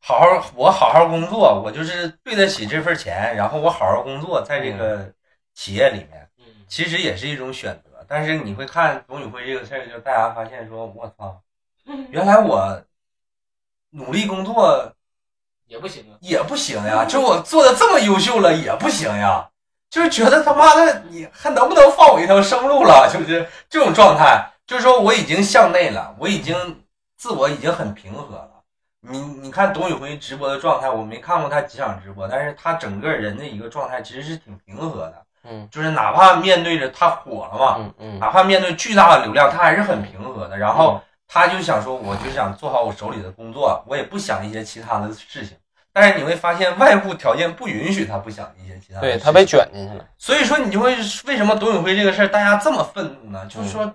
[0.00, 5.12] 好好我好好工作，我就是对得起这份钱，然后我好好工作，在这个
[5.54, 7.85] 企业里面，嗯其实也是一种选择。
[8.08, 11.40] 但是你会看董宇辉这个事儿，就大家发现说，我操，
[12.10, 12.82] 原来我
[13.90, 14.92] 努力工作
[15.66, 16.18] 也不行啊。
[16.20, 19.48] 也不行呀，就我做的这么优秀了也不行呀，
[19.90, 23.10] 就是觉得他妈的你还能不能放我一条生路了？
[23.12, 26.84] 就是这种状态，就是说我已经向内了，我已经
[27.16, 28.50] 自我已经很平和了。
[29.00, 40.56] 你你看董宇辉直播的状态，我没看过他几场直播，但是他整个人的一个状态其实是挺平和的，嗯就是哪怕面对着他火了嘛，嗯嗯哪怕面对巨大的流量，他还是很平和的。
[40.56, 45.56] 然后他就想说，我就想做好我手里的工作，我也不想一些其他的事情。
[45.92, 49.18] 但是你会发现，外部条件不允许他不想一些其他的事情。
[49.18, 50.04] 对他被卷进去了。
[50.18, 50.94] 所以说，你就会
[51.24, 53.46] 为什么董宇辉这个事儿大家这么愤怒呢？
[53.46, 53.90] 就是说，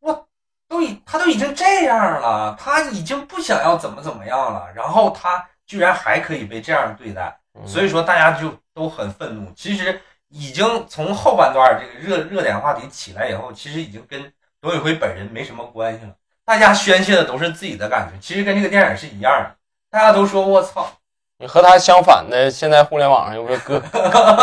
[0.00, 0.26] 我
[0.68, 7.36] 都已他都已经这样了，他已经不想要怎么怎么样了，然后他居然还可以被这样对待。
[7.54, 9.52] 嗯所以说大家就都很愤怒。
[9.56, 10.00] 其实
[10.30, 16.12] 已经从后半段这个热热点话题起来以后，其实已经跟董宇辉本人没什么关系了。
[16.44, 19.50] 大家宣泄的都是自己的感觉，其实跟这个电影是一样的。
[19.90, 20.90] 大家都说我操，
[21.38, 23.80] 你和他相反的，现在互联网上有个格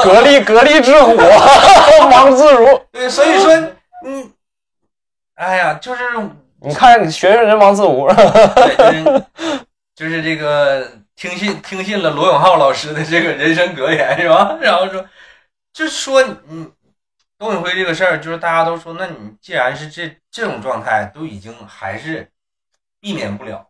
[0.04, 1.16] 格力格力之虎，
[2.12, 2.82] 王自如。
[2.92, 3.54] 对，所以说
[4.06, 4.32] 嗯，
[5.36, 6.04] 哎呀，就是
[6.62, 9.26] 你看学学人王自如，对，就是
[9.96, 10.86] 就是这个
[11.16, 14.58] 听信听信了罗永浩老师的这个人生格言是吧？
[14.62, 15.04] 然后说，
[15.78, 16.72] 就是说你
[17.38, 22.32] 董宇辉这个事儿，就是大家都说，那你既然是这这种状态，都已经还是
[23.00, 23.70] 避免不了，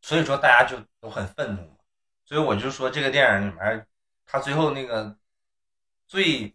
[0.00, 1.76] 所以说大家就都很愤怒。
[2.24, 3.84] 所以我就说这个电影里面，
[4.24, 5.12] 他最后那个
[6.06, 6.54] 最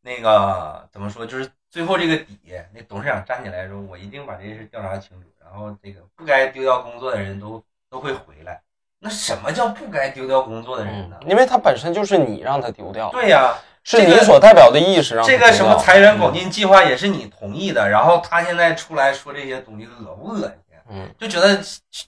[0.00, 2.36] 那个怎么说，就是最后这个底，
[2.74, 8.60] 那董事长站起来说：“我一定把这事调查清楚，然后这个不该丢掉工作的人都都会回来。”
[8.98, 11.16] 那什么叫不该丢掉工作的人呢？
[11.28, 20.50] 因为他本身就是你让他丢掉，对呀、是你所代表的意识让这个什么财源广进计划也是你同意的，然后他现在出来说这些东西恶不恶心？
[20.90, 21.58] 嗯，就觉得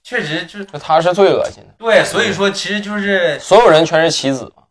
[0.03, 4.63] 确实就他是最恶心的，对，所以说其实就是所有人全是棋子嘛。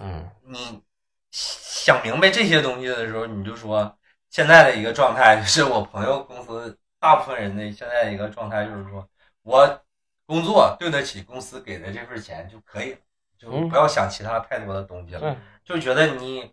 [0.00, 0.82] 嗯你
[1.30, 3.96] 想明白这些东西的时候，你就说
[4.30, 9.06] 现在的一个状态，就是我朋友公司大部分人的现在一个状态，就是说
[9.42, 9.80] 我
[10.26, 12.98] 工作对得起公司给的这份钱就可以了，
[13.38, 15.20] 就嗯不要想其他太多的东西了。
[15.20, 15.36] 对
[15.66, 16.52] 就觉得你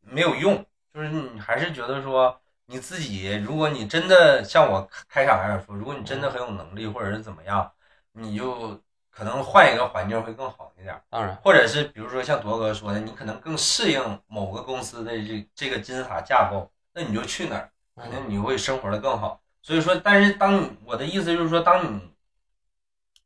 [0.00, 7.70] 没有用，就是你还是觉得说你自己，如果你真的像我开场开始说，如果你真的很有能力，或者是怎么样，
[8.12, 10.98] 你就可能换一个环境会更好一点。
[11.10, 19.42] 当然，或者是比如说像铎哥说的，你可能更适应某个公司的这这个金字塔架构，那你就去哪儿，肯定你会生活的更好。
[19.60, 22.14] 所以说，但是当你我的意思就是说，当你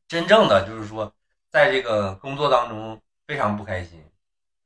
[0.08, 1.14] 真正的就是说，
[1.48, 4.04] 在这个工作当中非常不开心，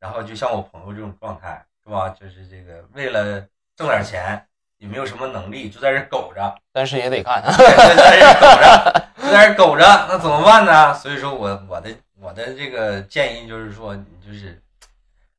[0.07, 2.09] 然后就像我朋友这种状态，是吧？
[2.11, 4.41] 就是这个为了挣点钱，
[4.79, 7.43] 也没有什么能力，就在这苟着，但是也得干。
[7.43, 10.95] 对就在这苟着，就在这苟着，那怎么办呢？
[10.95, 14.63] 所以说我我的我的这个建议就是说，你就是，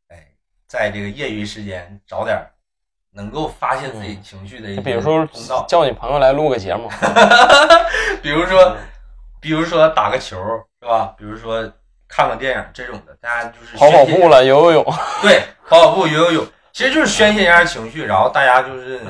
[0.10, 0.28] 哎，
[0.68, 2.38] 在这个业余时间找点
[3.12, 5.26] 能够发泄自己情绪的一些比如说，
[5.66, 6.90] 叫你朋友来录个节目，
[8.22, 8.76] 比如说，
[9.40, 10.38] 比如说打个球
[10.82, 11.16] 是吧？
[11.18, 11.72] 比如说
[12.08, 14.94] 看个电影这种的，大家就是跑跑步了，游游泳。
[15.22, 19.02] 对，跑跑步、游游泳，其实就是宣泄一下情绪，然后大家就是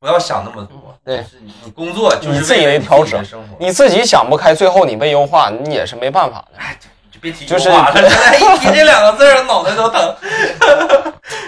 [0.00, 3.22] 不要想那么多，对就是你你工作就是你自己为调整
[3.58, 6.58] 你自己想不开，最后你被优化，你也是没办法的。
[6.58, 6.76] 哎，
[7.12, 10.16] 就别提就是优化了， 现在一提这两个字儿，脑袋都疼。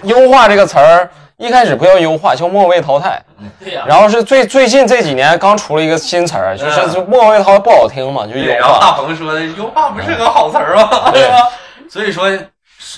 [0.05, 1.11] 优化这个词儿
[1.43, 3.21] 一开始不叫优化，叫末位淘汰。
[3.59, 8.93] 对呀，然后是最最近这几年刚出了一个新词儿，就是末位淘汰不好听嘛，就对，优然后大。
[8.93, 11.11] 鹏说的优化不是个好词儿吗？
[11.11, 11.49] 对吧？
[11.91, 12.31] 所以说，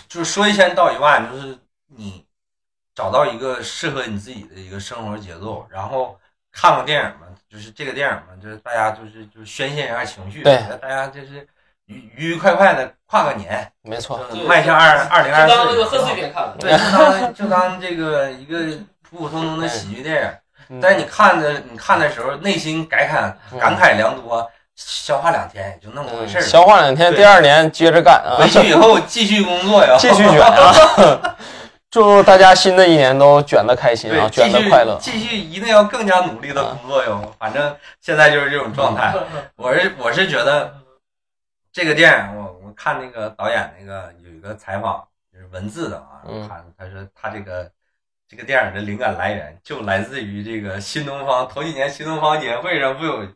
[0.06, 1.56] 就是说一千道一万，就是
[1.96, 2.22] 你
[2.94, 6.14] 找到一个适合你自己的一个生活节奏，然后
[6.52, 11.46] 看个电影嘛，就是这个电影嘛，就是大家就是就是宣泄一下情绪，对，大家就是
[11.86, 15.98] 愉愉愉快快的跨个年，没错，迈向二二零二就当那个四。
[15.98, 16.56] 贺岁片看了。
[16.59, 18.59] 对，就当就当这个一个
[19.02, 20.28] 普普通通的喜剧电影，
[20.70, 26.47] 嗯但是你看的你看的时候，内心感慨感慨良多，消化两天也就那么回事儿了。
[26.47, 31.36] 消化两天，第二年接着干啊，回去以后继续工作呀，继续卷啊！
[31.90, 34.98] 祝大家新的一年都卷的开心啊，对，继续卷的快乐。
[35.01, 37.32] 继续一定要更加努力的工作哟。
[37.39, 39.15] 反正现在就是这种状态。
[39.55, 40.74] 我是我是觉得
[41.74, 47.68] 这个电影，我我看那个导演那个有一个采访，就是文字的啊，嗯他他说他这个
[48.28, 53.26] 这个电影的灵感来源就来自于这个新东方头几年新东方年会上不有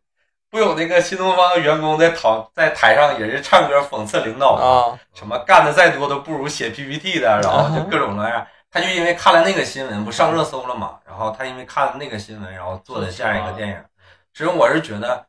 [0.50, 4.52] 不有那个新东方员工在讨在台上也是唱歌讽刺领导？
[4.52, 8.46] 啊，什么干的再多都不如写 PPT 的，然后就各种各样。
[8.70, 11.00] 他就因为看了那个新闻，不上热搜了嘛？
[11.04, 13.84] 然后他因为看了那个新闻，然后做的这样一个电影。
[14.32, 15.26] 其实我是觉得，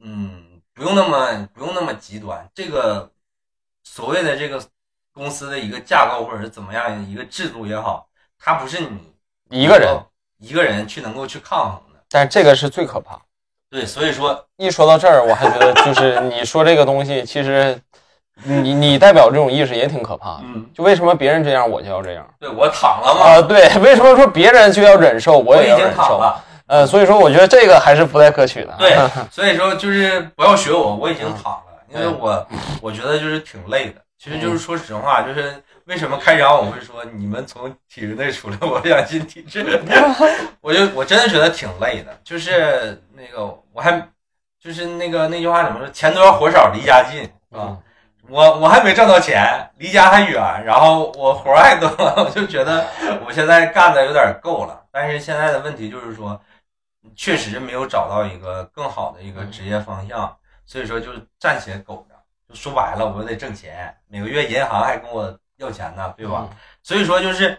[0.00, 2.48] 嗯，不用那么不用那么极端。
[2.54, 3.10] 这个
[3.84, 4.60] 所谓的这个
[5.12, 8.06] 公司的一个架构或者是怎么样一个制度也好，
[8.38, 9.96] 它不是你一个人，
[10.38, 12.00] 一个人去能够去抗衡的。
[12.08, 13.20] 但这个是最可怕。
[13.70, 17.80] 对，所以说一说到这儿，我还觉得就是你说这个东西，其实
[18.42, 20.40] 你你代表这种意识也挺可怕的。
[20.44, 23.42] 嗯，就为什么别人这样，我就要这样对我躺了吗，啊？
[23.42, 26.02] 对，为什么说别人就要忍受，我我已经也要忍受？
[26.02, 26.44] 躺了。
[26.72, 28.74] 呃，所以说我觉得这个还是不太可取的。
[28.78, 28.96] 对，
[29.30, 32.46] 所以说就是不要学我，我已经躺了，因为我
[32.80, 34.00] 我觉得就是挺累的。
[34.18, 35.54] 其实就是说实话，就是
[35.84, 39.82] 为什么开场我会说你们从体制内出来，我想进体制，
[40.62, 42.18] 我就我真的觉得挺累的。
[42.24, 43.44] 就是那个
[43.74, 44.08] 我还
[44.58, 45.86] 就是那个那句话怎么说？
[45.90, 47.68] 钱多活少离家近啊。
[47.68, 47.78] 嗯
[48.28, 51.88] 我我还没挣到钱，离家还远，然后我活儿还多，
[52.24, 52.86] 我就觉得
[53.26, 54.80] 我现在干的有点够了。
[54.92, 56.40] 但是现在的问题就是说，
[57.16, 62.14] 确实没有找到一个更好的一个职业方向，所以说就暂且苟着。
[62.48, 66.48] 就说白了，我得挣钱，每个月银行还跟我要钱呢，对吧？
[66.82, 67.58] 所以说就是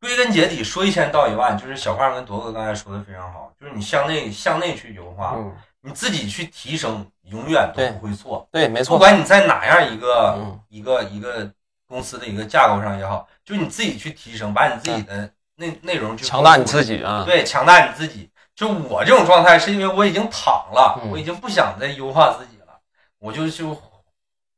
[0.00, 8.48] 归根结底说一千道一万，就是小胖跟铎哥刚才说的非常好，就是你向内向内去优化，嗯，你自己去提升，永远都不会错。
[8.52, 8.96] 对，没错。
[8.96, 11.50] 不管你在哪样一个、嗯一个一个
[11.86, 17.24] 公司的一个架构上也好，就你自己去提升，把你自己的内内容去强大你自己啊！
[17.26, 18.30] 对，强大你自己。
[18.58, 22.80] 就我这种状态，是因为我已经躺了，嗯我已经不想再优化自己了，
[23.20, 23.72] 我就就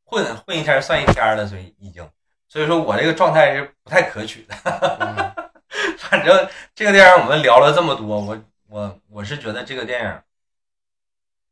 [0.04, 2.08] 混混一天算一天了，所以已经，
[2.48, 4.54] 所以说我这个状态是不太可取的。
[5.00, 5.50] 嗯
[5.98, 10.22] 反正这个电影我们聊了这么多，我我我是觉得这个电影，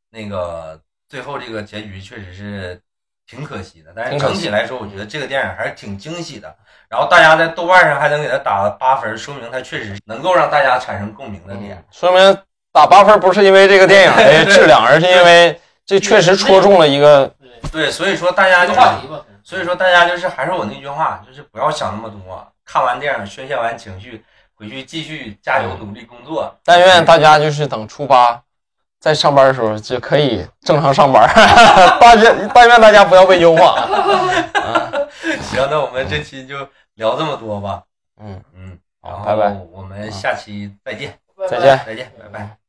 [0.08, 2.80] 那个最后这个结局确实是
[3.28, 6.52] 挺可惜的，但是整体来说，我觉得这个电影还是挺惊喜的。
[6.88, 11.84] 然后大家在豆瓣上还能给他打了八分，说明他确实能够让大家产生共鸣的点。
[11.92, 12.38] 说明
[12.72, 17.30] 打八分不是因为这个电影 的质量，而是因为这确实戳中了一个
[17.70, 19.22] 对，所以说大家一就是，个话题吧。
[19.44, 24.24] 所以说大家就是还是我那句话，就是不要想那么多，看完电影宣泄完情绪，
[24.54, 26.54] 回去继续加油努力工作。
[26.64, 28.40] 但愿大家就是等初八
[29.00, 31.28] 在上班的时候就可以正常上班。
[32.00, 33.74] 但愿但愿大家不要被优化。
[35.42, 36.56] 行，那我们这期就
[36.94, 37.82] 聊这么多吧。
[38.20, 41.18] 嗯，嗯，好拜拜我们下期再见，
[41.48, 41.80] 再见。
[41.86, 42.67] 再见，拜拜。